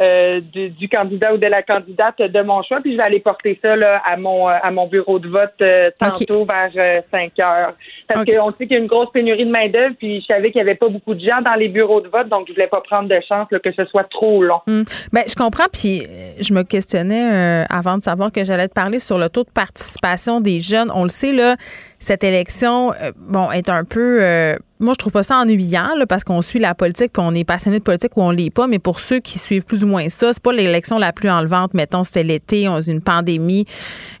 [0.00, 3.20] euh, du, du, candidat ou de la candidate de mon choix, puis je vais aller
[3.20, 5.54] porter ça là, à mon à mon bureau de vote
[5.98, 7.74] tantôt vers 5 heures.
[8.06, 10.62] Parce qu'on sait qu'il y a une grosse pénurie de main-d'œuvre, puis je savais qu'il
[10.62, 12.80] n'y avait pas beaucoup de gens dans les bureaux de vote, donc je voulais pas
[12.80, 14.60] prendre de chance que ce soit trop long.
[14.66, 14.84] Hum.
[15.12, 16.02] Ben, je comprends, puis
[16.40, 20.40] je me questionnais avant de savoir que j'allais te parler sur le taux de participation
[20.40, 20.90] des jeunes.
[20.94, 21.56] On le sait, là,
[21.98, 24.56] cette élection, euh, bon, est un peu.
[24.80, 27.44] Moi, je trouve pas ça ennuyant, là, parce qu'on suit la politique, puis on est
[27.44, 28.66] passionné de politique ou on l'est pas.
[28.66, 31.74] Mais pour ceux qui suivent plus ou moins ça, c'est pas l'élection la plus enlevante.
[31.74, 33.66] Mettons, c'était l'été, on a une pandémie.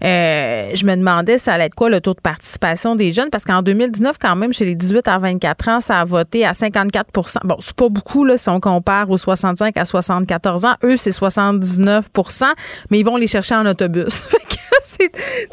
[0.04, 3.44] Euh, je me demandais, ça allait être quoi le taux de participation des jeunes, parce
[3.44, 7.38] qu'en 2019, quand même, chez les 18 à 24 ans, ça a voté à 54%
[7.44, 10.74] Bon, c'est pas beaucoup, là, si on compare aux 65 à 74 ans.
[10.84, 12.48] Eux, c'est 79%
[12.90, 14.26] mais ils vont les chercher en autobus.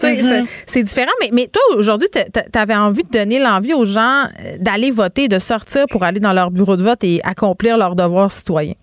[0.06, 0.46] Mm-hmm.
[0.66, 1.12] c'est différent.
[1.20, 5.28] Mais, mais toi, aujourd'hui, tu avais envie de donner l'envie aux gens euh, d'aller voter,
[5.28, 8.76] de sortir pour aller dans leur bureau de vote et accomplir leurs devoirs citoyens?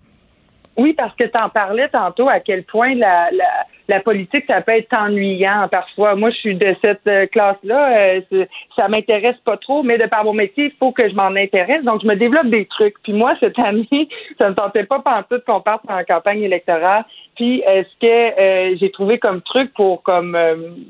[0.75, 4.61] Oui, parce que tu en parlais tantôt à quel point la, la, la, politique, ça
[4.61, 6.15] peut être ennuyant parfois.
[6.15, 8.21] Moi, je suis de cette euh, classe-là.
[8.31, 11.35] Euh, ça m'intéresse pas trop, mais de par mon métier, il faut que je m'en
[11.35, 11.83] intéresse.
[11.83, 12.95] Donc, je me développe des trucs.
[13.03, 14.09] Puis moi, cette année,
[14.39, 17.05] ça me tentait pas tout qu'on parte en campagne électorale.
[17.35, 20.37] Puis, euh, ce que j'ai trouvé comme truc pour comme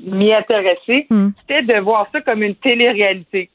[0.04, 1.28] m'y intéresser, hmm.
[1.40, 3.50] c'était de voir ça comme une télé-réalité.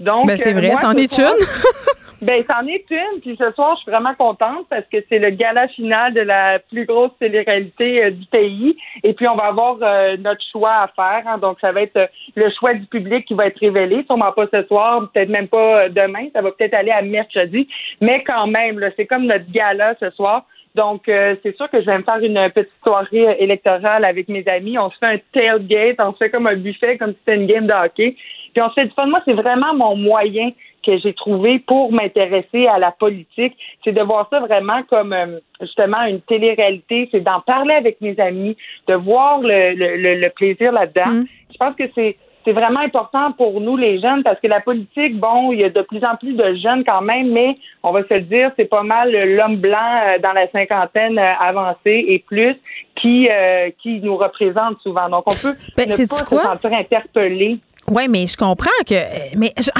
[0.00, 1.24] Donc, ben c'est vrai, c'en est une.
[2.20, 3.20] Ben, c'en est une.
[3.20, 6.58] Puis ce soir, je suis vraiment contente parce que c'est le gala final de la
[6.58, 8.76] plus grosse télé-réalité euh, du pays.
[9.04, 11.22] Et puis, on va avoir euh, notre choix à faire.
[11.26, 11.38] Hein.
[11.38, 14.04] Donc, ça va être euh, le choix du public qui va être révélé.
[14.06, 16.26] Sûrement pas ce soir, peut-être même pas demain.
[16.34, 17.68] Ça va peut-être aller à mercredi.
[18.00, 20.44] Mais quand même, c'est comme notre gala ce soir.
[20.74, 24.78] Donc, c'est sûr que je vais me faire une petite soirée électorale avec mes amis.
[24.78, 27.46] On se fait un tailgate, on se fait comme un buffet, comme si c'était une
[27.46, 28.16] game de hockey.
[28.52, 29.06] Puis on se fait du fun.
[29.06, 30.50] Moi, c'est vraiment mon moyen
[30.84, 35.38] que j'ai trouvé pour m'intéresser à la politique, c'est de voir ça vraiment comme euh,
[35.60, 40.72] justement une télé-réalité, c'est d'en parler avec mes amis, de voir le, le, le plaisir
[40.72, 41.10] là-dedans.
[41.10, 41.26] Mm.
[41.52, 42.16] Je pense que c'est
[42.48, 45.68] c'est vraiment important pour nous les jeunes parce que la politique, bon, il y a
[45.68, 48.64] de plus en plus de jeunes quand même, mais on va se le dire, c'est
[48.64, 52.56] pas mal l'homme blanc euh, dans la cinquantaine euh, avancée et plus
[52.96, 53.28] qui
[53.82, 55.08] qui nous représente souvent.
[55.10, 57.60] Donc on peut ben, ne pas se sentir interpellé
[57.90, 58.94] oui, mais je comprends que.
[59.36, 59.70] Mais je,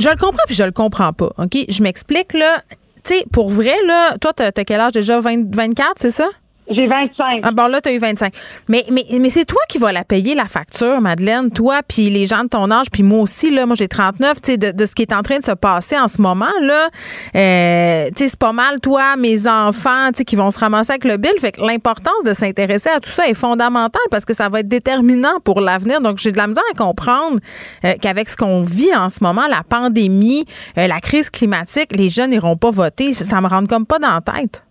[0.00, 1.30] je le comprends puis je le comprends pas.
[1.38, 1.56] OK?
[1.68, 2.62] Je m'explique, là.
[3.04, 5.20] Tu sais, pour vrai, là, toi, t'as as quel âge déjà?
[5.20, 6.28] 20, 24, c'est ça?
[6.68, 7.40] J'ai 25.
[7.44, 8.32] Ah bon, là, tu as eu 25.
[8.68, 11.50] Mais, mais, mais c'est toi qui vas la payer, la facture, Madeleine.
[11.50, 14.40] Toi, puis les gens de ton âge, puis moi aussi, là, moi, j'ai 39.
[14.40, 16.46] Tu sais, de, de, ce qui est en train de se passer en ce moment,
[16.60, 16.88] là,
[17.36, 20.92] euh, tu sais, c'est pas mal, toi, mes enfants, tu sais, qui vont se ramasser
[20.92, 21.34] avec le bill.
[21.38, 24.68] Fait que l'importance de s'intéresser à tout ça est fondamentale parce que ça va être
[24.68, 26.00] déterminant pour l'avenir.
[26.00, 27.38] Donc, j'ai de la misère à comprendre
[27.84, 30.44] euh, qu'avec ce qu'on vit en ce moment, la pandémie,
[30.78, 33.12] euh, la crise climatique, les jeunes n'iront pas voter.
[33.12, 34.65] Ça, ça me rentre comme pas dans la tête.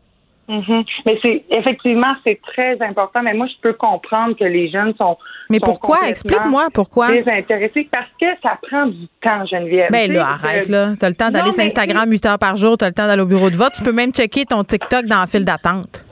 [0.47, 0.83] Mhm.
[1.05, 3.21] Mais c'est effectivement c'est très important.
[3.23, 5.17] Mais moi, je peux comprendre que les jeunes sont.
[5.49, 6.07] Mais pourquoi?
[6.07, 7.11] Explique-moi pourquoi.
[7.11, 9.91] Désintéressés parce que ça prend du temps, Geneviève.
[9.91, 10.93] Ben là, arrête là.
[10.99, 12.77] T'as le temps d'aller sur Instagram 8 heures par jour.
[12.77, 13.73] T'as le temps d'aller au bureau de vote.
[13.75, 16.05] Tu peux même checker ton TikTok dans la file d'attente.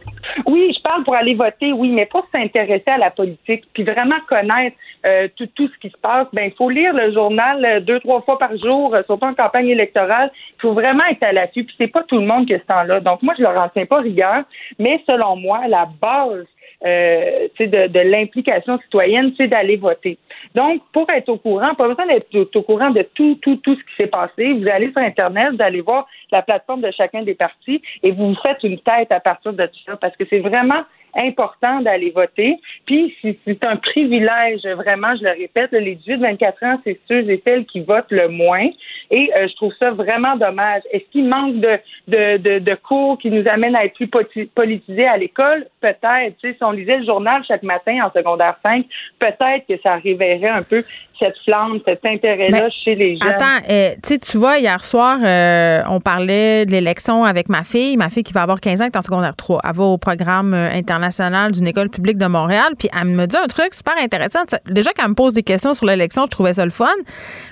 [0.54, 4.20] Oui, je parle pour aller voter, oui, mais pour s'intéresser à la politique, puis vraiment
[4.30, 7.80] connaître euh, tout, tout ce qui se passe, ben il faut lire le journal euh,
[7.80, 10.32] deux, trois fois par jour, euh, surtout en campagne électorale.
[10.58, 13.00] Il faut vraiment être à l'affût, puis c'est pas tout le monde qui est temps-là.
[13.00, 14.44] Donc moi, je leur en tiens pas rigueur,
[14.78, 16.46] mais selon moi, la base
[16.86, 20.18] euh, de, de l'implication citoyenne, c'est d'aller voter.
[20.56, 23.80] Donc, pour être au courant, pas besoin d'être au, courant de tout, tout, tout ce
[23.80, 24.54] qui s'est passé.
[24.54, 28.30] Vous allez sur Internet, vous allez voir la plateforme de chacun des partis et vous
[28.30, 30.84] vous faites une tête à partir de tout ça parce que c'est vraiment
[31.16, 32.58] important d'aller voter.
[32.86, 33.16] Puis
[33.46, 37.82] c'est un privilège, vraiment, je le répète, les 18-24 ans, c'est ceux et celles qui
[37.82, 38.68] votent le moins.
[39.12, 40.82] Et euh, je trouve ça vraiment dommage.
[40.92, 41.78] Est-ce qu'il manque de,
[42.08, 44.08] de, de, de, cours qui nous amènent à être plus
[44.48, 45.68] politisés à l'école?
[45.82, 46.36] Peut-être.
[46.42, 48.86] Si on lisait le journal chaque matin en secondaire 5,
[49.20, 50.84] peut-être que ça réveillerait un peu
[51.20, 53.34] cette flamme, cet intérêt-là chez les jeunes.
[53.34, 58.10] Attends, euh, tu vois, hier soir, euh, on parlait de l'élection avec ma fille, ma
[58.10, 59.62] fille qui va avoir 15 ans, qui est en secondaire 3.
[59.64, 63.38] Elle va au programme euh, international d'une école publique de Montréal, puis elle me dit
[63.38, 64.40] un truc super intéressant.
[64.68, 66.88] Déjà qu'elle me pose des questions sur l'élection, je trouvais ça le fun,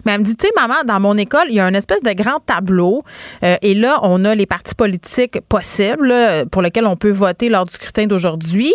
[0.06, 2.02] mais elle me dit, tu sais, maman, dans mon école, il y a un espèce
[2.04, 3.02] de grand tableau,
[3.42, 6.14] et là, on a les partis politiques possibles
[6.52, 8.74] pour lesquels on peut voter lors du scrutin d'aujourd'hui,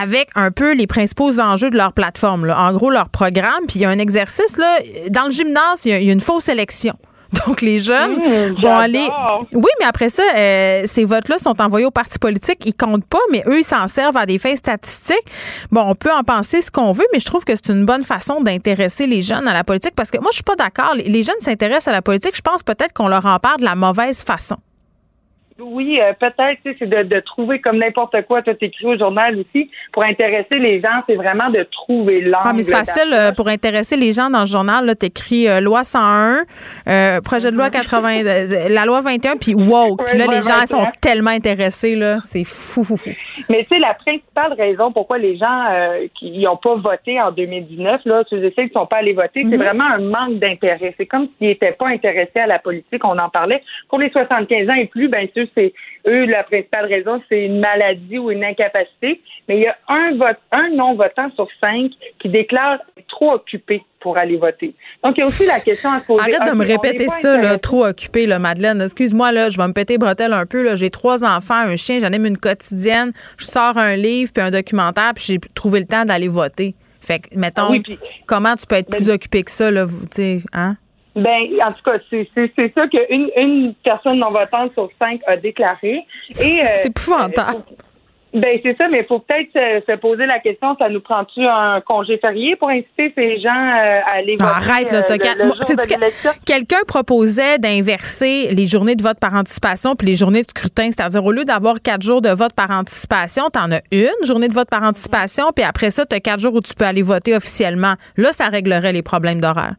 [0.00, 2.50] avec un peu les principaux enjeux de leur plateforme.
[2.50, 4.23] En gros, leur programme, puis il y a un exercice
[4.58, 4.78] là,
[5.10, 6.94] dans le gymnase, il y, a une fausse élection.
[7.46, 9.08] Donc, les jeunes mmh, vont aller.
[9.52, 12.62] Oui, mais après ça, euh, ces votes-là sont envoyés aux partis politiques.
[12.64, 15.26] Ils comptent pas, mais eux, ils s'en servent à des fins statistiques.
[15.72, 18.04] Bon, on peut en penser ce qu'on veut, mais je trouve que c'est une bonne
[18.04, 20.94] façon d'intéresser les jeunes à la politique parce que moi, je suis pas d'accord.
[20.94, 22.36] Les jeunes s'intéressent à la politique.
[22.36, 24.56] Je pense peut-être qu'on leur en parle de la mauvaise façon.
[25.60, 28.86] Oui, euh, peut-être, tu sais, c'est de, de trouver comme n'importe quoi, tu as écrit
[28.86, 32.42] au journal aussi, pour intéresser les gens, c'est vraiment de trouver l'angle.
[32.46, 34.92] Ah, mais c'est facile euh, pour intéresser les gens dans le journal.
[34.98, 36.42] Tu écris euh, loi 101,
[36.88, 39.96] euh, projet de loi 80, euh, la loi 21, puis wow.
[39.96, 40.66] Puis là, les gens 21.
[40.66, 42.18] sont tellement intéressés, là.
[42.20, 43.10] C'est fou, fou, fou.
[43.48, 45.64] Mais tu sais, la principale raison pourquoi les gens
[46.18, 49.12] qui n'ont pas voté en 2019, là, ceux et celles qui ne sont pas allés
[49.12, 49.62] voter, c'est Mhm.
[49.62, 50.94] vraiment un manque d'intérêt.
[50.96, 53.62] C'est comme s'ils n'étaient pas intéressés à la politique, on en parlait.
[53.88, 55.72] Pour les 75 ans et plus, bien c'est
[56.06, 59.20] eux, la principale raison, c'est une maladie ou une incapacité.
[59.48, 61.90] Mais il y a un vote, un non-votant sur cinq
[62.20, 64.74] qui déclare trop occupé pour aller voter.
[65.02, 66.20] Donc, il y a aussi la question à se poser.
[66.22, 68.80] Arrête de Ok, me répéter ça, là, trop occupé, là, Madeleine.
[68.82, 70.62] Excuse-moi, là, je vais me péter les bretelles un peu.
[70.62, 70.76] là.
[70.76, 75.12] J'ai trois enfants, un chien, j'anime une quotidienne, je sors un livre puis un documentaire,
[75.14, 76.74] puis j'ai trouvé le temps d'aller voter.
[77.00, 79.84] Fait que, mettons, Ah oui, puis- comment tu peux être plus occupé que ça, là,
[79.86, 80.76] tu sais, hein?
[81.16, 85.20] Ben, en tout cas, c'est c'est- c'est ça qu'une une personne non votante sur cinq
[85.26, 86.00] a déclaré.
[86.42, 87.62] Et, euh, C'est épouvantable.
[88.32, 91.40] Ben, c'est ça, mais il faut peut-être se, se poser la question, ça nous prend-tu
[91.46, 95.34] un congé férié pour inciter ces gens euh, à aller voter arrête, là, euh, t'as
[95.36, 96.44] le- jour de que-?
[96.44, 100.90] Quelqu'un proposait d'inverser les journées de vote par anticipation puis les journées de scrutin.
[100.90, 104.54] C'est-à-dire, au lieu d'avoir quatre jours de vote par anticipation, t'en as une journée de
[104.54, 107.94] vote par anticipation, puis après ça, t'as quatre jours où tu peux aller voter officiellement.
[108.16, 109.74] Là, ça réglerait les problèmes d'horaire.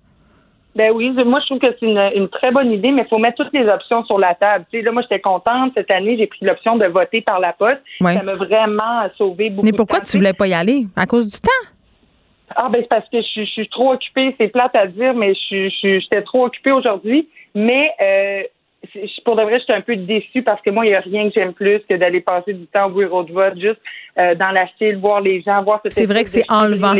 [0.76, 3.18] Ben oui, moi je trouve que c'est une, une très bonne idée, mais il faut
[3.18, 4.65] mettre toutes les options sur la table.
[4.69, 7.53] Tu sais, là, moi j'étais contente cette année, j'ai pris l'option de voter par la
[7.53, 7.80] poste.
[8.02, 8.14] Ouais.
[8.14, 10.06] Ça m'a vraiment sauvé beaucoup Mais de pourquoi temps.
[10.11, 10.85] tu voulais pas y aller?
[10.97, 11.69] À cause du temps?
[12.57, 15.14] Ah ben c'est parce que je, suis- je suis trop occupée, c'est plate à dire,
[15.14, 17.27] mais je j'étais trop occupée aujourd'hui.
[17.56, 18.43] Mais euh,
[19.24, 21.34] pour de vrai, j'étais un peu déçue parce que moi, il n'y a rien que
[21.34, 23.80] j'aime plus que d'aller passer du temps au bureau de vote, juste
[24.18, 26.94] euh, dans la file, voir les gens, voir cette C'est vrai que c'est enlevant.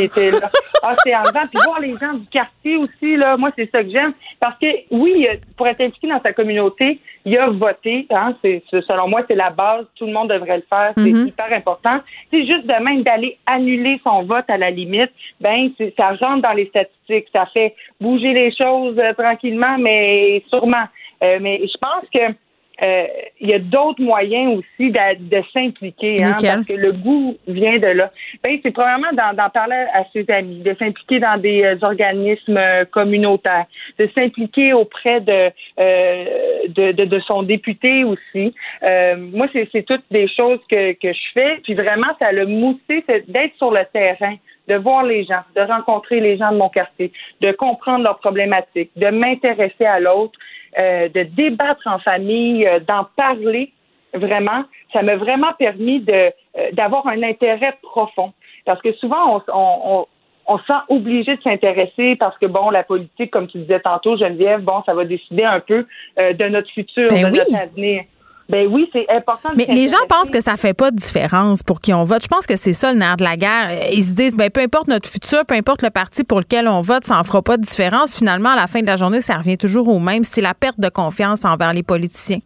[0.82, 1.46] Ah, c'est enlevant.
[1.50, 4.12] Puis voir les gens du quartier aussi, là, moi, c'est ça que j'aime.
[4.38, 8.06] Parce que oui, euh, pour être impliqué dans sa communauté, il y a voté.
[8.10, 9.86] Hein, c'est, selon moi, c'est la base.
[9.96, 10.92] Tout le monde devrait le faire.
[10.96, 11.26] C'est Mhm.
[11.28, 12.00] hyper important.
[12.30, 15.10] C'est juste de même d'aller annuler son vote à la limite,
[15.40, 17.26] ben ça rentre dans les statistiques.
[17.32, 20.84] Ça fait bouger les choses euh, tranquillement, mais sûrement.
[21.22, 22.34] Euh, mais je pense que
[22.82, 23.06] euh,
[23.40, 27.78] il y a d'autres moyens aussi de, de s'impliquer, hein, parce que le goût vient
[27.78, 28.10] de là.
[28.42, 32.84] Ben, c'est probablement d'en, parler à ses amis, de s'impliquer dans des euh, organismes euh,
[32.84, 33.64] communautaires,
[33.98, 36.24] de s'impliquer auprès de, euh,
[36.68, 38.54] de, de, de son député aussi.
[38.82, 43.04] Euh, moi, c'est, toutes des choses que, que je fais, puis vraiment, ça l'a moussé
[43.28, 44.36] d'être sur le terrain
[44.68, 48.90] de voir les gens, de rencontrer les gens de mon quartier, de comprendre leurs problématiques,
[48.96, 50.38] de m'intéresser à l'autre,
[50.78, 53.72] euh, de débattre en famille, euh, d'en parler
[54.14, 54.64] vraiment.
[54.92, 58.32] Ça m'a vraiment permis de euh, d'avoir un intérêt profond.
[58.64, 60.06] Parce que souvent, on, on, on
[60.46, 64.16] on se sent obligé de s'intéresser parce que, bon, la politique, comme tu disais tantôt,
[64.16, 65.86] Geneviève, bon, ça va décider un peu
[66.18, 67.38] euh, de notre futur, Ben de oui.
[67.38, 68.04] notre avenir.
[68.48, 69.48] Ben oui, c'est important.
[69.56, 72.22] Mais les gens pensent que ça fait pas de différence pour qui on vote.
[72.22, 73.92] Je pense que c'est ça le nerf de la guerre.
[73.92, 76.80] Ils se disent, ben, peu importe notre futur, peu importe le parti pour lequel on
[76.80, 78.14] vote, ça en fera pas de différence.
[78.14, 80.22] Finalement, à la fin de la journée, ça revient toujours au même.
[80.22, 82.38] C'est la perte de confiance envers les politiciens.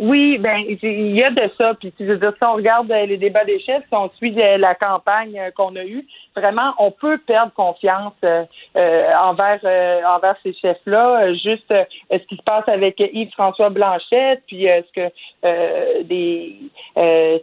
[0.00, 1.74] Oui, ben il y a de ça.
[1.74, 4.34] Puis je veux dire, si on regarde euh, les débats des chefs, si on suit
[4.40, 8.44] euh, la campagne euh, qu'on a eue, vraiment, on peut perdre confiance euh,
[8.74, 11.34] envers euh, envers ces chefs-là.
[11.34, 16.56] Juste euh, ce qui se passe avec Yves-François Blanchette, puis ce que des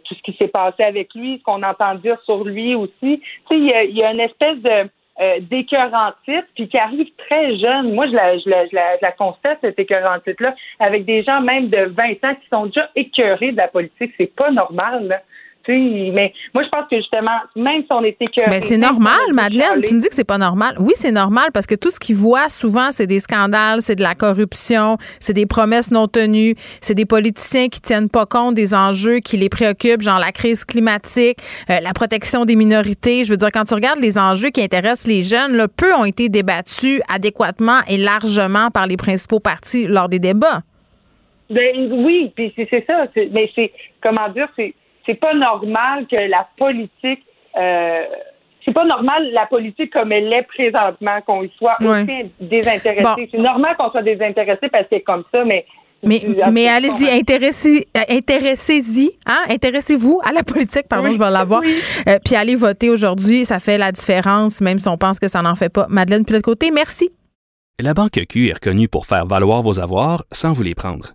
[0.04, 3.20] tout ce qui s'est passé avec lui, ce qu'on entend dire sur lui aussi.
[3.20, 6.78] Tu sais, il y a, il y a une espèce de euh, d'écœurantite, puis qui
[6.78, 7.92] arrive très jeune.
[7.92, 11.40] Moi, je la, je la, je la, je la constate, cette écœurantite-là, avec des gens
[11.40, 14.12] même de 20 ans qui sont déjà écœurés de la politique.
[14.16, 15.20] C'est pas normal, là.
[15.68, 18.48] Sais, mais moi, je pense que justement, même si on est écœuré...
[18.48, 19.82] Ben, c'est normal, Madeleine.
[19.86, 20.76] Tu me dis que c'est pas normal.
[20.78, 24.02] Oui, c'est normal parce que tout ce qu'ils voient souvent, c'est des scandales, c'est de
[24.02, 28.74] la corruption, c'est des promesses non tenues, c'est des politiciens qui tiennent pas compte des
[28.74, 31.36] enjeux qui les préoccupent, genre la crise climatique,
[31.68, 33.24] euh, la protection des minorités.
[33.24, 36.06] Je veux dire, quand tu regardes les enjeux qui intéressent les jeunes, là, peu ont
[36.06, 40.62] été débattus adéquatement et largement par les principaux partis lors des débats.
[41.50, 43.04] Ben, oui, puis c'est ça.
[43.32, 43.70] Mais c'est,
[44.02, 44.74] comment dire, c'est
[45.08, 47.24] c'est pas normal que la politique...
[47.56, 48.04] Euh,
[48.64, 52.02] c'est pas normal la politique comme elle est présentement, qu'on y soit Ouais.
[52.02, 53.02] aussi désintéressé.
[53.02, 53.14] Bon.
[53.30, 55.64] C'est normal qu'on soit désintéressé parce que c'est comme ça, mais...
[56.04, 59.40] Mais, allez-y, intéressez, euh, intéressez-y, hein?
[59.50, 61.60] Intéressez-vous à la politique, pardon, Oui, je vais l'avoir.
[61.62, 61.74] oui.
[62.08, 65.42] Euh, puis allez voter aujourd'hui, ça fait la différence, même si on pense que ça
[65.42, 65.86] n'en fait pas.
[65.88, 67.10] Madeleine, puis de l'autre côté, merci.
[67.80, 71.14] La Banque Q est reconnue pour faire valoir vos avoirs sans vous les prendre.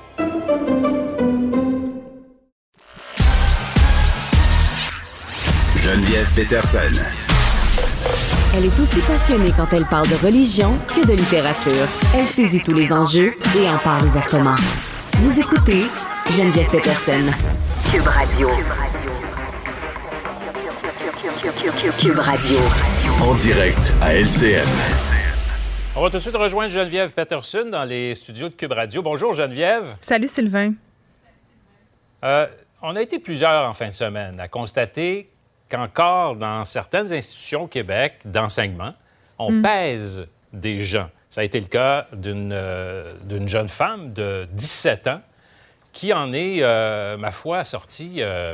[5.83, 7.01] Geneviève Peterson.
[8.55, 11.87] Elle est aussi passionnée quand elle parle de religion que de littérature.
[12.15, 14.53] Elle saisit tous les enjeux et en parle ouvertement.
[15.13, 15.85] Vous écoutez
[16.37, 17.23] Geneviève Peterson.
[17.91, 18.49] Cube Radio.
[21.97, 22.59] Cube Radio.
[23.19, 24.69] En direct à LCN.
[25.95, 29.01] On va tout de suite rejoindre Geneviève Peterson dans les studios de Cube Radio.
[29.01, 29.95] Bonjour Geneviève.
[29.99, 30.73] Salut Sylvain.
[32.23, 32.45] Euh,
[32.83, 35.30] on a été plusieurs en fin de semaine à constater
[35.71, 38.93] qu'encore dans certaines institutions au Québec d'enseignement,
[39.39, 39.61] on Mm.
[39.61, 41.09] pèse des gens.
[41.29, 43.13] Ça a été le cas d'une euh,
[43.47, 45.21] jeune femme de 17 ans
[45.93, 48.53] qui en est, euh, ma foi, sortie euh,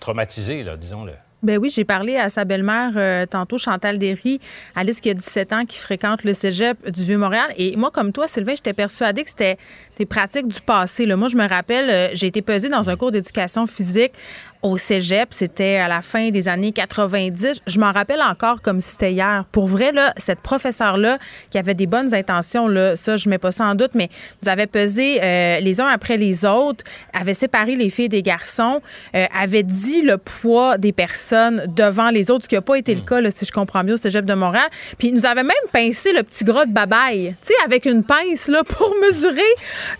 [0.00, 1.12] traumatisée, disons-le.
[1.40, 4.40] Ben oui, j'ai parlé à sa belle-mère euh, tantôt, Chantal Derry,
[4.74, 7.52] Alice qui a 17 ans, qui fréquente le cégep du Vieux-Montréal.
[7.56, 9.56] Et moi, comme toi, Sylvain, j'étais persuadée que c'était
[9.98, 11.06] des pratiques du passé.
[11.06, 11.14] Là.
[11.16, 14.14] Moi, je me rappelle, euh, j'ai été pesée dans un cours d'éducation physique
[14.62, 15.28] au cégep.
[15.30, 17.62] C'était à la fin des années 90.
[17.66, 19.44] Je m'en rappelle encore comme si c'était hier.
[19.52, 21.18] Pour vrai, là, cette professeure-là,
[21.50, 24.08] qui avait des bonnes intentions, là, ça, je mets pas ça en doute, mais
[24.42, 28.80] nous avait pesé euh, les uns après les autres, avait séparé les filles des garçons,
[29.14, 32.94] euh, avait dit le poids des personnes devant les autres, ce qui n'a pas été
[32.94, 34.68] le cas, là, si je comprends bien, au cégep de Montréal.
[34.98, 38.48] Puis nous avait même pincé le petit gras de babaille, tu sais, avec une pince,
[38.48, 39.40] là, pour mesurer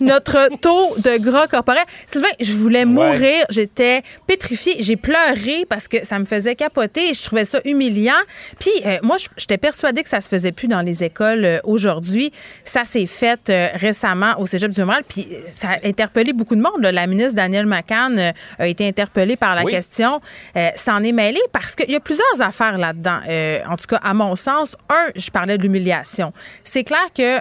[0.01, 1.85] notre taux de gras corporel.
[2.06, 3.44] Sylvain, je voulais mourir.
[3.51, 4.48] J'étais pétrifiée.
[4.79, 7.12] J'ai pleuré parce que ça me faisait capoter.
[7.15, 8.12] Je trouvais ça humiliant.
[8.59, 12.33] Puis euh, moi, j'étais persuadée que ça se faisait plus dans les écoles euh, aujourd'hui.
[12.65, 15.05] Ça s'est fait euh, récemment au Cégep du Montréal.
[15.09, 16.81] Puis euh, ça a interpellé beaucoup de monde.
[16.81, 16.93] là.
[16.93, 19.73] La ministre Danielle McCann a été interpellée par la Oui.
[19.73, 20.20] question.
[20.77, 23.20] S'en est mêlée parce qu'il y a plusieurs affaires là-dedans.
[23.69, 26.33] En tout cas, à mon sens, un, je parlais de l'humiliation.
[26.65, 27.39] C'est clair que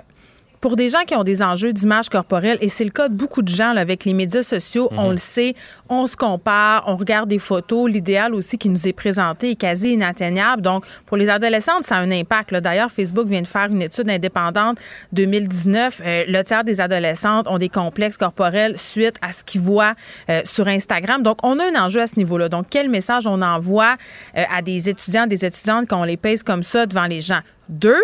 [0.61, 3.41] pour des gens qui ont des enjeux d'image corporelle, et c'est le cas de beaucoup
[3.41, 5.55] de gens là, avec les médias sociaux, on le sait,
[5.89, 9.93] on se compare, on regarde des photos, l'idéal aussi qui nous est présenté est quasi
[9.93, 10.61] inatteignable.
[10.61, 12.53] Donc, pour les adolescentes, ça a un impact.
[12.53, 14.77] D'ailleurs, Facebook vient de faire une étude indépendante
[15.13, 16.01] 2019.
[16.05, 19.93] Euh, le tiers des adolescentes ont des complexes corporels suite à ce qu'ils voient
[20.29, 21.23] euh, sur Instagram.
[21.23, 22.49] Donc, on a un enjeu à ce niveau-là.
[22.49, 23.95] Donc, quel message on envoie
[24.37, 27.41] euh, à des étudiants, des étudiantes quand on les pèse comme ça devant les gens?
[27.69, 27.99] Deux,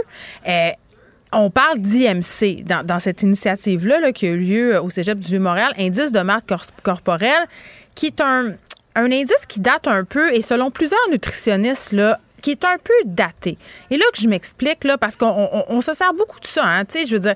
[1.36, 5.74] on parle d'IMC dans, cette initiative-là là, qui a eu lieu au Cégep du Vieux-Montréal,
[5.78, 7.46] indice de marque cor- corporelle,
[7.96, 8.54] qui est un,
[8.96, 13.58] indice qui date un peu, et selon plusieurs nutritionnistes, là, qui est un peu daté.
[13.90, 16.84] Et là que je m'explique, parce qu'on on- on se sert beaucoup de ça, hein,
[16.94, 17.36] je veux dire,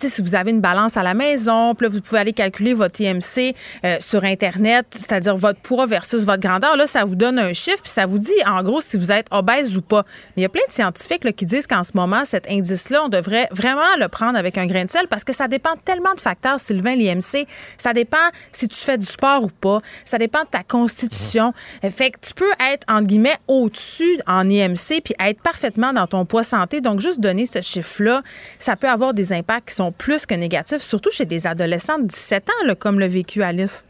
[0.00, 3.00] si vous avez une balance à la maison, puis là, vous pouvez aller calculer votre
[3.00, 3.54] IMC
[3.84, 6.76] euh, sur Internet, c'est-à-dire votre poids versus votre grandeur.
[6.76, 9.26] Là, ça vous donne un chiffre, puis ça vous dit, en gros, si vous êtes
[9.30, 10.04] obèse ou pas.
[10.36, 13.04] Mais il y a plein de scientifiques là, qui disent qu'en ce moment, cet indice-là,
[13.04, 16.14] on devrait vraiment le prendre avec un grain de sel parce que ça dépend tellement
[16.14, 17.46] de facteurs, Sylvain, l'IMC.
[17.76, 18.16] Ça dépend
[18.52, 19.80] si tu fais du sport ou pas.
[20.04, 21.52] Ça dépend de ta constitution.
[21.84, 26.06] Euh, Fait que tu peux être, entre guillemets, au-dessus en IMC puis être parfaitement dans
[26.06, 26.80] ton poids santé.
[26.80, 28.22] Donc, juste donner ce chiffre-là,
[28.58, 32.06] ça peut avoir des impacts qui sont plus que négatifs, surtout chez des adolescents de
[32.06, 33.84] 17 ans, là, comme le vécu Alice.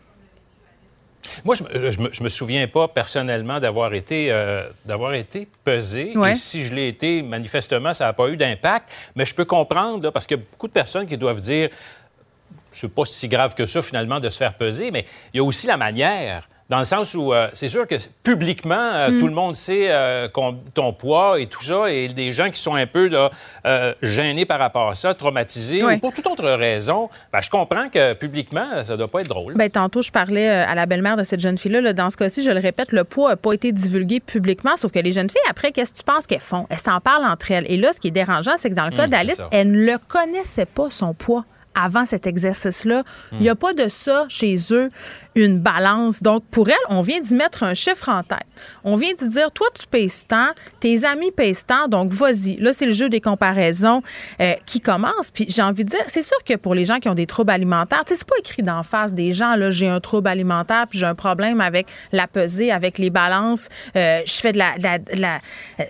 [1.44, 5.48] Moi, je me, je me- je me souviens pas personnellement d'avoir été, euh, d'avoir été
[5.64, 6.12] pesé.
[6.16, 6.32] Ouais.
[6.32, 8.88] Et si je l'ai été, manifestement, ça n'a pas eu d'impact.
[9.16, 11.68] Mais je peux comprendre, là, parce qu'il y a beaucoup de personnes qui doivent dire
[12.70, 15.04] c'est pas si grave que ça, finalement, de se faire peser, mais
[15.34, 16.48] il y a aussi la manière.
[16.68, 19.18] Dans le sens où euh, c'est sûr que publiquement, euh, Mm.
[19.20, 22.60] tout le monde sait euh, qu'on- ton poids et tout ça, et des gens qui
[22.60, 23.30] sont un peu là,
[23.64, 27.88] euh, gênés par rapport à ça, traumatisés, ou pour toute autre raison, ben, je comprends
[27.88, 29.54] que publiquement, ça doit pas être drôle.
[29.54, 31.80] Ben, tantôt, je parlais à la belle-mère de cette jeune fille-là.
[31.80, 31.92] là.
[31.94, 34.98] Dans ce cas-ci, je le répète, le poids n'a pas été divulgué publiquement, sauf que
[34.98, 36.66] les jeunes filles, après, qu'est-ce que tu penses qu'elles font?
[36.68, 37.64] Elles s'en parlent entre elles.
[37.70, 39.86] Et là, ce qui est dérangeant, c'est que dans le cas Hum, d'Alice, elle ne
[39.86, 41.44] le connaissait pas, son poids,
[41.80, 43.02] avant cet exercice-là.
[43.32, 44.88] Il n'y a pas de ça chez eux,
[45.44, 46.22] une balance.
[46.22, 48.46] Donc, pour elle, on vient d'y mettre un chiffre en tête.
[48.84, 50.48] On vient d'y dire, toi, tu pèses tant,
[50.80, 52.56] tes amis pèsent tant, donc vas-y.
[52.56, 54.02] Là, c'est le jeu des comparaisons
[54.40, 55.30] euh, qui commence.
[55.32, 57.52] Puis j'ai envie de dire, c'est sûr que pour les gens qui ont des troubles
[57.52, 61.06] alimentaires, c'est pas écrit d'en face des gens, là, j'ai un trouble alimentaire, puis j'ai
[61.06, 65.40] un problème avec la pesée, avec les balances, euh, je fais de la,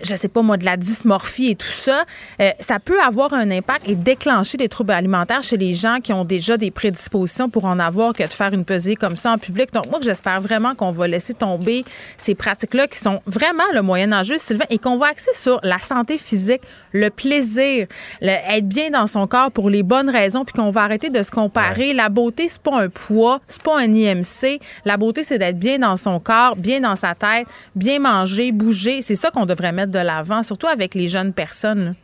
[0.03, 2.03] je sais pas moi, de la dysmorphie et tout ça.
[2.41, 6.13] Euh, ça peut avoir un impact et déclencher des troubles alimentaires chez les gens qui
[6.13, 9.31] ont déjà des prédispositions pour en avoir que de faire une pesée comme ça
[9.73, 11.85] Donc, moi, j'espère vraiment qu'on va laisser tomber
[12.17, 15.79] ces pratiques-là qui sont vraiment le moyen enjeu, Sylvain, et qu'on va axer sur la
[15.79, 16.61] santé physique,
[16.91, 17.87] le plaisir,
[18.21, 21.31] être bien dans son corps pour les bonnes raisons, puis qu'on va arrêter de se
[21.31, 21.93] comparer.
[21.93, 24.59] La beauté, c'est pas un poids, c'est pas un IMC.
[24.85, 29.01] La beauté, c'est d'être bien dans son corps, bien dans sa tête, bien manger, bouger.
[29.01, 31.95] C'est ça qu'on devrait mettre de l'avant, surtout avec les jeunes personnes.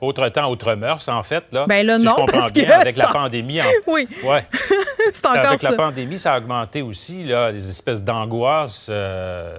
[0.00, 1.44] Autre temps, autre mœurs, en fait.
[1.50, 3.60] Là, ben là, non, je comprends parce bien, que avec la en- pandémie.
[3.60, 3.64] En...
[3.88, 4.06] Oui.
[4.22, 4.46] Ouais.
[5.12, 5.70] c'est encore avec ça.
[5.70, 9.56] la pandémie, ça a augmenté aussi, là, les espèces d'angoisse euh,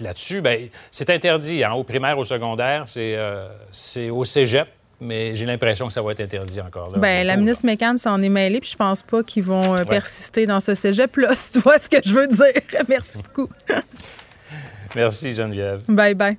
[0.00, 0.42] là-dessus.
[0.42, 4.68] Ben, c'est interdit, hein, au primaire, au secondaire, c'est euh, c'est au cégep,
[5.00, 6.90] mais j'ai l'impression que ça va être interdit encore.
[6.90, 6.98] Là.
[6.98, 10.44] Ben, la ministre Mécan s'en est mêlée, puis je pense pas qu'ils vont euh, persister
[10.44, 12.84] dans ce cégep-là, si tu vois ce que je veux dire.
[12.88, 13.50] Merci beaucoup.
[14.94, 15.82] Merci, Geneviève.
[15.88, 16.38] Bye bye.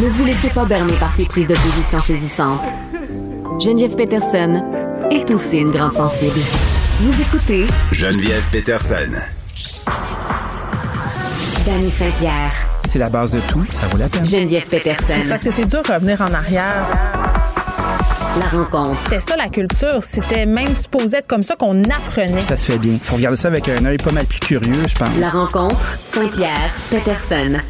[0.00, 2.62] Ne vous laissez pas berner par ces prises de position saisissantes.
[3.60, 4.62] Geneviève Peterson
[5.10, 6.40] est aussi une grande sensible.
[7.00, 9.10] Vous écoutez Geneviève Peterson.
[11.66, 12.52] Danny Saint-Pierre,
[12.84, 14.24] C'est la base de tout, ça vaut la peine.
[14.24, 15.14] Geneviève Peterson.
[15.20, 16.86] C'est parce que c'est dur de revenir en arrière.
[18.40, 18.96] La rencontre.
[19.04, 19.98] C'était ça la culture.
[20.02, 22.40] C'était même supposé être comme ça qu'on apprenait.
[22.40, 22.96] Ça se fait bien.
[23.02, 25.08] Faut regarder ça avec un œil pas mal plus curieux, je pense.
[25.18, 27.60] La rencontre Saint-Pierre Peterson.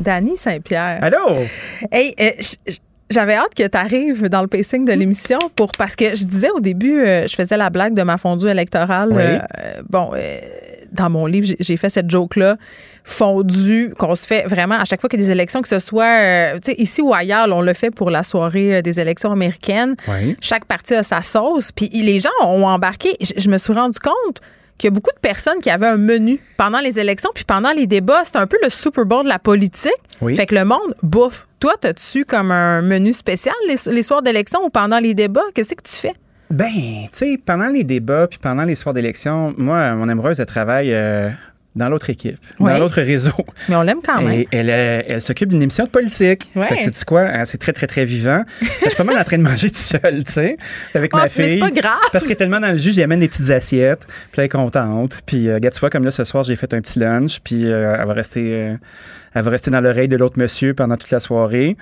[0.00, 0.98] Dany Saint-Pierre.
[1.02, 1.44] Allô?
[1.92, 2.30] Hey, euh,
[3.10, 6.50] j'avais hâte que tu arrives dans le pacing de l'émission pour parce que je disais
[6.50, 9.10] au début, euh, je faisais la blague de ma fondue électorale.
[9.12, 9.22] Oui.
[9.22, 10.38] Euh, bon, euh,
[10.92, 12.56] dans mon livre, j'ai- fait cette joke-là,
[13.04, 15.78] fondue, qu'on se fait vraiment à chaque fois qu'il y a des élections, que ce
[15.78, 19.32] soit tu sais, ici ou ailleurs, là, on le fait pour la soirée des élections
[19.32, 19.94] américaines.
[20.08, 20.36] Oui.
[20.40, 21.72] Chaque parti a sa sauce.
[21.72, 23.16] Puis les gens ont embarqué.
[23.20, 24.40] Je, je me suis rendu compte
[24.80, 27.70] qu'il y a beaucoup de personnes qui avaient un menu pendant les élections, puis pendant
[27.70, 28.22] les débats.
[28.24, 29.92] C'est un peu le Super Bowl de la politique.
[30.20, 30.34] Oui.
[30.34, 31.44] Fait que le monde bouffe.
[31.60, 35.44] Toi, t'as-tu comme un menu spécial les, les soirs d'élection ou pendant les débats?
[35.54, 36.14] Qu'est-ce que tu fais?
[36.50, 40.46] Ben, tu sais, pendant les débats puis pendant les soirs d'élection, moi, mon amoureuse, elle
[40.46, 41.30] travaille euh,
[41.76, 43.32] dans l'autre équipe, dans l'autre réseau.
[43.68, 44.32] Mais on l'aime quand même.
[44.40, 46.46] Et elle, euh, elle s'occupe d'une émission de politique.
[46.56, 46.66] Ouais.
[46.66, 47.20] Fait que sais-tu quoi?
[47.22, 48.42] Euh, C'est très, très, très vivant.
[48.60, 50.56] Je suis pas mal en train de manger tout seul, tu sais,
[50.94, 51.60] avec Oh, ma mais c'est fille.
[51.60, 51.98] pas grave.
[52.12, 54.04] Parce qu'elle est tellement dans le jus, j'y amène des petites assiettes.
[54.32, 55.20] Puis elle est contente.
[55.24, 57.38] Puis, euh, regarde, tu vois, comme là, ce soir, j'ai fait un petit lunch.
[57.44, 58.52] Puis, euh, elle va rester...
[58.52, 58.74] euh,
[59.34, 61.76] elle va rester dans l'oreille de l'autre monsieur pendant toute la soirée.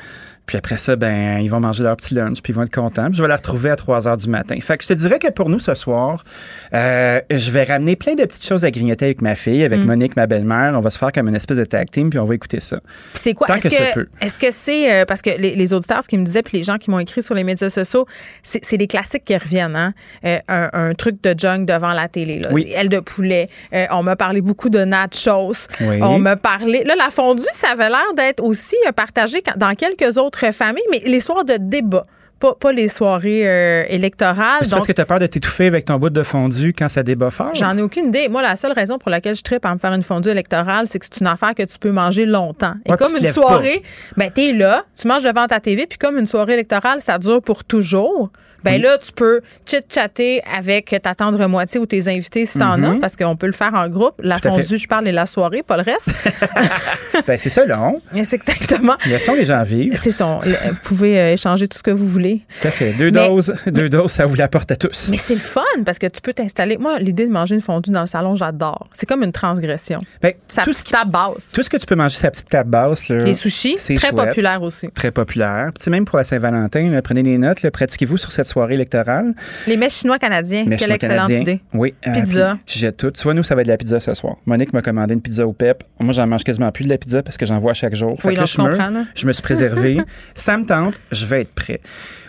[0.46, 3.04] Puis après ça, ben, ils vont manger leur petit lunch, puis ils vont être contents.
[3.10, 4.56] Puis je vais la retrouver à 3 heures du matin.
[4.62, 6.24] Fait que je te dirais que pour nous, ce soir,
[6.72, 9.84] euh, je vais ramener plein de petites choses à grignoter avec ma fille, avec Mm.
[9.84, 10.72] Monique, ma belle-mère.
[10.74, 12.80] On va se faire comme une espèce de tag team, puis on va écouter ça.
[13.12, 13.46] C'est quoi?
[13.46, 14.06] Tant Est-ce que ça peut.
[14.22, 14.90] Est-ce que c'est.
[14.90, 16.98] euh, parce que les, les auditeurs, ce qu'ils me disaient, puis les gens qui m'ont
[16.98, 18.06] écrit sur les médias sociaux,
[18.42, 19.76] c'est c'est des classiques qui reviennent.
[19.76, 19.92] Hein?
[20.24, 22.40] Euh, un, un truc de junk devant la télé.
[22.42, 22.48] Là.
[22.52, 22.72] Oui.
[22.74, 23.48] Aile de poulet.
[23.90, 25.68] On m'a parlé beaucoup de nachos.
[25.82, 25.98] Oui.
[26.02, 26.84] On m'a parlé.
[26.84, 31.02] Là, la fondue, ça avait l'air d'être aussi euh, partagé dans quelques autres familles, mais
[31.04, 32.06] les soirs de débat.
[32.40, 34.60] Pas, pas les soirées euh, électorales.
[34.62, 37.02] C'est parce que tu as peur de t'étouffer avec ton bout de fondu quand ça
[37.02, 37.52] débat fort?
[37.54, 38.28] J'en ai aucune idée.
[38.28, 41.00] Moi, la seule raison pour laquelle je tripe à me faire une fondue électorale, c'est
[41.00, 42.74] que c'est une affaire que tu peux manger longtemps.
[42.86, 43.82] Et Ouais, comme tu une soirée,
[44.16, 47.42] ben t'es là, tu manges devant ta TV, puis comme une soirée électorale, ça dure
[47.42, 48.30] pour toujours.
[48.64, 52.84] Ben là, tu peux chit-chatter avec ta tendre moitié ou tes invités si t'en Mhm.
[52.84, 54.14] as, parce qu'on peut le faire en groupe.
[54.22, 56.10] La Tout fondue, je parle, et la soirée, pas le reste.
[57.26, 58.00] Ben, c'est ça, long.
[58.12, 58.94] Mais c'est exactement.
[59.06, 59.96] Laissons les gens vivre.
[60.00, 62.42] C'est le- Vous pouvez euh, échanger tout ce que vous voulez.
[62.60, 62.92] Tout à fait.
[62.92, 65.08] Deux Mais- doses, deux doses, ça vous l'apporte à tous.
[65.10, 66.78] Mais c'est le fun parce que tu peux t'installer.
[66.78, 68.88] Moi, l'idée de manger une fondue dans le salon, j'adore.
[68.92, 69.98] C'est comme une transgression.
[70.22, 71.52] Ben, Ça tout petite table basse.
[71.54, 74.14] Tout ce que tu peux manger la petite table basse, là, Les sushis, très chouette.
[74.14, 74.88] populaire aussi.
[74.90, 75.70] Très populaire.
[75.78, 79.34] Puis, même pour la Saint-Valentin, prenez des notes, pratiquez-vous sur cette soirée électorale.
[79.66, 80.64] Les mets chinois canadiens.
[80.68, 81.40] Quelle chinois excellente canadien.
[81.40, 81.60] idée.
[81.74, 81.94] Oui.
[82.06, 82.58] euh, Pizza.
[82.66, 83.10] tu jettes tout.
[83.10, 84.36] Tu vois, nous, ça va être de la pizza ce soir.
[84.46, 85.84] Monique m'a commandé une pizza au PEP.
[86.00, 88.20] Moi, j'en mange quasiment plus de la pizza parce que j'en vois chaque jour.
[88.20, 89.98] Fait Oui, que là, je me, je me suis préservé.
[90.34, 90.94] ça me tente.
[91.12, 91.80] Je vais être prêt.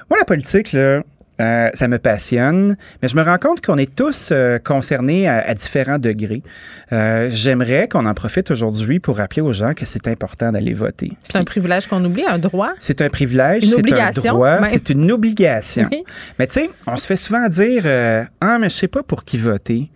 [0.10, 1.02] Moi, la politique, là,
[1.40, 5.40] euh, ça me passionne, mais je me rends compte qu'on est tous euh, concernés à,
[5.40, 6.44] à différents degrés.
[6.92, 11.14] Euh, J'aimerais qu'on en profite aujourd'hui pour rappeler aux gens que c'est important d'aller voter.
[11.22, 12.72] C'est un privilège qu'on oublie, un droit?
[12.80, 14.66] C'est un privilège, Une c'est un obligation, droit, même.
[14.66, 15.88] c'est une obligation.
[15.92, 16.04] Oui.
[16.38, 19.24] Mais tu sais, on se fait souvent dire euh, Ah, mais je sais pas pour
[19.24, 19.90] qui voter.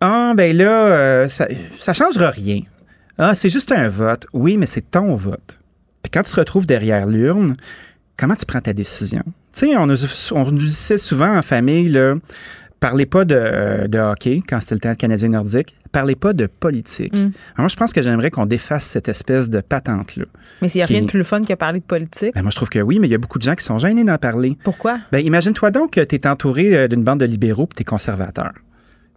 [0.00, 1.48] Ah, ben là, euh, ça,
[1.80, 2.60] ça changera rien.
[3.18, 4.26] Ah, c'est juste un vote.
[4.32, 5.58] Oui, mais c'est ton vote.
[6.02, 7.56] Puis quand tu te retrouves derrière l'urne,
[8.16, 9.22] comment tu prends ta décision?
[9.58, 9.96] Tu sais, on, nous-
[10.32, 12.14] on nous disait souvent en famille, là,
[12.78, 16.46] parlez pas de, euh, de hockey quand c'était le temps canadien nordique, parlez pas de
[16.46, 17.12] politique.
[17.12, 17.16] Mm.
[17.16, 20.26] Alors, moi, je pense que j'aimerais qu'on défasse cette espèce de patente-là.
[20.62, 22.34] Mais s'il n'y a rien de plus fun que parler de politique?
[22.34, 23.78] Ben, moi, je trouve que oui, mais il y a beaucoup de gens qui sont
[23.78, 24.56] gênés d'en parler.
[24.62, 24.98] Pourquoi?
[25.10, 27.84] Ben, imagine-toi donc que tu es entouré euh, d'une bande de libéraux puis tu es
[27.84, 28.52] conservateur.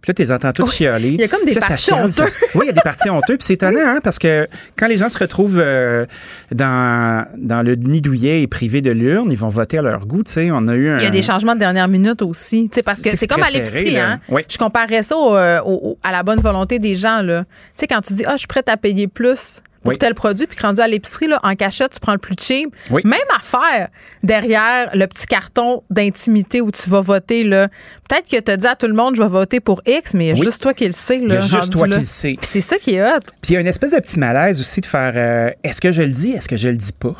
[0.02, 1.08] Puis là, tu les entends tous Oui, chialer.
[1.10, 2.26] il y a comme des là, ça chiale, ça-.
[2.56, 3.36] Oui, il y a des partis honteux.
[3.38, 6.04] Puis c'est étonnant, hein, parce que quand les gens se retrouvent euh,
[6.50, 10.22] dans, dans le nid douillet et privés de l'urne, ils vont voter à leur goût.
[10.24, 10.98] Tu sais, on a eu un.
[10.98, 12.68] Il y a des changements de dernière minute aussi.
[12.68, 13.98] Tu sais, parce que C'est comme à l'épicerie.
[13.98, 14.20] Hein?
[14.28, 14.42] Oui.
[14.48, 17.22] Je comparais ça au- au- au- à la bonne volonté des gens.
[17.22, 17.44] Là.
[17.44, 17.46] Tu
[17.76, 19.98] sais, quand tu dis Ah, je suis prête à payer plus pour Oui.
[19.98, 22.74] tel produit, puis rendu à l'épicerie, là, en cachette, tu prends le plus cheap.
[22.90, 23.02] Oui.
[23.04, 23.88] Même affaire
[24.22, 27.44] derrière le petit carton d'intimité où tu vas voter.
[27.44, 27.68] là.
[28.08, 30.26] Peut-être que tu as dit à tout le monde je vais voter pour X, mais
[30.26, 30.42] il y a Oui.
[30.44, 31.16] juste toi qui le sais.
[31.18, 31.96] Il y Là, a juste toi là.
[31.96, 32.34] qui le sais.
[32.38, 33.20] Puis c'est ça qui est hot.
[33.40, 35.92] Puis il y a une espèce de petit malaise aussi de faire euh, est-ce que
[35.92, 37.14] je le dis, est-ce que je le dis pas?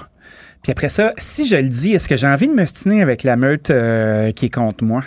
[0.62, 3.24] Puis après ça, si je le dis, est-ce que j'ai envie de me stiner avec
[3.24, 5.02] la meute euh, qui est contre moi?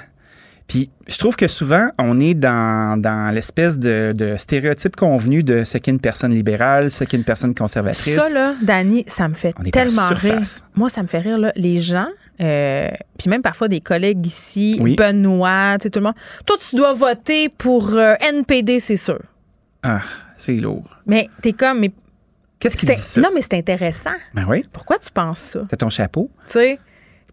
[0.67, 5.63] Puis je trouve que souvent, on est dans, dans l'espèce de, de stéréotype convenu de
[5.63, 8.15] ce qu'est une personne libérale, ce qu'est une personne conservatrice.
[8.15, 10.41] Ça, là, Dani, ça me fait On tellement rire.
[10.75, 12.07] Moi, ça me fait rire, là, les gens,
[12.41, 14.95] euh, puis même parfois des collègues ici, Oui.
[14.95, 16.15] Benoît, tu sais, tout le monde.
[16.47, 19.19] Toi, tu dois voter pour euh, NPD, c'est sûr.
[19.83, 20.01] Ah,
[20.35, 20.97] c'est lourd.
[21.05, 21.79] Mais t'es comme.
[21.81, 21.91] mais
[22.57, 23.21] Qu'est-ce qu'il dit ça?
[23.21, 24.15] Non, mais c'est intéressant.
[24.33, 25.59] Ben oui, Pourquoi tu penses ça?
[25.69, 26.31] t'as ton chapeau.
[26.47, 26.79] Tu sais?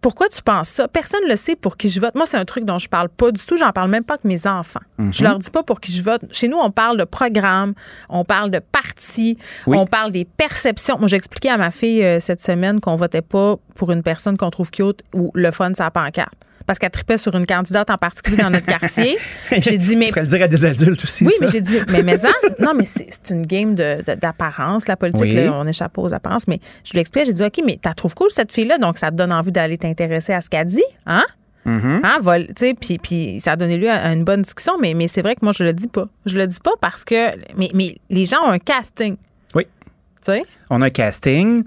[0.03, 0.87] Pourquoi tu penses ça?
[0.87, 2.13] Personne ne le sait pour qui je vote.
[2.13, 3.57] Moi, c'est un truc dont je parle pas du tout.
[3.57, 4.81] J'en parle même pas avec mes enfants.
[4.99, 5.13] Mhm.
[5.13, 6.21] Je leur dis pas pour qui je vote.
[6.31, 7.73] Chez nous, on parle de programme,
[8.09, 9.77] on parle de parti, Oui.
[9.77, 10.97] on parle des perceptions.
[10.99, 14.37] Moi, j'ai expliqué à ma fille euh, cette semaine qu'on votait pas pour une personne
[14.37, 16.33] qu'on trouve cute ou le fun, sa pancarte.
[16.65, 19.17] Parce qu'elle tripait sur une candidate en particulier dans notre quartier.
[19.51, 21.25] J'ai dit, mais Tu pourrais le dire à des adultes aussi.
[21.25, 21.45] oui, ça.
[21.45, 22.15] mais j'ai dit, mais mais
[22.59, 25.33] non, mais c'est une game de- de- d'apparence, la politique, Oui.
[25.35, 26.47] là, on échappe aux apparences.
[26.47, 29.11] Mais je lui explique, j'ai dit, OK, mais t'as trouves cool cette fille-là, donc ça
[29.11, 31.23] te donne envie d'aller t'intéresser à ce qu'elle dit, hein?
[31.65, 32.01] Mhm.
[32.03, 34.93] Hein, vol, tu sais, puis, puis ça a donné lieu à une bonne discussion, mais,
[34.93, 36.07] mais c'est vrai que moi, je le dis pas.
[36.25, 39.15] Je le dis pas parce que, mais, mais les gens ont un casting,
[39.55, 39.63] Oui.
[39.65, 40.43] tu sais?
[40.69, 41.63] On a un casting.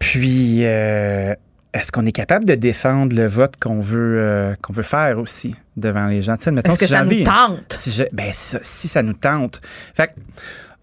[0.00, 1.34] Puis, euh,
[1.72, 5.54] est-ce qu'on est capable de défendre le vote qu'on veut, euh, qu'on veut faire aussi
[5.76, 6.34] devant les gens?
[6.34, 7.72] Est-ce que si ça j'ai nous envie- tente?
[7.72, 9.60] Si, je- ben, ça- si ça nous tente.
[9.94, 10.12] Fait que,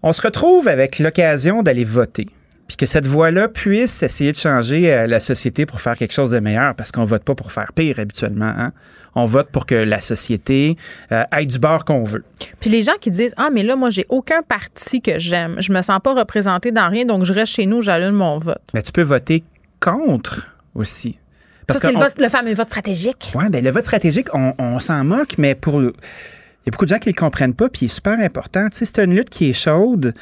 [0.02, 2.26] on se retrouve avec l'occasion d'aller voter.
[2.68, 6.30] Puis que cette voie-là puisse essayer de changer euh, la société pour faire quelque chose
[6.30, 8.52] de meilleur, parce qu'on vote pas pour faire pire habituellement.
[8.56, 8.72] hein.
[9.14, 10.76] On vote pour que la société
[11.10, 12.24] euh, aille du bord qu'on veut.
[12.60, 15.56] Puis les gens qui disent Ah, mais là, moi, j'ai aucun parti que j'aime.
[15.60, 18.60] Je me sens pas représentée dans rien, donc je reste chez nous, j'allume mon vote.
[18.74, 19.42] Mais tu peux voter
[19.80, 20.48] contre
[20.78, 21.18] aussi.
[21.70, 23.30] Ça, c'est le, vote- le fameux vote stratégique.
[23.34, 25.82] Oui, ben le vote stratégique, on, on s'en moque, mais pour.
[25.82, 28.68] Il y a beaucoup de gens qui le comprennent pas, puis il est super important.
[28.68, 30.12] Tu sais, c'est une lutte qui est chaude.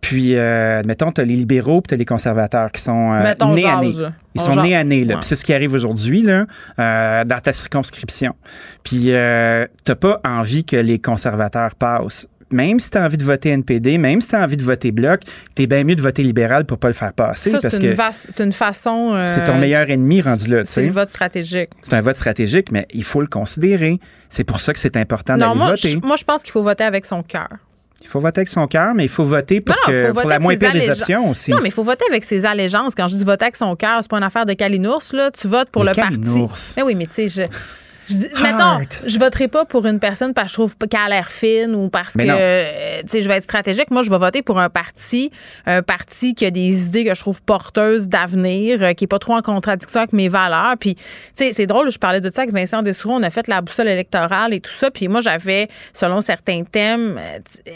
[0.00, 3.34] Puis, euh, mettons, tu as les libéraux puis tu as les conservateurs qui sont euh,
[3.54, 3.88] nés à nez.
[4.34, 4.64] Ils On sont jase.
[4.64, 5.14] nés à nez, là.
[5.14, 5.20] Ouais.
[5.20, 6.46] Puis c'est ce qui arrive aujourd'hui, là,
[6.78, 8.36] euh, dans ta circonscription.
[8.84, 12.28] Puis, euh, t'as pas envie que les conservateurs passent.
[12.52, 14.92] Même si tu as envie de voter NPD, même si tu as envie de voter
[14.92, 15.20] Bloc,
[15.56, 17.50] t'es bien mieux de voter libéral pour pas le faire passer.
[17.50, 19.14] Ça, parce c'est une, que vas- c'est une façon.
[19.14, 20.62] euh, c'est ton meilleur ennemi rendu là.
[20.64, 21.70] C'est le vote stratégique.
[21.82, 23.98] C'est un vote stratégique, mais il faut le considérer.
[24.28, 25.88] C'est pour ça que c'est important d'aller voter.
[25.90, 27.48] je, moi, je pense qu'il faut voter avec son cœur.
[28.02, 30.12] Il faut voter avec son cœur, mais il faut voter pour, Non, non, que- faut
[30.12, 31.50] pour voter la moins pire des options aussi.
[31.50, 32.94] Non, mais il faut voter avec ses allégeances.
[32.94, 35.30] Quand je dis voter avec son cœur, c'est pas une affaire de calinours, là.
[35.32, 36.16] Tu votes pour le parti.
[36.76, 37.42] Mais oui, mais tu sais, je.
[38.08, 41.08] Je dis, mettons, je voterai pas pour une personne parce que je trouve qu'elle a
[41.08, 43.90] l'air fine ou parce Mais que, euh, tu sais, je vais être stratégique.
[43.90, 45.30] Moi, je vais voter pour un parti,
[45.66, 49.18] un parti qui a des idées que je trouve porteuses d'avenir, euh, qui est pas
[49.18, 50.74] trop en contradiction avec mes valeurs.
[50.78, 51.02] Puis, tu
[51.34, 53.88] sais, c'est drôle, je parlais de ça avec Vincent Dessoureau, on a fait la boussole
[53.88, 54.90] électorale et tout ça.
[54.90, 57.72] Puis moi, j'avais, selon certains thèmes, euh,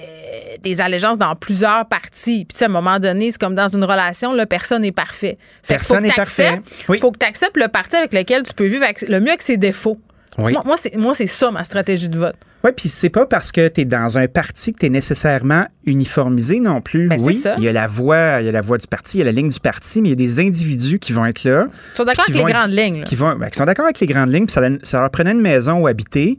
[0.62, 2.44] des allégeances dans plusieurs partis.
[2.44, 4.92] Puis, tu sais, à un moment donné, c'est comme dans une relation, là, personne n'est
[4.92, 5.38] parfait.
[5.62, 6.60] Fait Personne n'est parfait.
[6.88, 6.98] Oui.
[6.98, 9.42] faut que tu acceptes le parti avec lequel tu peux vivre avec- le mieux avec
[9.42, 9.98] ses défauts.
[10.44, 10.52] Oui.
[10.52, 12.36] Moi, moi, c'est, ça ma stratégie de vote.
[12.62, 15.66] Oui, puis c'est pas parce que tu es dans un parti que tu es nécessairement
[15.86, 17.08] uniformisé non plus.
[17.08, 17.54] Ben, oui, ça.
[17.56, 19.24] il y a la voix, il y a la voix du parti, il y a
[19.26, 21.66] la ligne du parti, mais il y a des individus qui vont être là.
[21.68, 22.98] Ils sont d'accord avec les grandes lignes.
[22.98, 23.04] là.
[23.04, 25.32] Qui, vont, ben, qui sont d'accord avec les grandes lignes, puis ça, ça leur prenait
[25.32, 26.36] une maison où habiter,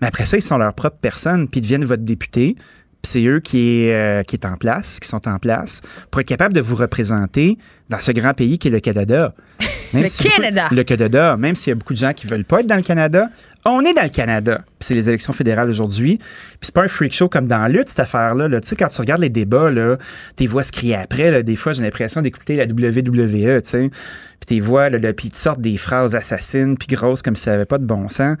[0.00, 2.56] mais après ça, ils sont leur propre personne, puis ils deviennent votre député.
[3.04, 6.26] C'est eux qui est, euh, qui est en place, qui sont en place, pour être
[6.28, 7.58] capable de vous représenter
[7.90, 9.34] dans ce grand pays qui est le Canada.
[9.92, 10.68] Le si beaucoup- Canada.
[10.72, 12.82] le Canada, même s'il y a beaucoup de gens qui veulent pas être dans le
[12.82, 13.28] Canada,
[13.64, 14.62] on est dans le Canada.
[14.80, 16.16] C'est les élections fédérales aujourd'hui.
[16.18, 18.48] Puis c'est pas un freak show comme dans la lutte, cette affaire-là.
[18.48, 18.60] là.
[18.60, 19.96] Tu sais, quand tu regardes les débats, là,
[20.34, 21.30] tes voix se crient après.
[21.30, 23.88] Là, des fois, j'ai l'impression d'écouter la WWE, tu sais.
[23.90, 27.36] Puis tes voix, là, là, puis ils te sortent des phrases assassines, puis grosses, comme
[27.36, 28.36] si ça avait pas de bon sens.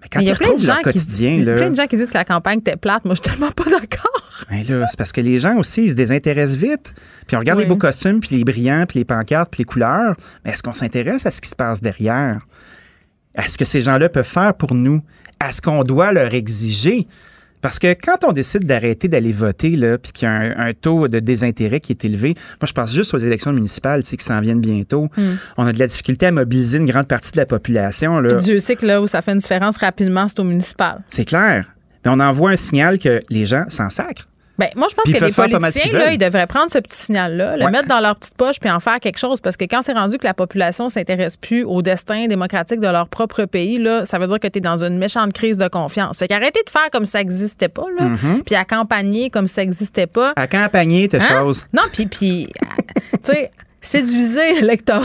[0.00, 1.54] Mais quand Mais il y a plein de gens qui, là...
[1.54, 3.04] plein de gens qui disent que la campagne était plate.
[3.04, 4.22] Moi, je suis tellement pas d'accord.
[4.50, 6.94] Ben là, c'est parce que les gens aussi, ils se désintéressent vite.
[7.26, 7.64] Puis on regarde Oui.
[7.64, 10.14] les beaux costumes, puis les brillants, puis les pancartes, puis les couleurs.
[10.44, 12.40] Mais est-ce qu'on s'intéresse à ce qui se passe derrière?
[13.34, 15.02] À ce que ces gens-là peuvent faire pour nous?
[15.40, 17.06] À ce qu'on doit leur exiger?
[17.60, 20.74] Parce que quand on décide d'arrêter d'aller voter, là, puis qu'il y a un, un
[20.74, 24.16] taux de désintérêt qui est élevé, moi je pense juste aux élections municipales, tu sais,
[24.16, 25.08] qui s'en viennent bientôt.
[25.16, 25.34] Hmm.
[25.56, 28.20] On a de la difficulté à mobiliser une grande partie de la population.
[28.20, 28.34] Là.
[28.34, 31.02] Dieu sait que là où ça fait une différence rapidement, c'est au municipal.
[31.08, 31.66] C'est clair.
[32.04, 34.28] Mais on envoie un signal que les gens s'en sacrent.
[34.58, 37.56] Ben, moi, je pense Puis que les politiciens, là, ils devraient prendre ce petit signal-là,
[37.56, 37.70] le Ouais.
[37.70, 39.40] mettre dans leur petite poche puis en faire quelque chose.
[39.40, 43.08] Parce que quand c'est rendu que la population s'intéresse plus au destin démocratique de leur
[43.08, 46.18] propre pays, là, ça veut dire que tu es dans une méchante crise de confiance.
[46.18, 48.42] Fait qu'arrêtez de faire comme ça n'existait pas, là, Mhm.
[48.44, 50.32] puis à campagner comme ça n'existait pas.
[50.34, 51.40] À campagner, tes Hein?
[51.40, 51.66] choses.
[51.72, 52.48] Non, puis, puis
[53.12, 53.50] tu sais,
[53.88, 55.00] séduisez l'électorat.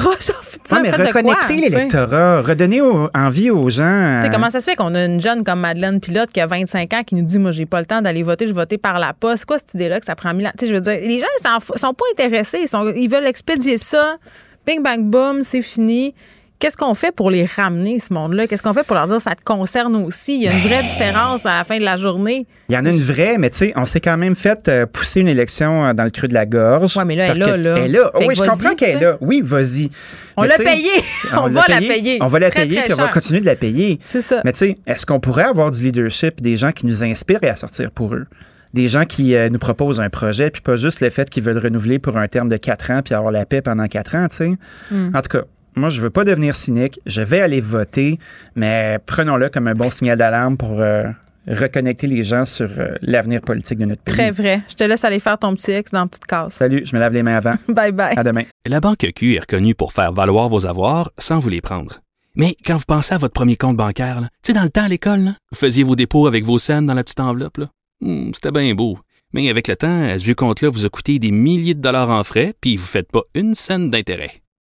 [0.71, 4.17] Non, mais reconnecter l'électorat, redonner au- envie aux gens.
[4.19, 6.39] Tu sais, euh, comment ça se fait qu'on a une jeune comme Madeleine Pilote qui
[6.39, 8.59] a 25 ans qui nous dit Moi, j'ai pas le temps d'aller voter, je vais
[8.61, 9.39] voter par la poste.
[9.39, 10.51] C'est quoi cette idée-là que ça prend mille ans?
[10.57, 12.59] Tu sais, je veux dire, les gens, ils sont pas intéressés.
[12.61, 14.17] Ils, sont, ils veulent expédier ça.
[14.65, 16.13] Bing, bang, boom, c'est fini.
[16.59, 18.47] Qu'est-ce qu'on fait pour les ramener, ce monde-là?
[18.47, 20.35] Qu'est-ce qu'on fait pour leur dire ça te concerne aussi?
[20.35, 22.45] Il y a une vraie différence à la fin de la journée.
[22.69, 24.85] Il y en a une vraie, mais tu sais, on s'est quand même fait euh,
[24.85, 26.95] pousser une élection euh, dans le creux de la gorge.
[26.95, 27.77] Ouais, mais là, elle est là.
[27.77, 28.11] Elle est là.
[28.15, 29.17] Oui, je comprends qu'elle est là.
[29.19, 29.89] Oui, vas-y.
[30.37, 30.89] On l'a payée.
[31.33, 32.17] On va la payer.
[32.21, 33.99] On va la Très, payer, très puis on va continuer de la payer.
[34.05, 34.41] C'est ça.
[34.45, 37.49] Mais tu sais, est-ce qu'on pourrait avoir du leadership, des gens qui nous inspirent et
[37.49, 38.25] à sortir pour eux?
[38.73, 41.59] Des gens qui euh, nous proposent un projet, puis pas juste le fait qu'ils veulent
[41.59, 44.35] renouveler pour un terme de quatre ans, puis avoir la paix pendant quatre ans, tu
[44.35, 44.53] sais?
[44.89, 45.11] Hmm.
[45.13, 45.43] En tout cas,
[45.75, 46.99] moi, je veux pas devenir cynique.
[47.05, 48.19] Je vais aller voter,
[48.55, 51.03] mais prenons-le comme un bon signal d'alarme pour euh,
[51.47, 54.13] reconnecter les gens sur euh, l'avenir politique de notre pays.
[54.15, 54.61] Très vrai.
[54.69, 56.53] Je te laisse aller faire ton petit X dans la petite case.
[56.53, 57.55] Salut, je me lave les mains avant.
[57.67, 58.13] Bye bye.
[58.17, 58.43] À demain.
[58.65, 61.99] La Banque Q est reconnue pour faire valoir vos avoirs sans vous les prendre.
[62.35, 64.85] Mais quand vous pensez à votre premier compte bancaire, là, tu sais, dans le temps
[64.85, 67.57] à l'école, là, vous faisiez vos dépôts avec vos scènes dans la petite enveloppe.
[67.57, 67.69] là.
[68.01, 68.97] Hmm, C'était bien beau.
[69.33, 72.23] Mais avec le temps, ce vieux compte-là vous a coûté des milliers de dollars en
[72.23, 74.42] frais, puis vous ne faites pas une scène d'intérêt.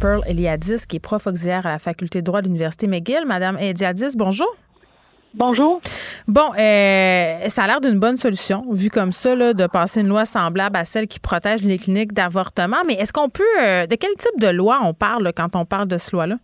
[0.00, 3.24] Pearl Eliadis, qui est prof auxiliaire à la faculté de droit de l'Université McGill.
[3.26, 4.48] Madame Eliadis, bonjour.
[5.34, 5.80] Bonjour.
[6.26, 10.08] Bon, euh, ça a l'air d'une bonne solution, vu comme ça, là, de passer une
[10.08, 12.78] loi semblable à celle qui protège les cliniques d'avortement.
[12.86, 13.44] Mais est-ce qu'on peut.
[13.62, 16.36] euh, de quel type de loi on parle quand on parle de ce loi-là?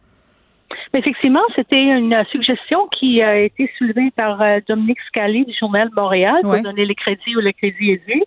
[0.93, 5.89] Mais effectivement, c'était une suggestion qui a été soulevée par euh, Dominique Scali du Journal
[5.97, 6.61] Montréal, Ouais.
[6.63, 8.23] pour donner le crédit où le crédit est dû,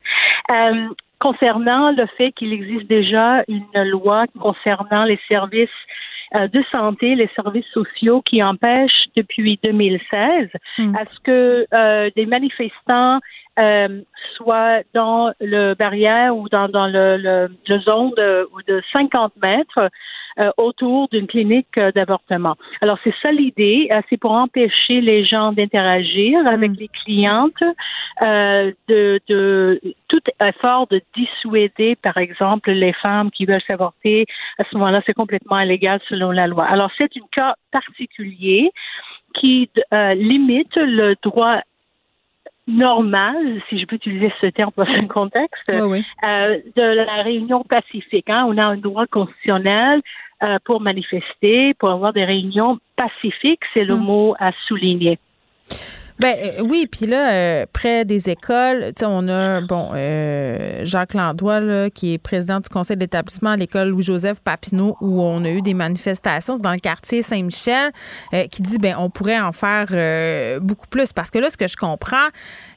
[0.51, 0.87] euh,
[1.19, 5.69] concernant le fait qu'il existe déjà une loi concernant les services
[6.33, 10.95] de santé, les services sociaux qui empêchent depuis 2016 Hmm.
[10.95, 13.19] à ce que des manifestants
[13.59, 14.01] euh,
[14.35, 19.77] soient dans le barrière ou dans, dans le, le, le zone de, de 50 mètres
[19.77, 19.89] euh,
[20.57, 22.55] autour d'une clinique euh, d'avortement.
[22.81, 27.63] Alors c'est ça l'idée, euh, c'est pour empêcher les gens d'interagir avec les clientes,
[28.21, 34.25] euh, de, de tout effort de dissuader, par exemple, les femmes qui veulent s'avorter.
[34.57, 36.65] À ce moment-là, c'est complètement illégal selon la loi.
[36.65, 38.71] Alors c'est un cas particulier
[39.35, 41.57] qui euh, limite le droit
[42.67, 43.35] normal,
[43.67, 46.05] si je peux utiliser ce terme dans ce contexte, Oui, oui.
[46.23, 48.29] euh, de la réunion pacifique.
[48.29, 48.45] Hein.
[48.47, 49.99] On a un droit constitutionnel
[50.43, 55.19] euh, pour manifester, pour avoir des réunions pacifiques, c'est le mot à souligner.
[56.19, 61.61] Ben euh, oui, puis là, euh, près des écoles, on a bon euh, Jacques Landois
[61.61, 65.61] là, qui est président du conseil d'établissement à l'école Louis-Joseph Papineau où on a eu
[65.61, 67.91] des manifestations dans le quartier Saint-Michel
[68.33, 71.55] euh, qui dit ben on pourrait en faire euh, beaucoup plus parce que là ce
[71.55, 72.27] que je comprends,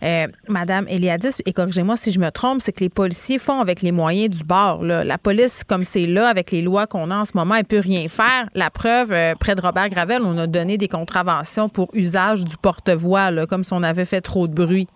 [0.05, 3.82] euh, Madame Eliadis et corrigez-moi si je me trompe, c'est que les policiers font avec
[3.82, 4.85] les moyens du bord.
[4.85, 5.02] Là.
[5.02, 7.81] La police comme c'est là avec les lois qu'on a en ce moment, elle peut
[7.81, 8.44] rien faire.
[8.55, 13.31] La preuve, près de Robert Gravel, on a donné des contraventions pour usage du porte-voix
[13.48, 14.88] comme si on avait fait trop de bruit.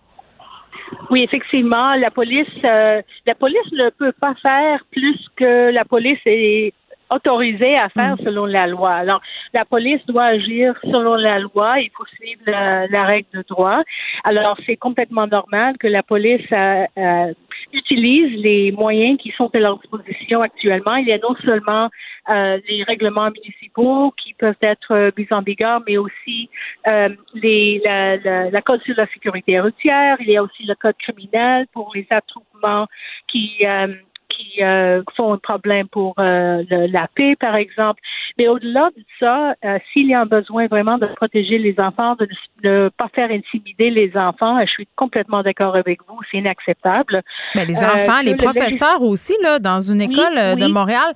[1.10, 6.18] Oui, effectivement, la police, euh, la police ne peut pas faire plus que la police
[6.26, 6.72] est
[7.10, 8.92] autorisée à faire selon la loi.
[8.94, 9.20] Alors,
[9.52, 13.82] la police doit agir selon la loi, il faut suivre la, la règle de droit.
[14.24, 17.32] Alors, c'est complètement normal que la police euh, euh,
[17.72, 20.96] utilise les moyens qui sont à leur disposition actuellement.
[20.96, 21.88] Il y a non seulement
[22.28, 26.48] euh, les règlements municipaux qui peuvent être euh, mis en vigueur, mais aussi
[26.86, 30.16] euh, les, la, la, la code sur la sécurité routière.
[30.20, 32.86] Il y a aussi le code criminel pour les attroupements
[33.28, 33.94] qui euh,
[34.36, 38.00] qui euh, font un problème pour euh, le- la paix, par exemple.
[38.38, 42.14] Mais au-delà de ça, euh, s'il y a un besoin vraiment de protéger les enfants,
[42.16, 42.28] de
[42.64, 47.22] ne pas faire intimider les enfants, je suis complètement d'accord avec vous, c'est inacceptable.
[47.54, 50.66] Ben, les enfants, les le professeurs aussi, là, dans une école de.
[50.66, 51.12] Montréal,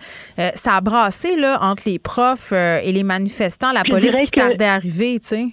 [0.54, 4.40] ça a brassé là, entre les profs et les manifestants, la Je police qui que-
[4.40, 5.46] tardait à arriver, tu sais.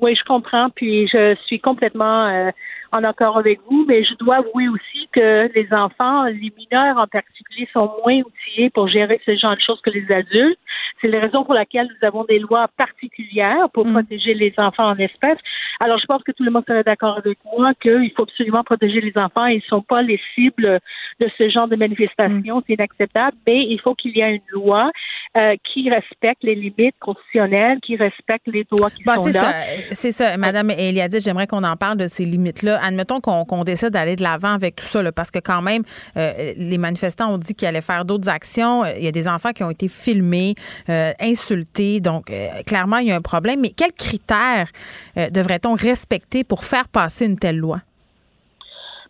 [0.00, 2.50] Oui, je comprends, puis je suis complètement
[2.94, 7.08] en accord avec vous, mais je dois avouer aussi que les enfants, les mineurs en
[7.08, 10.58] particulier, sont moins outillés pour gérer ce genre de choses que les adultes.
[11.00, 14.96] C'est la raison pour laquelle nous avons des lois particulières pour protéger les enfants en
[14.96, 15.38] espèces.
[15.80, 19.00] Alors, je pense que tout le monde serait d'accord avec moi qu'il faut absolument protéger
[19.00, 19.46] les enfants.
[19.46, 20.78] Ils ne sont pas les cibles
[21.18, 22.62] de ce genre de manifestation.
[22.66, 24.92] C'est inacceptable, mais il faut qu'il y ait une loi
[25.36, 29.40] euh, qui respecte les limites constitutionnelles, qui respecte les droits qui Bon, sont c'est là.
[29.40, 29.52] ça,
[29.92, 32.80] c'est ça, Madame Eliadis, j'aimerais qu'on en parle de ces limites-là.
[32.82, 35.82] Admettons qu'on décide d'aller de l'avant avec tout ça, là, parce que quand même,
[36.16, 38.84] euh, les manifestants ont dit qu'ils allaient faire d'autres actions.
[38.84, 40.54] Il y a des enfants qui ont été filmés,
[40.88, 43.60] euh, insultés, donc euh, clairement, il y a un problème.
[43.60, 44.68] Mais quels critères
[45.16, 47.80] euh, devrait-on respecter pour faire passer une telle loi?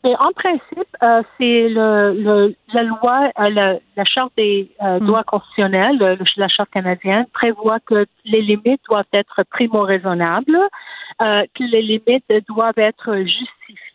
[0.05, 5.01] Mais en principe, euh, c'est le, le, la loi, euh, la, la charte des euh,
[5.01, 10.59] droits constitutionnels, le- la charte canadienne, prévoit que les limites doivent être primo-raisonnables,
[11.22, 13.93] euh, que les limites doivent être justifiées,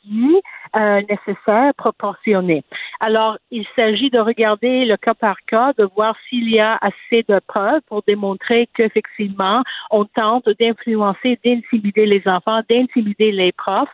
[0.76, 2.64] euh, nécessaires, proportionnées.
[3.00, 7.24] Alors, il s'agit de regarder le cas par cas, de voir s'il y a assez
[7.28, 13.90] de preuves pour démontrer qu'effectivement, on tente d'influencer, d'intimider les enfants, d'intimider les profs.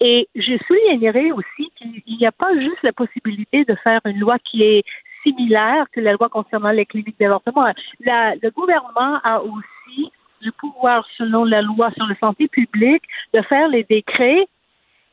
[0.00, 4.38] Et je soulignerai aussi qu'il n'y a pas juste la possibilité de faire une loi
[4.38, 4.84] qui est
[5.22, 7.72] similaire que la loi concernant les cliniques d'avortement.
[8.00, 13.02] Le gouvernement a aussi le pouvoir, selon la loi sur la santé publique,
[13.34, 14.46] de faire les décrets,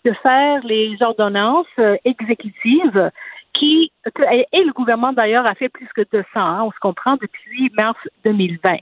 [0.06, 3.12] de faire les ordonnances euh, exécutives
[3.54, 3.92] qui,
[4.32, 7.98] et, le gouvernement d'ailleurs a fait plus que 200, hein, on se comprend, depuis mars
[8.24, 8.78] 2020.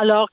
[0.00, 0.28] Alors,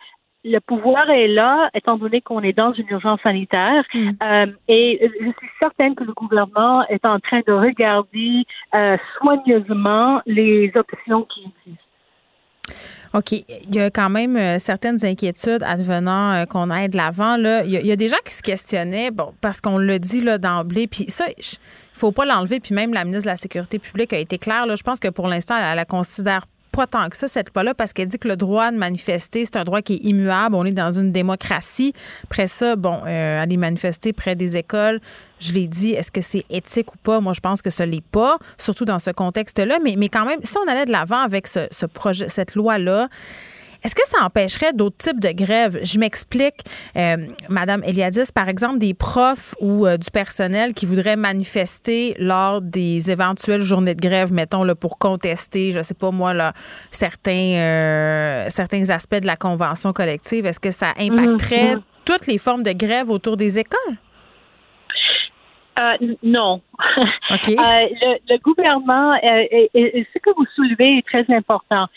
[0.45, 5.25] le pouvoir est là, étant donné qu'on est dans une urgence sanitaire, euh, et je
[5.25, 8.43] suis certaine que le gouvernement est en train de regarder
[8.75, 11.83] euh, soigneusement les options qui existent.
[13.13, 13.31] OK.
[13.31, 17.37] Il y a quand même euh, certaines inquiétudes advenant euh, qu'on aille de l'avant.
[17.37, 17.63] là.
[17.63, 20.87] Il y, a, des gens qui se questionnaient, bon, parce qu'on le dit là, d'emblée,
[20.87, 21.43] puis ça, il
[21.93, 24.65] faut pas l'enlever, puis même la ministre de la Sécurité publique a été claire.
[24.65, 27.73] Là, je pense que pour l'instant, elle, la considère pas tant que ça, cette loi-là,
[27.75, 30.55] parce qu'elle dit que le droit de manifester, c'est un droit qui est immuable.
[30.55, 31.93] On est dans une démocratie.
[32.23, 34.99] Après ça, bon, euh, aller manifester près des écoles,
[35.39, 37.19] je l'ai dit, est-ce que c'est éthique ou pas?
[37.19, 39.77] Moi, je pense que ce l'est pas, surtout dans ce contexte-là.
[39.83, 43.07] Mais, mais quand même, si on allait de l'avant avec ce, ce projet, cette loi-là,
[43.83, 45.79] Est-ce que ça empêcherait d'autres types de grèves?
[45.83, 46.55] Je m'explique,
[46.95, 47.17] euh,
[47.49, 53.11] Madame Eliadis, par exemple, des profs ou euh, du personnel qui voudraient manifester lors des
[53.11, 56.53] éventuelles journées de grève, mettons, là, pour contester, je sais pas moi, là,
[56.91, 60.45] certains, euh, certains aspects de la convention collective.
[60.45, 61.81] Est-ce que ça impacterait Mhm.
[62.05, 63.95] toutes les formes de grève autour des écoles?
[65.79, 66.61] Euh, non.
[67.31, 71.87] Euh, le, le gouvernement, euh, et- et- et ce que vous soulevez est très important.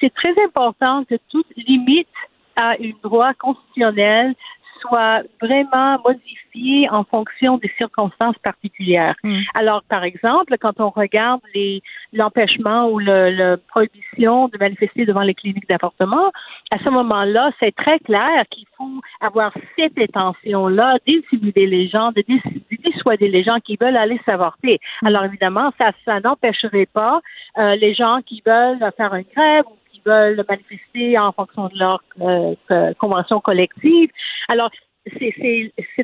[0.00, 2.08] C'est très important que toute limite
[2.56, 4.34] à un droit constitutionnel
[4.80, 9.14] soit vraiment modifiée en fonction des circonstances particulières.
[9.54, 11.82] Alors, par exemple, quand on regarde les
[12.12, 16.30] l'empêchement ou le, le prohibition de manifester devant les cliniques d'avortement,
[16.70, 22.22] à ce moment-là, c'est très clair qu'il faut avoir cette intention-là d'intimider les gens, de,
[22.26, 24.78] dis- de dissuader les gens qui veulent aller s'avorter.
[25.04, 27.20] Alors, évidemment, ça, ça n'empêcherait pas
[27.58, 29.76] euh, les gens qui veulent faire une grève ou
[30.08, 32.54] veulent manifester en fonction de leur euh,
[33.02, 34.10] convention collective.
[34.48, 34.70] Alors,
[35.18, 35.34] c'est-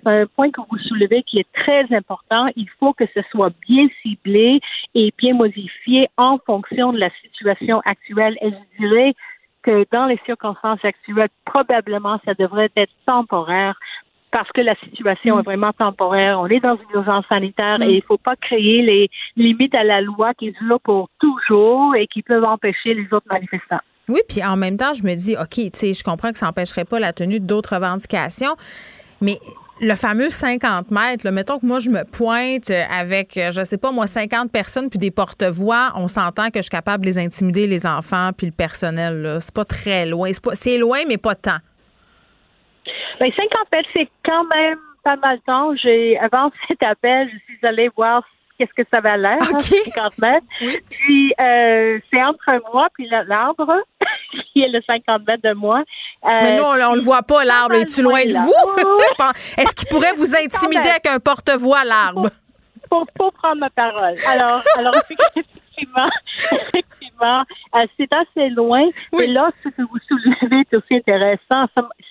[0.07, 2.47] un point que vous soulevez qui est très important.
[2.57, 4.61] Il faut que ce soit bien ciblé
[4.95, 8.37] et bien modifié en fonction de la situation actuelle.
[8.43, 9.15] Et je dirais
[9.63, 13.79] que dans les circonstances actuelles, probablement, ça devrait être temporaire
[14.31, 16.41] parce que la situation est vraiment temporaire.
[16.41, 19.85] On est dans une urgence sanitaire et il ne faut pas créer les limites à
[19.85, 23.85] la loi qui durent pour toujours et qui peuvent empêcher les autres manifestants.
[24.09, 26.47] Oui, puis en même temps, je me dis, OK, tu sais, je comprends que ça
[26.47, 28.55] n'empêcherait pas la tenue d'autres revendications,
[29.21, 29.39] mais
[29.81, 33.79] le fameux 50 mètres, là, mettons que moi, je me pointe avec, euh, je sais
[33.79, 37.19] pas, moi, 50 personnes puis des porte-voix, on s'entend que je suis capable de les
[37.19, 39.39] intimider, les enfants puis le personnel.
[39.41, 40.31] C'est pas très loin.
[40.53, 41.59] C'est loin, mais pas tant.
[43.19, 46.25] Ben, 50 mètres, c'est quand même pas mal de temps.
[46.25, 48.25] Avant cet appel, je suis allée voir
[48.59, 50.47] qu'est-ce que ça va l'air, hein, 50 mètres.
[50.91, 53.73] Puis, euh, c'est entre moi puis l'arbre,
[54.53, 55.79] qui est le 50 mètres de moi.
[56.25, 57.75] Euh, mais nous, on, on le voit pas, l'arbre.
[57.75, 59.31] Es-tu loin de vous?
[59.59, 62.31] Est-ce qu'il pourrait vous intimider avec un porte-voix, l'arbre?
[62.95, 64.17] pour, pour prendre ma parole.
[64.27, 66.11] Alors, alors effectivement,
[66.69, 67.45] effectivement,
[67.75, 68.89] euh, c'est assez loin.
[69.13, 71.67] Mais là, ce que vous soulevez est aussi intéressant.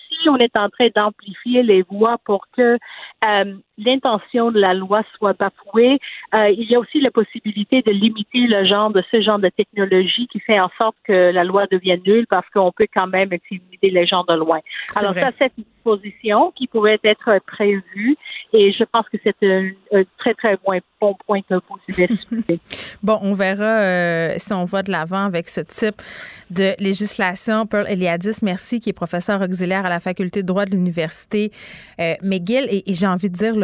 [0.10, 2.78] Si on est en train d'amplifier les voix pour que
[3.26, 5.99] euh, l'intention de la loi soit bafouée,
[6.33, 9.49] euh, il y a aussi la possibilité de limiter le genre de ce genre de
[9.49, 13.29] technologie qui fait en sorte que la loi devienne nulle parce qu'on peut quand même
[13.31, 14.59] intimider les gens de loin.
[14.95, 15.21] Alors vrai.
[15.21, 18.15] ça, c'est une disposition qui pourrait être prévue
[18.53, 20.57] et je pense que c'est un, un très, très
[21.01, 22.57] bon, point que vous.
[23.03, 26.01] Bon, on verra euh, si on va de l'avant avec ce type
[26.49, 27.65] de législation.
[27.65, 31.51] Pearl Eliadis, merci, qui est professeur auxiliaire à la faculté de droit de l'Université
[31.99, 32.65] euh, McGill.
[32.69, 33.55] Et, et j'ai envie de dire,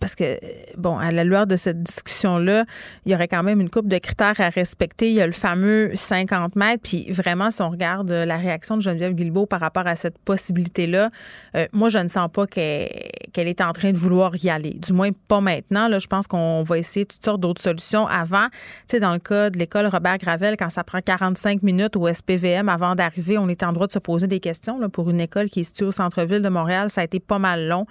[0.00, 0.38] parce que,
[0.76, 2.64] bon, à la lueur de cette discussion-là,
[3.04, 5.08] il y aurait quand même une coupe de critères à respecter.
[5.08, 6.82] Il y a le fameux 50 mètres.
[6.82, 10.18] Puis vraiment, si on regarde euh, la réaction de Geneviève Guilbeault par rapport à cette
[10.18, 11.10] possibilité-là,
[11.54, 12.88] euh, moi, je ne sens pas qu'elle
[13.34, 14.74] est en train de vouloir y aller.
[14.74, 15.88] Du moins, pas maintenant.
[15.88, 18.46] Là, je pense qu'on va essayer toutes sortes d'autres solutions avant.
[18.48, 22.12] Tu sais, dans le cas de l'école Robert Gravel, quand ça prend 45 minutes au
[22.12, 24.78] SPVM avant d'arriver, on est en droit de se poser des questions.
[24.90, 27.66] Pour une école qui est située au centre-ville de Montréal, ça a été pas mal
[27.68, 27.86] long.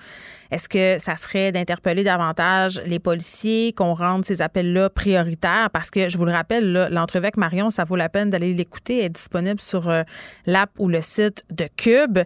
[0.52, 5.70] Est-ce que ça serait d'interpeller davantage les policiers, qu'on rende ces appels-là prioritaires?
[5.72, 9.04] Parce que, je vous le rappelle, l'entrevue avec Marion, ça vaut la peine d'aller l'écouter.
[9.04, 10.04] Est disponible sur euh,
[10.46, 12.20] l'app ou le site de Cube.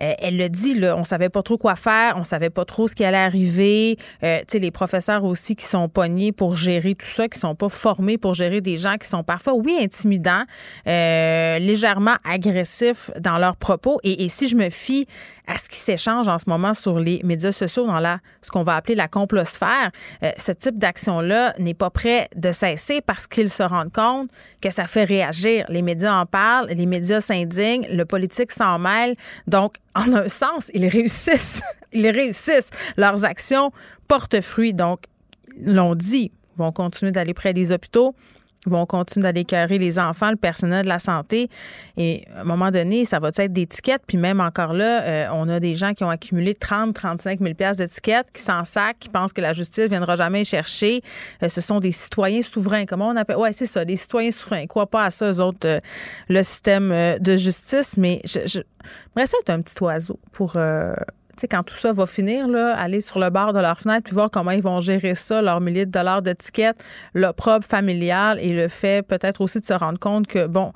[0.00, 2.86] Euh, elle le dit, là, on savait pas trop quoi faire, on savait pas trop
[2.86, 3.98] ce qui allait arriver.
[4.22, 7.54] Euh, tu sais, les professeurs aussi qui sont pognés pour gérer tout ça, qui sont
[7.54, 10.44] pas formés pour gérer des gens qui sont parfois, oui, intimidants,
[10.86, 13.98] euh, légèrement agressifs dans leurs propos.
[14.02, 15.06] Et, et si je me fie
[15.46, 18.62] à ce qui s'échange en ce moment sur les médias sociaux dans la, ce qu'on
[18.62, 19.90] va appeler la complosphère,
[20.22, 24.28] euh, ce type d'action-là n'est pas prêt de cesser parce qu'ils se rendent compte
[24.60, 25.64] que ça fait réagir.
[25.68, 29.14] Les médias en parlent, les médias s'indignent, le politique s'en mêle.
[29.46, 31.62] Donc, en un sens, ils réussissent.
[31.92, 32.70] Ils réussissent.
[32.96, 33.72] Leurs actions
[34.06, 34.74] portent fruit.
[34.74, 35.04] Donc,
[35.58, 38.14] l'on dit, vont continuer d'aller près des hôpitaux,
[38.68, 41.48] vont continuer d'aller écœurer les enfants, le personnel de la santé.
[41.96, 44.02] Et à un moment donné, ça va être des tickets?
[44.06, 47.54] Puis même encore là, euh, on a des gens qui ont accumulé 30, 35 000
[47.54, 51.02] pièces de tickets, qui s'en sacent, qui pensent que la justice viendra jamais chercher.
[51.42, 52.86] Euh, ce sont des citoyens souverains.
[52.86, 53.36] Comment on appelle?
[53.36, 54.60] Ouais, c'est ça, des citoyens souverains.
[54.60, 55.80] Ils croient pas à ça, eux autres, euh,
[56.28, 57.96] le système de justice.
[57.96, 58.60] Mais je, je...
[59.24, 60.56] ça être un petit oiseau pour...
[61.40, 64.14] sais, quand tout ça va finir, là, aller sur le bord de leur fenêtre puis
[64.14, 66.22] voir comment ils vont gérer ça, leurs milliers de dollars
[67.14, 70.72] leur propre familial et le fait peut-être aussi de se rendre compte que, bon,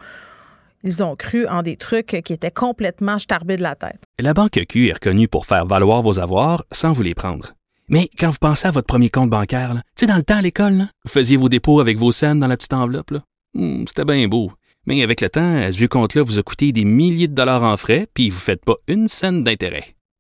[0.83, 4.01] ils ont cru en des trucs qui étaient complètement starbés de la tête.
[4.19, 7.53] La Banque Q est reconnue pour faire valoir vos avoirs sans vous les prendre.
[7.89, 10.43] Mais quand vous pensez à votre premier compte bancaire, tu sais, dans le temps à
[10.43, 13.13] l'école, vous faisiez vos dépôts avec vos scènes dans la petite enveloppe.
[13.55, 14.53] Hmm, C'était bien beau.
[14.87, 17.77] Mais avec le temps, à ce compte-là vous a coûté des milliers de dollars en
[17.77, 19.97] frais, puis vous ne faites pas une scène d'intérêt.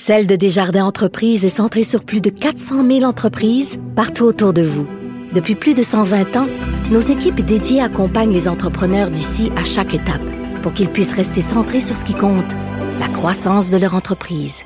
[0.00, 4.62] Celle de Desjardins Entreprises est centrée sur plus de 400 000 entreprises partout autour de
[4.62, 4.86] vous.
[5.34, 6.46] Depuis plus de 120 ans,
[6.92, 10.22] nos équipes dédiées accompagnent les entrepreneurs d'ici à chaque étape
[10.62, 12.54] pour qu'ils puissent rester centrés sur ce qui compte,
[13.00, 14.62] la croissance de leur entreprise.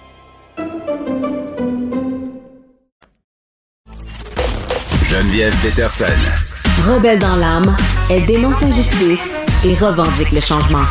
[5.07, 6.05] Geneviève Peterson.
[6.87, 7.75] Rebelle dans l'âme,
[8.11, 9.35] elle dénonce l'injustice
[9.65, 10.85] et revendique le changement.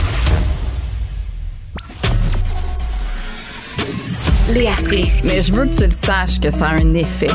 [4.50, 5.28] Léa Strisky.
[5.28, 7.28] Mais je veux que tu le saches que ça a un effet.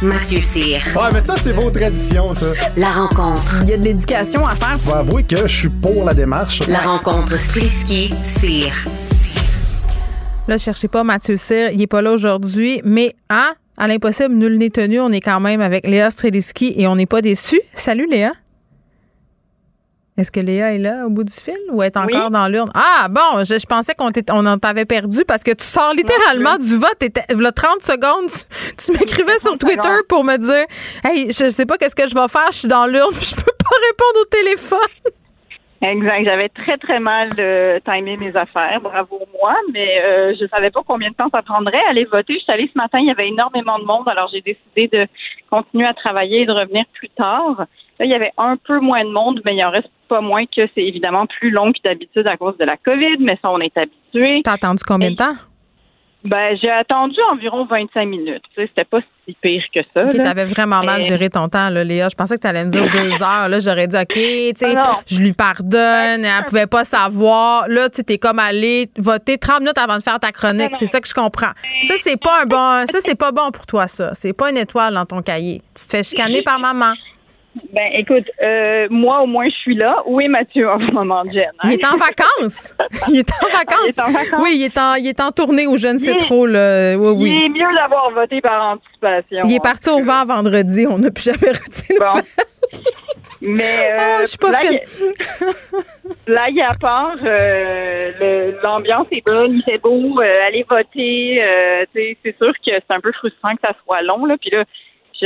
[0.00, 0.80] Mathieu Cyr.
[0.94, 2.46] Ouais, mais ça, c'est vos traditions, ça.
[2.76, 3.58] La rencontre.
[3.62, 4.78] Il y a de l'éducation à faire.
[4.80, 6.66] Faut avouer que je suis pour la démarche.
[6.68, 8.72] La rencontre Strisky-Cyr.
[10.48, 14.58] Là, cherchez pas Mathieu Cyr, il est pas là aujourd'hui, mais hein, à l'impossible, nul
[14.58, 17.62] n'est tenu, on est quand même avec Léa Streliski et on n'est pas déçus.
[17.74, 18.32] Salut Léa.
[20.16, 22.70] Est-ce que Léa est là au bout du fil ou est encore dans l'urne?
[22.72, 26.76] Ah, bon, je, je pensais qu'on on t'avait perdu parce que tu sors littéralement du
[26.76, 26.98] vote.
[27.02, 30.66] Il y a 30 secondes, tu, tu m'écrivais sur Twitter pour me dire
[31.02, 33.42] Hey, je sais pas qu'est-ce que je vais faire, je suis dans l'urne, je peux
[33.42, 35.14] pas répondre au téléphone.
[35.82, 36.24] Exact.
[36.24, 38.80] J'avais très, très mal euh, timé mes affaires.
[38.80, 42.34] Bravo moi, mais euh, je savais pas combien de temps ça prendrait à aller voter.
[42.34, 45.06] Je suis allée ce matin, il y avait énormément de monde, alors j'ai décidé de
[45.50, 47.66] continuer à travailler et de revenir plus tard.
[47.98, 50.44] Là, il y avait un peu moins de monde, mais il en reste pas moins
[50.46, 53.58] que c'est évidemment plus long que d'habitude à cause de la COVID, mais ça, on
[53.58, 54.42] est habitué.
[54.44, 55.34] T'as attendu combien de temps?
[56.24, 58.44] Ben, j'ai attendu environ 25 minutes.
[58.54, 60.06] Tu sais, c'était pas si pire que ça.
[60.06, 60.22] OK, là.
[60.22, 62.08] t'avais vraiment mal géré ton temps, là, Léa.
[62.08, 63.48] Je pensais que t'allais me dire deux heures.
[63.48, 66.24] Là, j'aurais dit, OK, tu sais, Ah je lui pardonne.
[66.24, 67.68] Elle pouvait pas savoir.
[67.68, 70.76] Là, tu t'es comme allé voter 30 minutes avant de faire ta chronique.
[70.76, 71.52] C'est ça que je comprends.
[71.80, 74.14] Ça, c'est pas un bon, ça, c'est pas bon pour toi, ça.
[74.14, 75.60] C'est pas une étoile dans ton cahier.
[75.76, 76.92] Tu te fais chicaner par maman.
[77.72, 80.02] Ben, écoute, euh, moi, au moins, je suis là.
[80.06, 81.44] Où est Mathieu en ce moment, Jen?
[81.60, 81.68] hein?
[81.70, 82.74] Il est en vacances.
[83.08, 83.78] Il est en vacances.
[83.86, 84.40] Il est en vacances.
[84.42, 86.96] Oui, il est en, il est en tournée ou je ne sais Il- trop, là.
[86.96, 87.30] Oui, oui.
[87.30, 89.42] Il est mieux d'avoir voté par anticipation.
[89.48, 90.86] Il est parti au vent vendredi.
[90.88, 91.94] On n'a plus jamais réussi.
[93.40, 95.12] Mais euh, Ah, je suis pas blague, fine.
[96.26, 101.42] blague à part, euh, l'ambiance est bonne, il fait beau, euh, aller voter.
[101.42, 104.24] euh, c'est sûr que c'est un peu frustrant que ça soit long.
[104.24, 104.64] Là, puis là,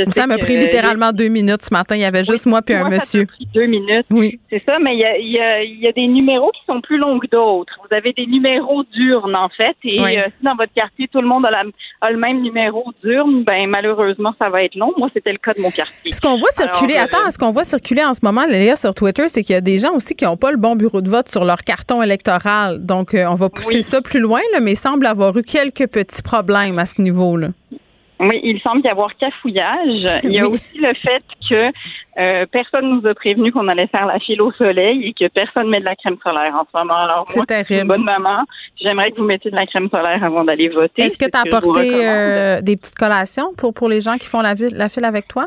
[0.07, 1.95] je Ça m'a pris littéralement deux minutes ce matin.
[1.95, 3.25] Il y avait juste moi puis un ça monsieur.
[3.25, 4.05] t'a pris deux minutes.
[4.09, 4.39] Oui.
[4.49, 6.61] C'est ça, mais il y a, il y, a, il y a des numéros qui
[6.67, 7.73] sont plus longs que d'autres.
[7.87, 10.17] Vous avez des numéros d'urne, en fait, et Oui.
[10.17, 11.63] euh, si dans votre quartier, tout le monde a, la-
[12.01, 14.91] a le même numéro d'urne, ben malheureusement, ça va être long.
[14.97, 16.11] Moi, c'était le cas de mon quartier.
[16.11, 18.75] Ce qu'on voit circuler, Alors, euh, attends, ce qu'on voit circuler en ce moment, Léa,
[18.75, 21.01] sur Twitter, c'est qu'il y a des gens aussi qui n'ont pas le bon bureau
[21.01, 22.85] de vote sur leur carton électoral.
[22.85, 25.87] Donc, euh, on va pousser ça plus loin, là, mais il semble avoir eu quelques
[25.87, 27.49] petits problèmes à ce niveau-là.
[28.19, 30.03] Oui, il semble y avoir cafouillage.
[30.23, 30.55] Il y a Oui.
[30.55, 31.71] aussi le fait que
[32.19, 35.69] euh, personne nous a prévenu qu'on allait faire la file au soleil et que personne
[35.69, 36.95] met de la crème solaire en ce moment.
[36.97, 37.81] Alors, C'est moi, terrible.
[37.81, 38.43] une bonne maman,
[38.81, 41.03] j'aimerais que vous mettiez de la crème solaire avant d'aller voter.
[41.03, 44.41] Est-ce que tu as apporté euh, des petites collations pour, pour les gens qui font
[44.41, 45.45] la, la file avec toi?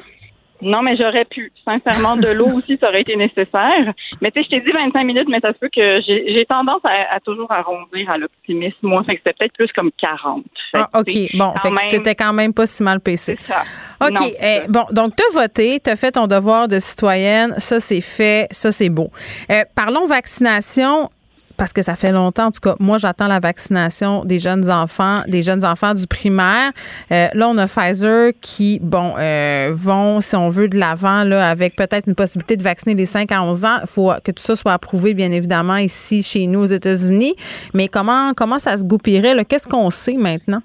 [0.62, 1.52] Non, mais j'aurais pu.
[1.64, 3.92] Sincèrement, de l'eau aussi, ça aurait été nécessaire.
[4.20, 6.80] Mais tu sais, je t'ai dit 25 minutes, mais ça se peut que j'ai tendance
[6.84, 8.76] à, à toujours arrondir à l'optimisme.
[8.82, 10.44] Moi, fait que c'était peut-être plus comme 40.
[10.70, 11.12] Fait Ah, OK.
[11.34, 13.36] Bon, fait que tu t'étais quand même pas si mal PC.
[13.46, 13.62] ça.
[14.00, 14.10] OK.
[14.10, 17.54] Non, eh, bon, donc, tu as voté, tu as fait ton devoir de citoyenne.
[17.58, 18.46] Ça, c'est fait.
[18.50, 19.10] Ça, c'est beau.
[19.50, 21.10] Euh, parlons vaccination.
[21.56, 25.22] Parce que ça fait longtemps, en tout cas, moi, j'attends la vaccination des jeunes enfants,
[25.28, 26.72] des jeunes enfants du primaire.
[27.10, 31.48] Euh, là, on a Pfizer qui, bon, euh, vont, si on veut, de l'avant, là,
[31.48, 33.78] avec peut-être une possibilité de vacciner les 5 à 11 ans.
[33.82, 37.34] Il faut que tout ça soit approuvé, bien évidemment, ici, chez nous, aux États-Unis.
[37.74, 39.44] Mais comment, comment ça se goupillerait?
[39.44, 40.62] Qu'est-ce qu'on sait maintenant?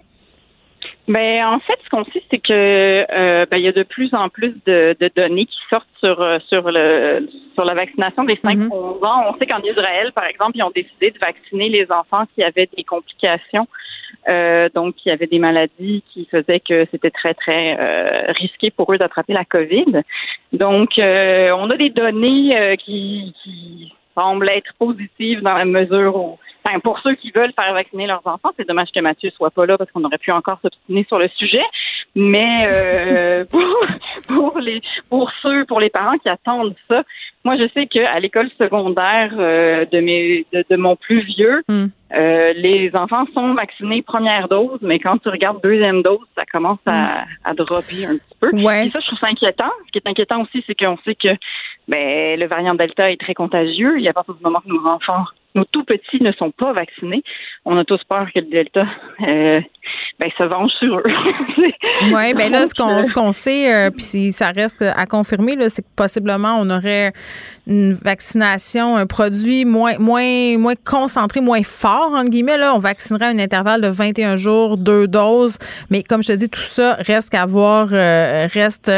[1.07, 4.13] Ben, en fait, ce qu'on sait, c'est que euh, ben, il y a de plus
[4.13, 8.35] en plus de, de données qui sortent sur euh, sur le sur la vaccination des
[8.35, 9.23] 5-11 ans.
[9.29, 12.69] On sait qu'en Israël, par exemple, ils ont décidé de vacciner les enfants qui avaient
[12.75, 13.67] des complications,
[14.27, 18.91] euh, donc qui avaient des maladies qui faisaient que c'était très très euh, risqué pour
[18.91, 20.01] eux d'attraper la COVID.
[20.51, 26.17] Donc, euh, on a des données euh, qui, qui semblent être positives dans la mesure
[26.17, 29.51] où Enfin, pour ceux qui veulent faire vacciner leurs enfants, c'est dommage que Mathieu soit
[29.51, 31.63] pas là parce qu'on aurait pu encore s'obstiner sur le sujet.
[32.15, 33.61] Mais euh, pour,
[34.27, 37.03] pour les pour ceux, pour les parents qui attendent ça,
[37.45, 41.87] moi je sais qu'à l'école secondaire euh, de mes de, de mon plus vieux, Hmm.
[42.13, 46.79] euh, les enfants sont vaccinés première dose, mais quand tu regardes deuxième dose, ça commence
[46.85, 48.49] à, à dropper un petit peu.
[48.53, 48.87] Ouais.
[48.87, 49.71] Et ça, je trouve ça inquiétant.
[49.87, 51.29] Ce qui est inquiétant aussi, c'est qu'on sait que
[51.87, 53.99] ben, le variant Delta est très contagieux.
[53.99, 55.25] Et à partir du moment que nos enfants,
[55.57, 57.23] nos tout petits ne sont pas vaccinés,
[57.65, 58.85] on a tous peur que le Delta
[59.21, 59.59] euh,
[60.19, 61.03] ben, se venge sur eux.
[62.13, 65.87] Oui, ben là, ce qu'on sait, euh, puis si ça reste à confirmer, c'est que
[65.95, 67.11] possiblement on aurait
[67.65, 72.57] une vaccination, un produit moins moins moins concentré, moins fort entre guillemets.
[72.57, 75.57] Là, on vaccinerait à un intervalle de 21 jours, deux doses.
[75.89, 78.91] Mais comme je te dis, tout ça reste à voir, euh, reste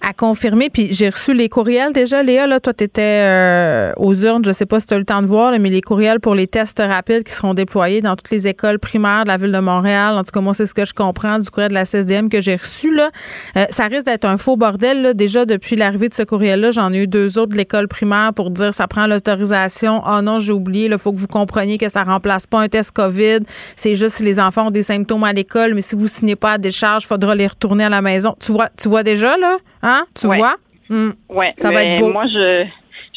[0.00, 0.70] à confirmer.
[0.70, 2.46] Puis j'ai reçu les courriels déjà, Léa.
[2.46, 4.44] Là, toi, tu étais aux urnes.
[4.44, 6.20] Je sais pas si tu as eu le temps de voir, là, mais les courriels
[6.20, 9.52] pour les tests rapides qui seront déployés dans toutes les écoles primaires de la ville
[9.52, 10.14] de Montréal.
[10.14, 12.40] En tout cas, moi, c'est ce que je comprends du courriel de la CSDM que
[12.40, 12.94] j'ai reçu.
[12.94, 13.10] Là.
[13.56, 15.02] Euh, ça risque d'être un faux bordel.
[15.02, 15.14] Là.
[15.14, 18.50] Déjà, depuis l'arrivée de ce courriel-là, j'en ai eu deux autres de l'école primaire pour
[18.50, 20.02] dire ça prend l'autorisation.
[20.06, 20.86] Oh non, j'ai oublié.
[20.86, 23.40] Il faut que vous compreniez que ça remplace pas un test COVID.
[23.76, 26.52] C'est juste si les enfants ont des symptômes à l'école, mais si vous signez pas
[26.52, 28.34] à décharge, il faudra les retourner à la maison.
[28.40, 29.58] Tu vois, tu vois déjà, là?
[29.82, 29.93] Hein?
[30.18, 30.38] Tu Ouais.
[30.38, 30.54] vois?
[30.90, 31.10] Hmm.
[31.30, 32.10] Ouais, Ça va être beau.
[32.12, 32.64] Moi, je,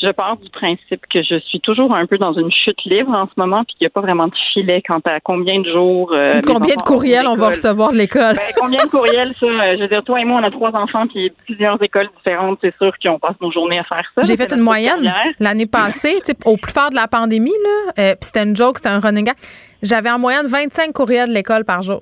[0.01, 3.25] je pars du principe que je suis toujours un peu dans une chute libre en
[3.25, 6.11] ce moment, puis qu'il n'y a pas vraiment de filet quant à combien de jours.
[6.13, 8.35] euh, Combien de courriels on va recevoir de l'école?
[8.35, 9.45] Ben, combien de courriels, ça?
[9.47, 12.57] euh, Je veux dire, toi et moi, on a trois enfants, puis plusieurs écoles différentes,
[12.61, 14.21] c'est sûr qu'on passe nos journées à faire ça.
[14.21, 18.11] J'ai fait une moyenne l'année passée, tu au plus fort de la pandémie, là, euh,
[18.11, 19.35] puis c'était une joke, c'était un running gag.
[19.83, 22.01] J'avais en moyenne 25 courriels de l'école par jour.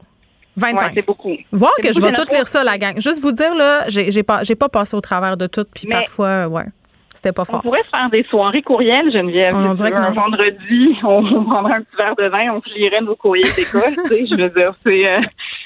[0.57, 0.79] 25.
[0.79, 1.35] Ouais, c'est beaucoup.
[1.51, 2.99] Voir que je vais tout lire ça, la gang.
[2.99, 6.47] Juste vous dire, là, j'ai pas, j'ai pas passé au travers de tout, puis parfois,
[6.47, 6.65] ouais,
[7.25, 7.61] c'était pas On fort.
[7.63, 9.55] pourrait se faire des soirées courriels, Geneviève.
[9.55, 10.21] On dirait tu veux, que un non.
[10.21, 13.95] vendredi, on, on prendrait un petit verre de vin, on lirait nos courriers d'école.
[14.05, 15.07] tu sais, je veux dire, c'est.
[15.07, 15.19] euh,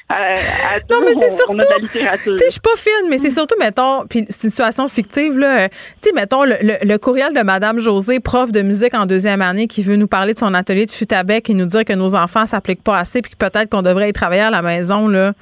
[0.08, 1.52] à- à Non, mais c'est on- surtout.
[1.54, 1.58] On.
[1.58, 5.38] Tu sais, je suis pas fine, mais c'est surtout, mettons, puis c'est une situation fictive,
[5.38, 5.62] là.
[5.62, 5.68] euh,
[6.02, 9.42] Tu sais, mettons, le, le- le courriel de Madame José, prof de musique en deuxième
[9.42, 12.16] année, qui veut nous parler de son atelier de futabec et nous dire que nos
[12.16, 15.34] enfants s'appliquent pas assez puis que peut-être qu'on devrait y travailler à la maison, là.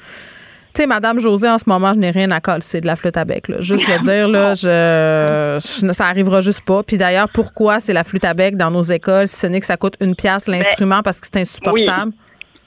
[0.78, 2.96] Tu sais, Madame José, en ce moment, je n'ai rien à coller, c'est de la
[2.96, 3.56] flûte à bec, là.
[3.62, 6.84] Juste le dire, là, je, je- ça arrivera juste pas.
[6.84, 9.66] Puis d'ailleurs, pourquoi c'est la flûte à bec dans nos écoles, si ce n'est que
[9.66, 12.12] ça coûte une pièce l'instrument parce que c'est insupportable?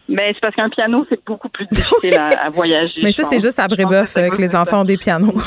[0.09, 3.01] Mais c'est parce qu'un piano, c'est beaucoup plus difficile à, à voyager.
[3.01, 5.33] Mais ça, c'est juste à Brébeuf que les enfants ont des pianos.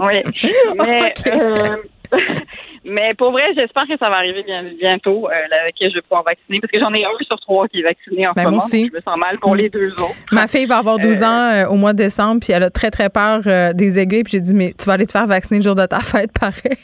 [0.00, 0.22] Oui.
[0.78, 1.76] Mais, euh,
[2.84, 6.02] mais pour vrai, j'espère que ça va arriver bien, bientôt, euh, là, que je vais
[6.02, 8.42] pouvoir vacciner, parce que j'en ai un sur trois qui est vacciné en Ben, ce
[8.42, 8.64] moi moment.
[8.64, 8.82] aussi.
[8.82, 10.14] donc Je me sens mal pour les deux autres.
[10.32, 12.70] Ma fille va avoir 12 Euh, ans euh, au mois de décembre, puis elle a
[12.70, 14.22] très, très peur euh, des aiguilles.
[14.24, 16.30] Puis j'ai dit, mais tu vas aller te faire vacciner le jour de ta fête,
[16.40, 16.76] pareil.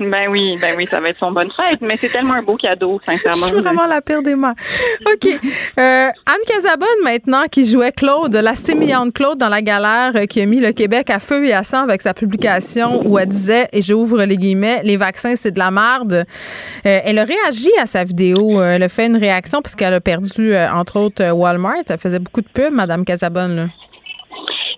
[0.00, 2.56] Ben oui, ben oui, ça va être son bonne fête, mais c'est tellement un beau
[2.56, 3.46] cadeau, Je sincèrement.
[3.46, 4.54] suis vraiment la pire des mères.
[5.06, 5.26] OK.
[5.78, 10.40] Euh, Anne Casabonne, maintenant, qui jouait Claude, la sémillante Claude dans La Galère, euh, qui
[10.40, 13.68] a mis le Québec à feu et à sang avec sa publication où elle disait,
[13.72, 16.24] et j'ouvre les guillemets, les vaccins, c'est de la merde.
[16.86, 18.58] Euh, elle a réagi à sa vidéo.
[18.60, 21.74] Euh, Elle a fait une réaction puisqu'elle a perdu, euh, entre autres, Walmart.
[21.88, 23.56] Elle faisait beaucoup de pubs, Madame Casabonne.
[23.56, 23.66] Là.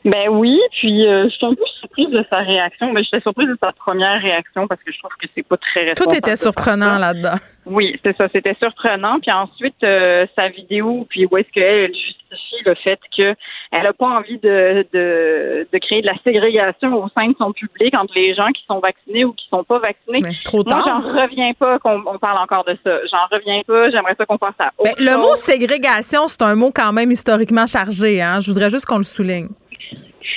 [0.05, 2.93] Ben oui, puis euh, je suis un peu surprise de sa réaction.
[2.93, 5.95] Ben, j'étais surprise de sa première réaction parce que je trouve que c'est pas très.
[5.95, 7.37] Tout était surprenant là-dedans.
[7.67, 9.21] Oui, c'est ça, c'était surprenant.
[9.21, 13.37] Puis ensuite, euh, sa vidéo, puis où est-ce qu'elle justifie le fait qu'elle
[13.73, 17.95] n'a pas envie de, de, de créer de la ségrégation au sein de son public
[17.95, 20.21] entre les gens qui sont vaccinés ou qui sont pas vaccinés.
[20.45, 20.85] trop Moi, tard.
[20.85, 22.99] j'en reviens pas qu'on on parle encore de ça.
[23.11, 23.91] J'en reviens pas.
[23.91, 25.21] J'aimerais ça qu'on passe à autre Ben, le chose.
[25.21, 28.21] mot ségrégation, c'est un mot quand même historiquement chargé.
[28.21, 28.41] Hein?
[28.41, 29.49] Je voudrais juste qu'on le souligne.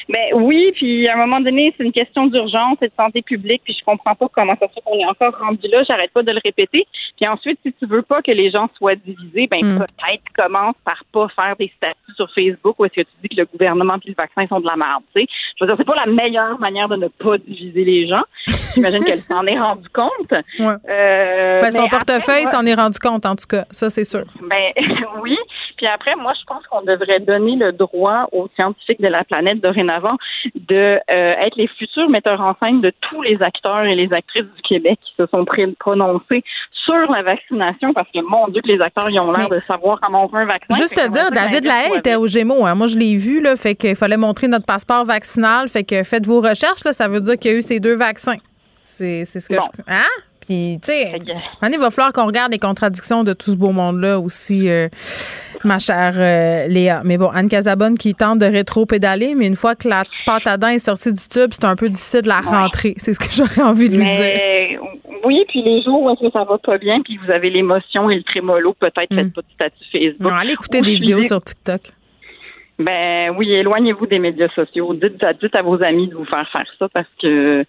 [0.07, 3.61] Ben oui, puis à un moment donné, c'est une question d'urgence et de santé publique,
[3.63, 6.21] puis je comprends pas comment ça se fait qu'on est encore rendu là, j'arrête pas
[6.23, 6.85] de le répéter.
[7.19, 9.77] Puis ensuite, si tu veux pas que les gens soient divisés, ben Mm.
[9.79, 13.41] peut-être commence par pas faire des statuts sur Facebook où est-ce que tu dis que
[13.41, 15.27] le gouvernement et le vaccin sont de la merde, tu sais.
[15.59, 18.23] Je veux dire, c'est pas la meilleure manière de ne pas diviser les gens.
[18.75, 20.31] J'imagine qu'elle s'en est rendue compte.
[20.59, 20.75] Ouais.
[20.89, 23.63] Euh, Ben, son portefeuille s'en est rendu compte, en tout cas.
[23.71, 24.23] Ça, c'est sûr.
[24.41, 24.71] ben
[25.23, 25.37] oui.
[25.77, 29.59] Puis après, moi, je pense qu'on devrait donner le droit aux scientifiques de la planète
[29.61, 30.17] dorénavant
[30.55, 30.99] de euh,
[31.45, 34.99] être les futurs metteurs en scène de tous les acteurs et les actrices du Québec
[35.03, 35.45] qui se sont
[35.79, 36.43] prononcés
[36.85, 39.99] sur la vaccination parce que mon Dieu que les acteurs ils ont l'air de savoir
[40.01, 40.75] comment on fait un vaccin.
[40.75, 42.65] Juste te dire, David Lahaye était au Gémeaux.
[42.65, 42.75] Hein.
[42.75, 45.67] Moi, je l'ai vu, là, fait qu'il fallait montrer notre passeport vaccinal.
[45.67, 47.95] Fait que faites vos recherches, là, ça veut dire qu'il y a eu ces deux
[47.95, 48.37] vaccins.
[48.81, 49.61] C'est c'est ce que Bon.
[49.77, 49.93] je.
[49.93, 50.05] Hein?
[50.45, 51.11] Puis, tu sais,
[51.63, 54.89] il va falloir qu'on regarde les contradictions de tout ce beau monde-là aussi, euh,
[55.63, 57.01] ma chère euh, Léa.
[57.03, 60.57] Mais bon, Anne Casabonne qui tente de rétro-pédaler, mais une fois que la pâte à
[60.57, 62.93] dents est sortie du tube, c'est un peu difficile de la rentrer.
[62.97, 64.81] C'est ce que j'aurais envie de lui dire.
[65.23, 68.11] Oui, puis les jours où est-ce que ça va pas bien, puis vous avez l'émotion
[68.11, 70.31] et le trémolo, peut-être faites pas de statut Facebook.
[70.31, 71.81] Non, allez écouter Ou des vidéos sur TikTok.
[72.77, 74.93] Ben oui, éloignez-vous des médias sociaux.
[74.93, 77.65] Dites à, dites à vos amis de vous faire faire ça parce que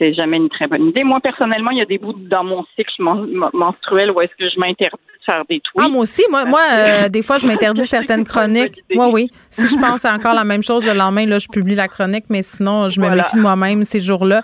[0.00, 1.04] c'est jamais une très bonne idée.
[1.04, 4.32] Moi, personnellement, il y a des bouts dans mon cycle men- men- menstruel où est-ce
[4.38, 5.84] que je m'interdis de faire des tweets.
[5.84, 6.22] Ah, moi aussi.
[6.30, 8.82] Moi, moi euh, des fois, je m'interdis certaines chroniques.
[8.96, 9.30] Oui, oui.
[9.50, 12.24] Si je pense à encore la même chose le lendemain, là, je publie la chronique,
[12.30, 13.22] mais sinon, je me Voilà.
[13.24, 14.42] méfie de moi-même ces jours-là.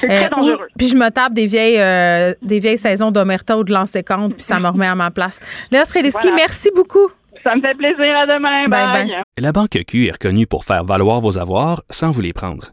[0.00, 0.66] C'est très ou- dangereux.
[0.76, 4.42] puis je me tape des vieilles, euh, des vieilles saisons d'Omerta ou de Lancécante, puis
[4.42, 5.40] ça me remet à ma place.
[5.72, 6.36] Léa Streliski, Voilà.
[6.36, 7.08] merci beaucoup.
[7.42, 8.14] Ça me fait plaisir.
[8.18, 8.66] À demain.
[8.68, 9.06] Bye, Bye.
[9.06, 9.22] bye.
[9.38, 12.72] La Banque Q est reconnue pour faire valoir vos avoirs sans vous les prendre.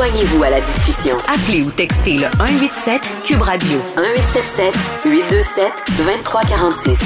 [0.00, 1.14] Joignez-vous à la discussion.
[1.28, 4.74] Appelez ou textez le 187 Cube Radio 1877
[5.04, 7.00] 827 2346.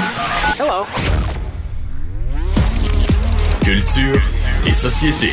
[0.60, 0.86] Hello.
[3.64, 4.22] Culture
[4.64, 5.32] et société.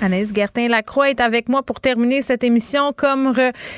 [0.00, 3.34] Anaïs Gertin-Lacroix est avec moi pour terminer cette émission comme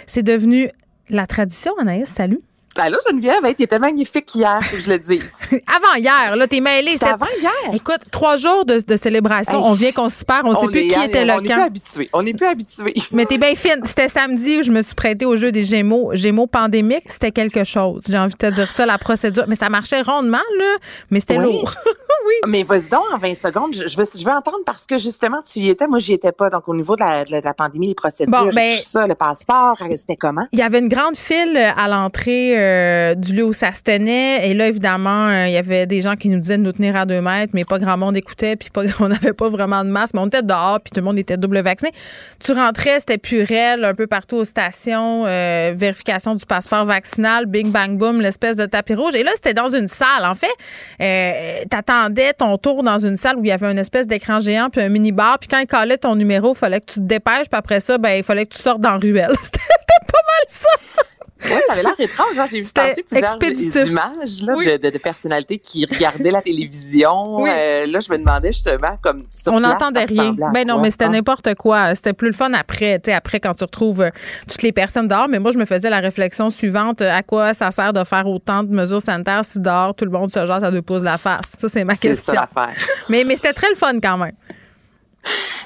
[0.06, 0.70] c'est devenu
[1.10, 1.74] la tradition.
[1.78, 2.40] Anaïs, salut.
[2.80, 5.36] Allô, Geneviève, hey, t'étais magnifique hier, faut que je le dise.
[5.66, 6.92] Avant hier, là, t'es mêlée.
[6.92, 7.74] C'était avant hier.
[7.74, 9.58] Écoute, trois jours de, de célébration.
[9.58, 9.70] Hey.
[9.70, 10.46] on vient qu'on se perd.
[10.46, 11.62] On, sait plus qui était on le est plus camp.
[11.64, 12.06] habitué.
[12.12, 12.94] On n'est plus habitué.
[13.12, 13.80] Mais t'es bien fine.
[13.84, 16.10] C'était samedi où je me suis prêtée au jeu des Gémeaux.
[16.14, 18.02] Gémeaux pandémiques, c'était quelque chose.
[18.08, 19.44] J'ai envie de te dire ça, la procédure.
[19.46, 20.76] Mais ça marchait rondement, là.
[21.10, 21.44] Mais c'était Oui.
[21.44, 21.74] lourd.
[22.46, 25.40] Mais vas-y donc, en 20 secondes, je, je veux, je veux entendre parce que justement,
[25.42, 26.48] tu y étais, moi, j'y étais pas.
[26.48, 28.82] Donc, au niveau de la, de la- de la pandémie, les procédures, Bon, ben- tout
[28.84, 30.46] ça, le passeport, euh, c'était comment?
[30.52, 32.69] Il y avait une grande file à l'entrée euh,
[33.16, 34.48] du lieu où ça se tenait.
[34.48, 36.96] Et là, évidemment, euh, il y avait des gens qui nous disaient de nous tenir
[36.96, 38.70] à deux mètres, mais pas grand monde écoutait, puis
[39.00, 40.14] on n'avait pas vraiment de masse.
[40.14, 41.92] Mais on était dehors, puis tout le monde était double vacciné.
[42.44, 47.70] Tu rentrais, c'était purel un peu partout aux stations, euh, vérification du passeport vaccinal, bing
[47.70, 49.14] bang boom, l'espèce de tapis rouge.
[49.14, 50.24] Et là, c'était dans une salle.
[50.24, 50.46] En fait,
[51.00, 54.68] euh, t'attendais ton tour dans une salle où il y avait une espèce d'écran géant
[54.70, 55.38] puis un mini-bar.
[55.38, 57.48] Puis quand il collait ton numéro, il fallait que tu te dépêches.
[57.48, 59.32] Puis après ça, ben, il fallait que tu sortes dans ruelle.
[59.40, 59.58] C'était
[60.06, 60.68] pas mal ça.
[61.42, 62.34] Oui, ça avait l'air étrange.
[62.34, 63.86] Genre, j'ai vu passer plusieurs expéditif.
[63.86, 64.66] images là, Oui.
[64.66, 67.36] de, de- de personnalités qui regardaient la télévision.
[67.42, 67.50] Oui.
[67.52, 70.34] Euh, là, je me demandais justement, comme sur on n'entendait ça rien.
[70.52, 70.82] Ben non, quoi?
[70.82, 71.08] mais c'était Ah.
[71.10, 71.94] n'importe quoi.
[71.94, 74.10] C'était plus le fun après, tu sais, après quand tu retrouves euh,
[74.48, 75.28] toutes les personnes dehors.
[75.28, 78.26] Mais moi, je me faisais la réflexion suivante euh, à quoi ça sert de faire
[78.26, 81.04] autant de mesures sanitaires si dehors tout le monde se jase à deux pouces de
[81.06, 81.52] la face?
[81.58, 82.32] Ça, c'est ma C'est question.
[82.34, 82.74] ça l'affaire.
[83.08, 84.32] mais mais c'était très le fun quand même.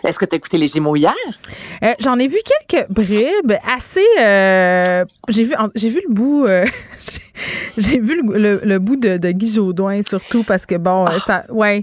[0.06, 1.14] Est-ce que tu écouté les Gémeaux hier?
[1.82, 2.36] Euh, J'en ai vu
[2.68, 4.04] quelques bribes assez.
[4.20, 6.46] euh, j'ai vu, j'ai vu le bout.
[7.78, 11.10] j'ai vu le, le- le bout de, de Guy Jodoin surtout parce que bon, euh,
[11.26, 11.82] ça, ouais.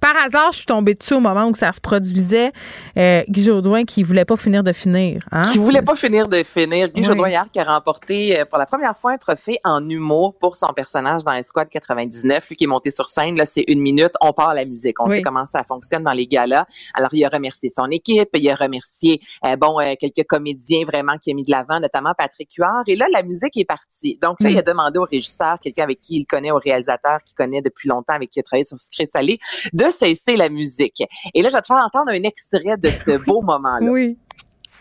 [0.00, 2.52] par hasard, je suis tombée dessus au moment où ça se produisait.
[2.96, 5.22] Euh, Guy Jodoin qui voulait pas finir de finir.
[5.32, 5.42] Hein?
[5.52, 6.88] qui voulait pas finir de finir.
[6.88, 7.02] Guy.
[7.04, 10.56] Jodoin hier qui a remporté euh, pour la première fois un trophée en humour pour
[10.56, 12.48] son personnage dans Esquad 99.
[12.48, 15.00] Lui qui est monté sur scène, là, c'est une minute, on part la musique.
[15.00, 15.16] On Oui.
[15.16, 16.64] sait comment ça fonctionne dans les galas.
[16.94, 21.18] Alors, il a remercié son équipe, il a remercié, euh, bon, euh, quelques comédiens vraiment
[21.18, 22.84] qui a mis de l'avant, notamment Patrick Huard.
[22.86, 24.18] Et là, la musique est partie.
[24.22, 24.51] Donc là.
[24.52, 27.88] Il a demandé au régisseur, quelqu'un avec qui il connaît, au réalisateur qui connaît depuis
[27.88, 29.38] longtemps, avec qui il a travaillé sur Sucré Salé,
[29.72, 31.02] de cesser la musique.
[31.34, 33.86] Et là, je vais te faire entendre un extrait de ce beau moment-là.
[33.90, 34.16] Oui.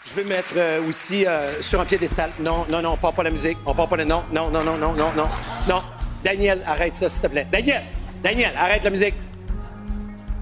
[0.04, 2.32] Je vais mettre euh, aussi euh, sur un piédestal.
[2.40, 3.58] Non, non, non, on part pas la musique.
[3.66, 4.06] On part pas la...
[4.06, 5.26] Non, non, non, non, non, non, non.
[5.70, 5.82] Non.
[6.24, 7.48] Daniel, arrête ça, s'il te plaît.
[7.52, 7.84] Daniel!
[8.24, 9.14] Daniel, arrête la musique.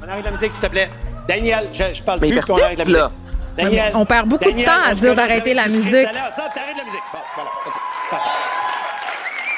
[0.01, 0.89] On arrête la musique, s'il te plaît.
[1.27, 2.97] Daniel, je, je parle Mais plus, puis on arrête la musique.
[2.99, 3.11] là.
[3.57, 3.91] Daniel.
[3.95, 6.07] On perd beaucoup de temps à dire d'arrêter la musique.
[6.07, 7.03] ensemble, t'arrêtes la musique.
[7.11, 7.73] Bon, voilà, OK,
[8.10, 8.30] parfait.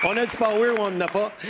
[0.04, 1.32] On a du power ou on n'en a pas.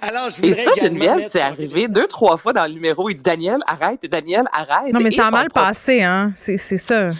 [0.00, 3.10] Alors, je Et ça, Geneviève, mettre- c'est arrivé deux, trois fois dans le numéro.
[3.10, 4.92] Il dit Daniel, arrête, Daniel, arrête.
[4.92, 6.30] Non, mais Et ça a mal passé, hein.
[6.36, 7.10] C'est c'est ça.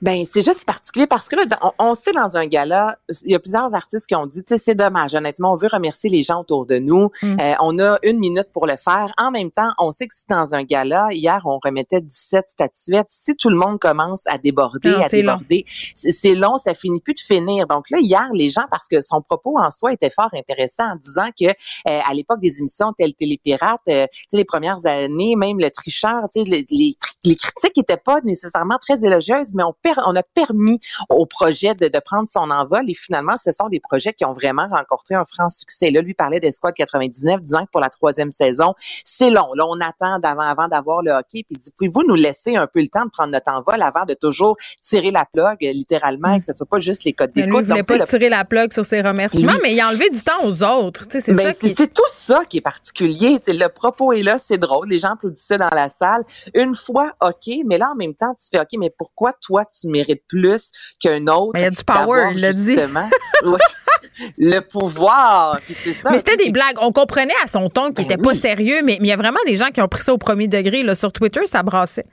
[0.00, 3.34] Ben c'est juste particulier parce que là, on, on sait dans un gala, il y
[3.34, 5.14] a plusieurs artistes qui ont dit, tu sais, c'est dommage.
[5.14, 7.10] Honnêtement, on veut remercier les gens autour de nous.
[7.22, 7.40] Mm.
[7.40, 9.12] Euh, on a une minute pour le faire.
[9.18, 11.08] En même temps, on sait que c'est dans un gala.
[11.10, 13.08] Hier, on remettait 17 statuettes.
[13.08, 17.14] Si tout le monde commence à déborder, Non, à déborder, c'est long, ça finit plus
[17.14, 17.66] de finir.
[17.66, 20.96] Donc là, hier, les gens, parce que son propos en soi était fort intéressant en
[20.96, 21.52] disant que euh,
[21.84, 26.28] à l'époque des émissions telles Télépirates, euh, tu sais, les premières années, même le tricheur,
[26.32, 26.94] tu sais, les, les,
[27.24, 31.74] les critiques étaient pas nécessairement très élogieuses, mais on, per- on a permis au projet
[31.74, 35.14] de, de prendre son envol et finalement, ce sont des projets qui ont vraiment rencontré
[35.14, 35.90] un franc succès.
[35.90, 38.74] Là, lui parlait d'Esquad 99, disant que pour la troisième saison,
[39.04, 39.52] c'est long.
[39.54, 41.42] Là, on attend d'avant avant d'avoir le hockey.
[41.44, 44.04] Puis il dit, pouvez-vous nous laisser un peu le temps de prendre notre envol avant
[44.04, 47.48] de toujours tirer la plug, littéralement, et que ce soit pas juste les codes d'écoute.
[47.48, 49.80] il voulait tu sais, pas le- tirer la plug sur ses remerciements, Lui- mais il
[49.80, 51.06] a enlevé du temps aux autres.
[51.06, 53.38] Tu sais, c'est Ben, qui c'est tout ça qui est particulier.
[53.38, 54.88] Tu sais, le propos est là, c'est drôle.
[54.88, 56.22] Les gens applaudissaient dans la salle.
[56.54, 59.77] Une fois, OK, mais là, en même temps, tu fais OK, mais pourquoi toi, tu
[59.86, 61.52] mérites plus qu'un autre?
[61.54, 62.76] Mais il y a du power, il l'a dit.
[64.38, 65.60] le pouvoir.
[65.64, 66.10] Puis c'est ça.
[66.10, 66.76] Mais c'était tu des blagues.
[66.80, 69.16] On comprenait à son ton Ben qu'il était pas sérieux, mais mais il y a
[69.16, 70.82] vraiment des gens qui ont pris ça au premier degré.
[70.82, 72.06] Là, sur Twitter, ça brassait.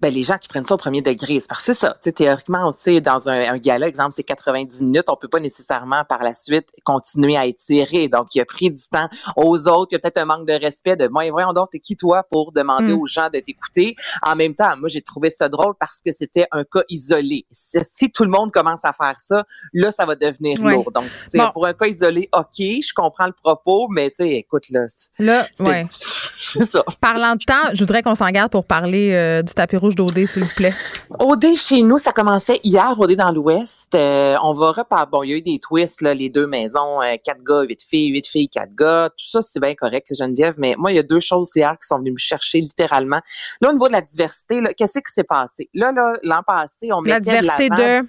[0.00, 1.96] Ben, les gens qui prennent ça au premier degré, c'est parce que c'est ça.
[2.14, 6.04] Théoriquement, on sait, dans un, un gala, exemple, c'est 90 minutes, on peut pas nécessairement
[6.04, 8.08] par la suite continuer à étirer.
[8.08, 9.88] Donc, il a pris du temps aux autres.
[9.92, 12.22] Il y a peut-être un manque de respect de moi, voyons donc, t'es qui toi
[12.30, 12.98] pour demander Mm.
[13.00, 13.96] aux gens de t'écouter?
[14.22, 17.46] En même temps, moi, j'ai trouvé ça drôle parce que c'était un cas isolé.
[17.50, 20.74] Si, tout le monde commence à faire ça, là, ça va devenir Ouais.
[20.74, 20.90] lourd.
[20.92, 21.04] Donc,
[21.34, 21.50] Bon.
[21.52, 25.08] pour un cas isolé, OK, je comprends le propos, mais tu sais, écoute, là, c'est-
[25.18, 25.86] Là, ouais.
[25.90, 26.84] c'est ça.
[27.00, 30.26] Parlant de temps, je voudrais qu'on s'en garde pour parler euh, du tapis rouge d'OD,
[30.26, 30.74] s'il vous plaît.
[31.18, 33.94] OD chez nous, ça commençait hier, OD dans l'Ouest.
[33.94, 35.06] Euh, on va repartir.
[35.08, 37.82] Bon, il y a eu des twists, là, les deux maisons, euh, quatre gars, huit
[37.82, 39.10] filles, huit filles, quatre gars.
[39.10, 40.54] Tout ça, c'est bien correct, Geneviève.
[40.58, 43.20] Mais moi, il y a deux choses hier qui sont venues me chercher littéralement.
[43.60, 45.68] Là, au niveau de la diversité, qu'est-ce qui s'est passé?
[45.74, 48.08] Là, là, l'an passé, on La mettait diversité de-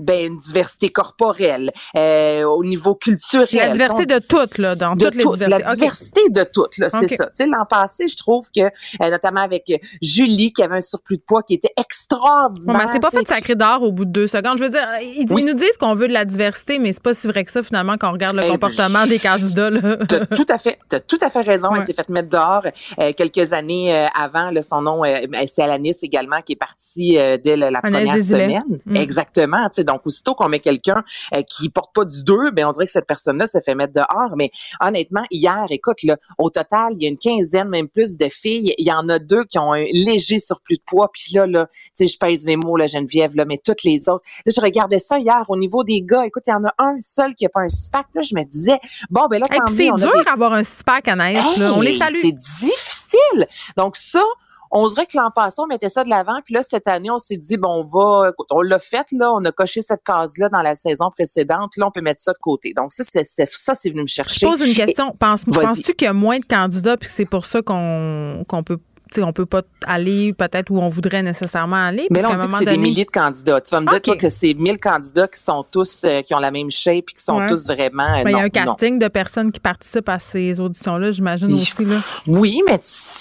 [0.00, 3.48] ben, une diversité corporelle, euh, au niveau culturel.
[3.52, 5.64] La diversité de toutes, là, dans de toutes les diversités.
[5.64, 7.26] La diversité de toutes, là, c'est ça.
[7.26, 10.80] Tu sais, l'an passé, je trouve que, euh, notamment avec euh, Julie, qui avait un
[10.80, 12.74] surplus de poids qui était extraordinaire.
[12.74, 14.58] Bon, ben, c'est pas fait sacré d'or au bout de deux secondes.
[14.58, 17.14] Je veux dire, ils, ils nous disent qu'on veut de la diversité, mais c'est pas
[17.14, 19.70] si vrai que ça, finalement, quand on regarde le Eh, comportement des candidats.
[19.70, 19.96] Là.
[20.08, 21.70] T'as tout à fait, t'as tout à fait raison.
[21.70, 21.80] Ouais.
[21.80, 22.62] Elle s'est fait mettre dehors
[22.98, 24.50] euh, quelques années euh, avant.
[24.50, 28.20] Là, son nom, euh, c'est Alanis également qui est partie euh, dès la, la première
[28.20, 28.62] semaine.
[28.86, 28.96] Mm.
[28.96, 29.68] Exactement.
[29.68, 31.02] Tu sais, donc aussitôt qu'on met quelqu'un
[31.34, 33.92] euh, qui porte pas du 2, ben on dirait que cette personne-là se fait mettre
[33.92, 34.36] dehors.
[34.36, 34.50] Mais
[34.80, 38.74] honnêtement, hier, écoute, là, au total, il y a une quinzaine, même plus de filles.
[38.78, 41.10] Il y en a deux qui ont un léger surplus de poids.
[41.12, 44.08] Puis là, là, tu sais, je pèse mes mots, là, Geneviève, là, mais toutes les
[44.08, 44.24] autres.
[44.46, 46.24] Là, je regardais ça hier au niveau des gars.
[46.24, 48.06] Écoute, il y en a un seul qui a pas un six-pack.
[48.14, 48.78] Là, je me disais,
[49.10, 51.56] bon, ben là, mieux, c'est dur des- d'avoir un six-pack, Anaïs.
[51.56, 51.72] là.
[51.74, 52.16] On les Hey, salue.
[52.22, 53.46] C'est difficile.
[53.76, 54.22] Donc ça,
[54.70, 56.40] on dirait que l'an passé, on mettait ça de l'avant.
[56.44, 59.44] Puis là, cette année, on s'est dit, bon, on va, on l'a fait, là, on
[59.44, 61.76] a coché cette case-là dans la saison précédente.
[61.76, 62.72] Là, on peut mettre ça de côté.
[62.76, 64.46] Donc ça, c'est, c'est- ça, c'est venu me chercher.
[64.46, 65.14] Je pose une question.
[65.18, 68.62] Pense, penses-tu qu'il y a moins de candidats puis que c'est pour ça qu'on qu'on
[68.62, 68.78] peut
[69.16, 72.06] sais, on peut pas aller peut-être où on voudrait nécessairement aller?
[72.10, 73.60] Mais là, on dit que c'est des milliers de candidats.
[73.60, 76.38] Tu vas me dire, toi, que c'est 1000 candidats qui sont tous, euh, qui ont
[76.38, 77.46] la même shape et qui sont Ouais.
[77.48, 78.02] tous vraiment.
[78.18, 78.48] euh, Ben, il y a un non.
[78.50, 81.84] casting de personnes qui participent à ces auditions-là, j'imagine aussi.
[81.84, 81.98] Là.
[82.26, 82.78] Oui, mais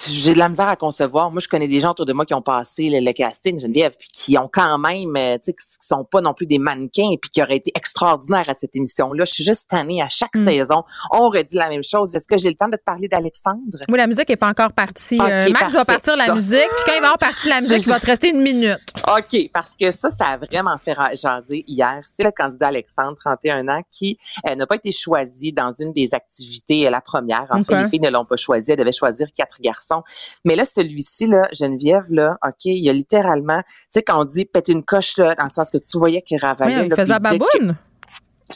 [0.08, 1.32] j'ai de la misère à concevoir.
[1.32, 3.94] Moi, je connais des gens autour de moi qui ont passé le, le casting, Geneviève,
[3.98, 7.16] puis qui ont quand même, euh, tu sais, qui sont pas non plus des mannequins,
[7.22, 9.26] puis qui auraient été extraordinaires à cette émission-là.
[9.26, 10.44] Je suis juste tannée à chaque Mm.
[10.46, 10.84] saison.
[11.12, 12.16] On redit la même chose.
[12.16, 13.60] Est-ce que j'ai le temps de te parler d'Alexandre?
[13.90, 15.20] Oui, la musique n'est pas encore partie.
[15.20, 17.92] Euh, Max va partir la musique, puis quand il va avoir parti la musique, il
[17.92, 18.80] va te rester une minute.
[19.08, 22.04] OK, parce que ça, ça a vraiment fait jaser hier.
[22.16, 26.14] C'est le candidat Alexandre, 31 ans, qui euh, n'a pas été choisi dans une des
[26.14, 27.48] activités, euh, la première.
[27.50, 28.72] En fait, les filles ne l'ont pas choisi.
[28.72, 30.04] Elles devaient choisir quatre garçons.
[30.46, 34.26] Mais là, celui-ci, là, Geneviève, là, OK, il y a littéralement, tu sais, quand on
[34.26, 36.86] dit péter une coche, là, dans le sens que tu voyais qu'il ravalait.
[36.86, 37.76] Il faisait baboune.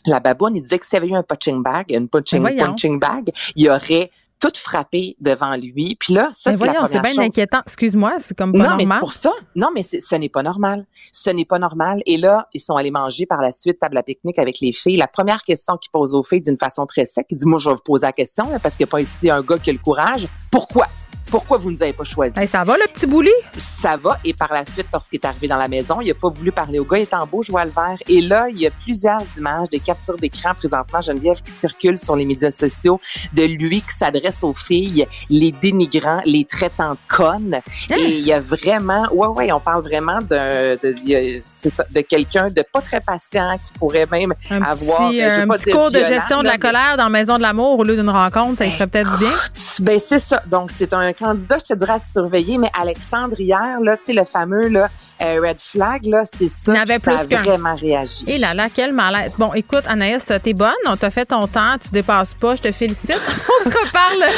[0.05, 3.31] la baboune, il disait que s'il avait eu un punching bag, une punching, punching bag,
[3.55, 4.11] il aurait
[4.43, 5.95] tout frappé devant lui.
[5.97, 7.25] Puis là, ça, Mais c'est la voyons, c'est première bien chose.
[7.25, 7.61] inquiétant.
[7.65, 8.91] Excuse-moi, c'est comme pas non, mais normal.
[8.91, 9.31] c'est pour ça.
[9.55, 10.85] Non, mais ce n'est pas normal.
[11.13, 12.01] Ce n'est pas normal.
[12.05, 14.97] Et là, ils sont allés manger par la suite table à pique-nique avec les filles.
[14.97, 17.69] La première question qu'ils posent aux filles d'une façon très sec, il dit, moi, je
[17.69, 19.69] vais vous poser la question, là, parce qu'il n'y a pas ici un gars qui
[19.69, 20.27] a le courage.
[20.51, 20.87] Pourquoi?
[21.33, 22.39] Pourquoi vous ne nous avez pas choisi?
[22.39, 23.31] Hey, ça va, le petit bouli?
[23.57, 24.19] Ça va.
[24.23, 26.77] Et par la suite, lorsqu'il est arrivé dans la maison, il n'a pas voulu parler
[26.77, 26.99] au gars.
[26.99, 27.97] Il est en beau joie le vert.
[28.07, 32.15] Et là, il y a plusieurs images, des captures d'écran présentement, Geneviève, qui circulent sur
[32.15, 33.01] les médias sociaux
[33.33, 37.55] de lui qui s'adresse aux filles, les dénigrant, les traitant de connes.
[37.55, 37.95] Hein?
[37.97, 42.51] Et il y a vraiment, ouais, ouais, on parle vraiment d'un, de, ça, de quelqu'un
[42.51, 45.71] de pas très patient qui pourrait même Un avoir, petit, euh, veux un pas petit
[45.71, 48.57] cours de gestion de la mais- colère dans Maison de l'amour au lieu d'une rencontre,
[48.59, 49.33] ça y ferait peut-être du bien.
[49.79, 50.39] ben c'est ça.
[50.45, 54.13] Donc c'est un candidat, je te dirais à surveiller, mais Alexandre hier, là, tu sais,
[54.13, 54.89] le fameux là,
[55.21, 56.73] euh, red flag, là, c'est ça.
[56.73, 58.25] avait ça plus a vraiment réagi.
[58.27, 59.35] Et là là, quel malaise.
[59.37, 62.71] Bon, écoute, Anaïs, t'es bonne, on t'a fait ton temps, tu dépasses pas, je te
[62.71, 63.21] félicite.
[63.29, 64.23] On se reparle.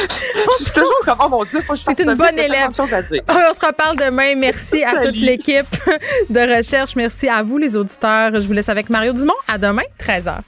[0.58, 2.70] Je suis toujours comme, oh mon Dieu, faut que je fasse une bonne élève.
[2.92, 3.22] à dire.
[3.28, 4.34] On se reparle demain.
[4.36, 5.66] Merci à toute l'équipe
[6.30, 6.96] de recherche.
[6.96, 8.34] Merci à vous, les auditeurs.
[8.34, 9.34] Je vous laisse avec Mario Dumont.
[9.48, 10.40] À demain, 13h.